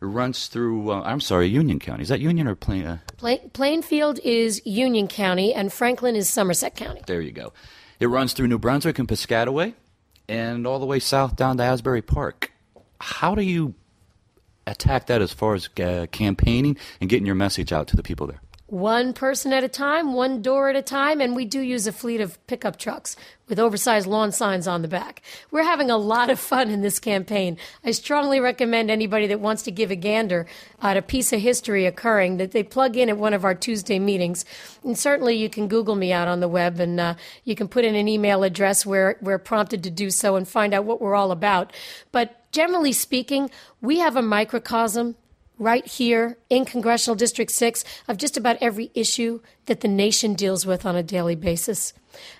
It 0.00 0.04
runs 0.04 0.46
through, 0.46 0.92
uh, 0.92 1.02
I'm 1.02 1.20
sorry, 1.20 1.48
Union 1.48 1.80
County. 1.80 2.04
Is 2.04 2.08
that 2.10 2.20
Union 2.20 2.46
or 2.46 2.54
Plain? 2.54 2.86
Uh? 2.86 2.98
Plain, 3.16 3.50
Plainfield 3.52 4.20
is 4.22 4.64
Union 4.64 5.08
County, 5.08 5.54
and 5.54 5.72
Franklin 5.72 6.14
is 6.14 6.28
Somerset 6.28 6.76
County. 6.76 7.02
There 7.08 7.20
you 7.20 7.32
go. 7.32 7.52
It 7.98 8.06
runs 8.06 8.32
through 8.32 8.46
New 8.46 8.60
Brunswick 8.60 9.00
and 9.00 9.08
Piscataway 9.08 9.74
and 10.30 10.64
all 10.64 10.78
the 10.78 10.86
way 10.86 11.00
south 11.00 11.34
down 11.34 11.56
to 11.56 11.64
Asbury 11.64 12.02
Park. 12.02 12.52
How 13.00 13.34
do 13.34 13.42
you 13.42 13.74
attack 14.64 15.06
that 15.06 15.20
as 15.20 15.32
far 15.32 15.54
as 15.54 15.68
uh, 15.80 16.06
campaigning 16.12 16.76
and 17.00 17.10
getting 17.10 17.26
your 17.26 17.34
message 17.34 17.72
out 17.72 17.88
to 17.88 17.96
the 17.96 18.02
people 18.04 18.28
there? 18.28 18.40
One 18.70 19.12
person 19.12 19.52
at 19.52 19.64
a 19.64 19.68
time, 19.68 20.12
one 20.12 20.42
door 20.42 20.68
at 20.68 20.76
a 20.76 20.82
time, 20.82 21.20
and 21.20 21.34
we 21.34 21.44
do 21.44 21.60
use 21.60 21.86
a 21.86 21.92
fleet 21.92 22.20
of 22.20 22.44
pickup 22.46 22.78
trucks 22.78 23.16
with 23.48 23.58
oversized 23.58 24.06
lawn 24.06 24.30
signs 24.30 24.68
on 24.68 24.82
the 24.82 24.88
back. 24.88 25.22
We're 25.50 25.64
having 25.64 25.90
a 25.90 25.96
lot 25.96 26.30
of 26.30 26.38
fun 26.38 26.70
in 26.70 26.80
this 26.80 27.00
campaign. 27.00 27.58
I 27.84 27.90
strongly 27.90 28.38
recommend 28.38 28.88
anybody 28.88 29.26
that 29.26 29.40
wants 29.40 29.64
to 29.64 29.72
give 29.72 29.90
a 29.90 29.96
gander 29.96 30.46
at 30.80 30.96
a 30.96 31.02
piece 31.02 31.32
of 31.32 31.40
history 31.40 31.84
occurring 31.84 32.36
that 32.36 32.52
they 32.52 32.62
plug 32.62 32.96
in 32.96 33.08
at 33.08 33.18
one 33.18 33.34
of 33.34 33.44
our 33.44 33.56
Tuesday 33.56 33.98
meetings. 33.98 34.44
And 34.84 34.96
certainly 34.96 35.34
you 35.34 35.50
can 35.50 35.66
Google 35.66 35.96
me 35.96 36.12
out 36.12 36.28
on 36.28 36.38
the 36.38 36.48
web 36.48 36.78
and 36.78 37.00
uh, 37.00 37.14
you 37.42 37.56
can 37.56 37.66
put 37.66 37.84
in 37.84 37.96
an 37.96 38.06
email 38.06 38.44
address 38.44 38.86
where 38.86 39.16
we're 39.20 39.38
prompted 39.38 39.82
to 39.82 39.90
do 39.90 40.10
so 40.10 40.36
and 40.36 40.46
find 40.46 40.72
out 40.72 40.84
what 40.84 41.00
we're 41.00 41.16
all 41.16 41.32
about. 41.32 41.72
But 42.12 42.52
generally 42.52 42.92
speaking, 42.92 43.50
we 43.80 43.98
have 43.98 44.14
a 44.14 44.22
microcosm 44.22 45.16
right 45.60 45.86
here 45.86 46.38
in 46.48 46.64
Congressional 46.64 47.14
District 47.14 47.50
6 47.50 47.84
of 48.08 48.16
just 48.16 48.36
about 48.36 48.56
every 48.60 48.90
issue 48.94 49.40
that 49.66 49.82
the 49.82 49.88
nation 49.88 50.34
deals 50.34 50.64
with 50.64 50.86
on 50.86 50.96
a 50.96 51.02
daily 51.02 51.36
basis. 51.36 51.92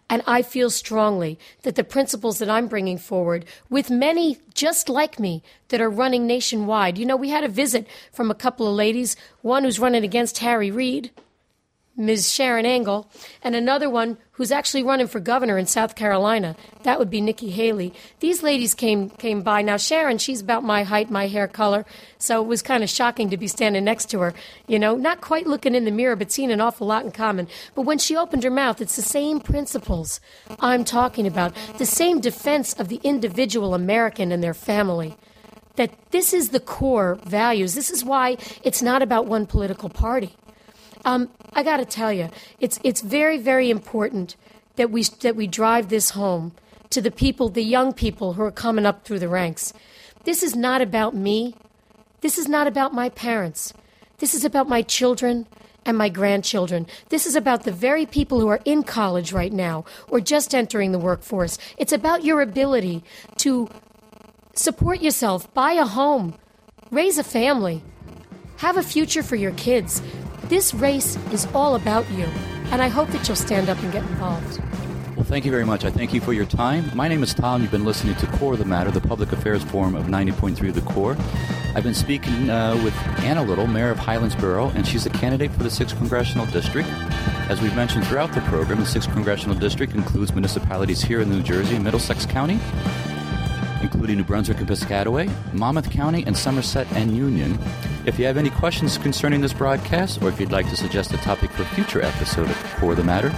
And 0.08 0.22
I 0.26 0.42
feel 0.42 0.70
strongly 0.70 1.38
that 1.62 1.76
the 1.76 1.84
principles 1.84 2.38
that 2.38 2.48
I'm 2.48 2.66
bringing 2.66 2.98
forward, 2.98 3.44
with 3.68 3.90
many 3.90 4.38
just 4.54 4.88
like 4.88 5.20
me 5.20 5.42
that 5.68 5.82
are 5.82 5.90
running 5.90 6.26
nationwide, 6.26 6.96
you 6.96 7.04
know, 7.04 7.14
we 7.14 7.28
had 7.28 7.44
a 7.44 7.48
visit 7.48 7.86
from 8.10 8.30
a 8.30 8.34
couple 8.34 8.66
of 8.66 8.74
ladies, 8.74 9.14
one 9.42 9.64
who's 9.64 9.78
running 9.78 10.02
against 10.02 10.38
Harry 10.38 10.70
Reid, 10.70 11.10
Ms. 12.00 12.28
Sharron 12.28 12.64
Angle, 12.64 13.06
and 13.42 13.54
another 13.54 13.90
one 13.90 14.16
who's 14.32 14.50
actually 14.50 14.82
running 14.82 15.06
for 15.06 15.20
governor 15.20 15.58
in 15.58 15.66
South 15.66 15.94
Carolina. 15.94 16.56
That 16.82 16.98
would 16.98 17.10
be 17.10 17.20
Nikki 17.20 17.50
Haley. 17.50 17.92
These 18.20 18.42
ladies 18.42 18.72
came 18.72 19.10
came 19.10 19.42
by. 19.42 19.60
Now 19.60 19.76
Sharron, 19.76 20.18
she's 20.18 20.40
about 20.40 20.64
my 20.64 20.82
height, 20.82 21.10
my 21.10 21.26
hair 21.26 21.46
color, 21.46 21.84
so 22.16 22.42
it 22.42 22.46
was 22.46 22.62
kind 22.62 22.82
of 22.82 22.88
shocking 22.88 23.28
to 23.28 23.36
be 23.36 23.46
standing 23.46 23.84
next 23.84 24.06
to 24.06 24.20
her. 24.20 24.32
You 24.66 24.78
know, 24.78 24.96
not 24.96 25.20
quite 25.20 25.46
looking 25.46 25.74
in 25.74 25.84
the 25.84 25.90
mirror, 25.90 26.16
but 26.16 26.32
seeing 26.32 26.50
an 26.50 26.60
awful 26.60 26.86
lot 26.86 27.04
in 27.04 27.10
common. 27.12 27.48
But 27.74 27.82
when 27.82 27.98
she 27.98 28.16
opened 28.16 28.44
her 28.44 28.50
mouth, 28.50 28.80
it's 28.80 28.96
the 28.96 29.02
same 29.02 29.38
principles 29.38 30.20
I'm 30.58 30.84
talking 30.84 31.26
about, 31.26 31.54
the 31.76 31.84
same 31.84 32.18
defense 32.18 32.72
of 32.72 32.88
the 32.88 33.00
individual 33.04 33.74
American 33.74 34.32
and 34.32 34.42
their 34.42 34.54
family 34.54 35.18
that 35.76 35.92
this 36.10 36.32
is 36.34 36.50
the 36.50 36.60
core 36.60 37.18
values. 37.24 37.74
This 37.74 37.90
is 37.90 38.04
why 38.04 38.36
it's 38.62 38.82
not 38.82 39.02
about 39.02 39.26
one 39.26 39.46
political 39.46 39.88
party. 39.88 40.36
Um, 41.04 41.30
I 41.52 41.62
got 41.62 41.78
to 41.78 41.84
tell 41.84 42.12
you, 42.12 42.30
it's 42.58 42.78
it's 42.84 43.00
very 43.00 43.38
very 43.38 43.70
important 43.70 44.36
that 44.76 44.90
we 44.90 45.02
that 45.02 45.36
we 45.36 45.46
drive 45.46 45.88
this 45.88 46.10
home 46.10 46.52
to 46.90 47.00
the 47.00 47.10
people, 47.10 47.48
the 47.48 47.62
young 47.62 47.92
people 47.92 48.34
who 48.34 48.42
are 48.42 48.50
coming 48.50 48.86
up 48.86 49.04
through 49.04 49.18
the 49.18 49.28
ranks. 49.28 49.72
This 50.24 50.42
is 50.42 50.54
not 50.54 50.80
about 50.80 51.14
me. 51.14 51.54
This 52.20 52.36
is 52.36 52.48
not 52.48 52.66
about 52.66 52.92
my 52.92 53.08
parents. 53.08 53.72
This 54.18 54.34
is 54.34 54.44
about 54.44 54.68
my 54.68 54.82
children 54.82 55.46
and 55.86 55.96
my 55.96 56.08
grandchildren. 56.08 56.86
This 57.08 57.26
is 57.26 57.34
about 57.34 57.64
the 57.64 57.72
very 57.72 58.04
people 58.04 58.40
who 58.40 58.48
are 58.48 58.60
in 58.64 58.82
college 58.82 59.32
right 59.32 59.52
now 59.52 59.84
or 60.08 60.20
just 60.20 60.54
entering 60.54 60.92
the 60.92 60.98
workforce. 60.98 61.58
It's 61.78 61.92
about 61.92 62.24
your 62.24 62.42
ability 62.42 63.02
to 63.38 63.68
support 64.54 65.00
yourself, 65.00 65.52
buy 65.54 65.72
a 65.72 65.86
home, 65.86 66.34
raise 66.90 67.16
a 67.16 67.24
family, 67.24 67.82
have 68.58 68.76
a 68.76 68.82
future 68.82 69.22
for 69.22 69.36
your 69.36 69.52
kids. 69.52 70.02
This 70.50 70.74
race 70.74 71.16
is 71.32 71.46
all 71.54 71.76
about 71.76 72.10
you, 72.10 72.24
and 72.72 72.82
I 72.82 72.88
hope 72.88 73.08
that 73.10 73.28
you'll 73.28 73.36
stand 73.36 73.68
up 73.68 73.80
and 73.84 73.92
get 73.92 74.02
involved. 74.02 74.60
Well, 75.14 75.24
thank 75.24 75.44
you 75.44 75.50
very 75.52 75.64
much. 75.64 75.84
I 75.84 75.92
thank 75.92 76.12
you 76.12 76.20
for 76.20 76.32
your 76.32 76.44
time. 76.44 76.90
My 76.92 77.06
name 77.06 77.22
is 77.22 77.32
Tom. 77.32 77.62
You've 77.62 77.70
been 77.70 77.84
listening 77.84 78.16
to 78.16 78.26
Core 78.26 78.54
of 78.54 78.58
the 78.58 78.64
Matter, 78.64 78.90
the 78.90 79.00
Public 79.00 79.30
Affairs 79.30 79.62
Forum 79.62 79.94
of 79.94 80.06
90.3 80.06 80.74
The 80.74 80.80
Core. 80.80 81.16
I've 81.76 81.84
been 81.84 81.94
speaking 81.94 82.50
uh, 82.50 82.74
with 82.82 82.92
Anna 83.20 83.44
Little, 83.44 83.68
Mayor 83.68 83.90
of 83.90 83.98
Highlands 84.00 84.34
Borough, 84.34 84.70
and 84.70 84.84
she's 84.84 85.06
a 85.06 85.10
candidate 85.10 85.52
for 85.52 85.62
the 85.62 85.68
6th 85.68 85.96
Congressional 85.98 86.46
District. 86.46 86.88
As 87.48 87.60
we've 87.60 87.76
mentioned 87.76 88.04
throughout 88.08 88.32
the 88.32 88.40
program, 88.40 88.80
the 88.80 88.86
6th 88.86 89.12
Congressional 89.12 89.54
District 89.54 89.94
includes 89.94 90.32
municipalities 90.32 91.00
here 91.00 91.20
in 91.20 91.30
New 91.30 91.44
Jersey 91.44 91.76
and 91.76 91.84
Middlesex 91.84 92.26
County, 92.26 92.58
including 93.80 94.16
New 94.16 94.24
Brunswick 94.24 94.58
and 94.58 94.68
Piscataway, 94.68 95.30
Monmouth 95.52 95.90
County, 95.90 96.24
and 96.26 96.36
Somerset 96.36 96.86
and 96.92 97.16
Union. 97.16 97.58
If 98.06 98.18
you 98.18 98.26
have 98.26 98.36
any 98.36 98.50
questions 98.50 98.98
concerning 98.98 99.40
this 99.40 99.52
broadcast, 99.52 100.22
or 100.22 100.28
if 100.28 100.40
you'd 100.40 100.52
like 100.52 100.68
to 100.70 100.76
suggest 100.76 101.12
a 101.12 101.18
topic 101.18 101.50
for 101.50 101.62
a 101.62 101.66
future 101.66 102.02
episode 102.02 102.48
of 102.48 102.56
For 102.56 102.94
the 102.94 103.04
Matter, 103.04 103.28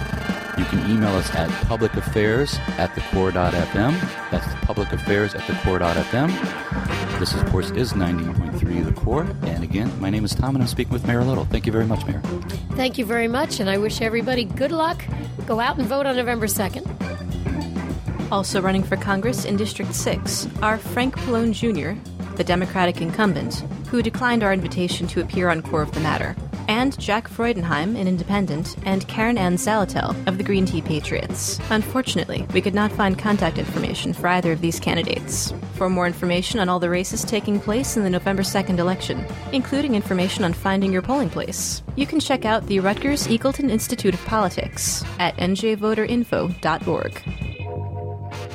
you 0.57 0.65
can 0.65 0.89
email 0.89 1.15
us 1.15 1.33
at 1.35 1.49
publicaffairs 1.67 2.59
at 2.77 2.91
thecore.fm. 2.91 4.31
That's 4.31 4.45
publicaffairs 4.65 5.35
at 5.35 5.41
thecore.fm. 5.41 7.19
This, 7.19 7.33
of 7.33 7.45
course, 7.47 7.71
is 7.71 7.93
90.3 7.93 8.85
The 8.85 8.93
Core. 8.93 9.27
And 9.43 9.63
again, 9.63 9.91
my 9.99 10.09
name 10.09 10.25
is 10.25 10.35
Tom, 10.35 10.55
and 10.55 10.63
I'm 10.63 10.67
speaking 10.67 10.93
with 10.93 11.07
Mayor 11.07 11.23
Little. 11.23 11.45
Thank 11.45 11.65
you 11.65 11.71
very 11.71 11.85
much, 11.85 12.05
Mayor. 12.05 12.21
Thank 12.75 12.97
you 12.97 13.05
very 13.05 13.27
much, 13.27 13.59
and 13.59 13.69
I 13.69 13.77
wish 13.77 14.01
everybody 14.01 14.45
good 14.45 14.71
luck. 14.71 15.03
Go 15.45 15.59
out 15.59 15.77
and 15.77 15.87
vote 15.87 16.05
on 16.05 16.15
November 16.15 16.47
2nd. 16.47 17.12
Also 18.33 18.59
running 18.59 18.81
for 18.81 18.97
Congress 18.97 19.45
in 19.45 19.57
District 19.57 19.93
6 19.93 20.47
are 20.63 20.79
Frank 20.79 21.15
Pallone 21.15 21.53
Jr., 21.53 22.01
the 22.35 22.43
Democratic 22.43 22.99
incumbent, 22.99 23.59
who 23.89 24.01
declined 24.01 24.41
our 24.41 24.51
invitation 24.51 25.05
to 25.05 25.21
appear 25.21 25.49
on 25.49 25.61
Core 25.61 25.83
of 25.83 25.91
the 25.91 25.99
Matter, 25.99 26.35
and 26.67 26.97
Jack 26.97 27.29
Freudenheim, 27.29 27.95
an 27.95 28.07
independent, 28.07 28.75
and 28.87 29.07
Karen 29.07 29.37
Ann 29.37 29.57
Zaletel 29.57 30.15
of 30.27 30.39
the 30.39 30.43
Green 30.43 30.65
Tea 30.65 30.81
Patriots. 30.81 31.59
Unfortunately, 31.69 32.47
we 32.55 32.61
could 32.61 32.73
not 32.73 32.91
find 32.91 33.19
contact 33.19 33.59
information 33.59 34.13
for 34.13 34.29
either 34.29 34.51
of 34.51 34.61
these 34.61 34.79
candidates. 34.79 35.53
For 35.75 35.87
more 35.87 36.07
information 36.07 36.59
on 36.59 36.69
all 36.69 36.79
the 36.79 36.89
races 36.89 37.23
taking 37.23 37.59
place 37.59 37.97
in 37.97 38.03
the 38.03 38.09
November 38.09 38.41
2nd 38.41 38.79
election, 38.79 39.23
including 39.51 39.93
information 39.93 40.43
on 40.43 40.53
finding 40.53 40.91
your 40.91 41.03
polling 41.03 41.29
place, 41.29 41.83
you 41.95 42.07
can 42.07 42.19
check 42.19 42.45
out 42.45 42.65
the 42.65 42.79
Rutgers 42.79 43.27
Eagleton 43.27 43.69
Institute 43.69 44.15
of 44.15 44.25
Politics 44.25 45.03
at 45.19 45.37
njvoterinfo.org. 45.37 47.52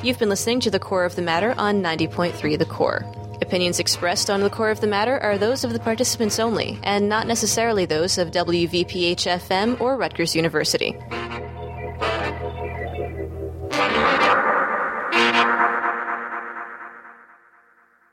You've 0.01 0.17
been 0.17 0.29
listening 0.29 0.61
to 0.61 0.71
The 0.71 0.79
Core 0.79 1.03
of 1.03 1.17
the 1.17 1.21
Matter 1.21 1.53
on 1.57 1.83
90.3 1.83 2.57
The 2.57 2.65
Core. 2.65 3.05
Opinions 3.41 3.81
expressed 3.81 4.29
on 4.29 4.39
the 4.39 4.49
core 4.49 4.69
of 4.69 4.79
the 4.79 4.87
matter 4.87 5.19
are 5.19 5.37
those 5.37 5.65
of 5.65 5.73
the 5.73 5.79
participants 5.79 6.39
only, 6.39 6.79
and 6.83 7.09
not 7.09 7.27
necessarily 7.27 7.85
those 7.85 8.17
of 8.17 8.31
WVPH 8.31 9.27
FM 9.27 9.81
or 9.81 9.97
Rutgers 9.97 10.37
University. 10.37 10.95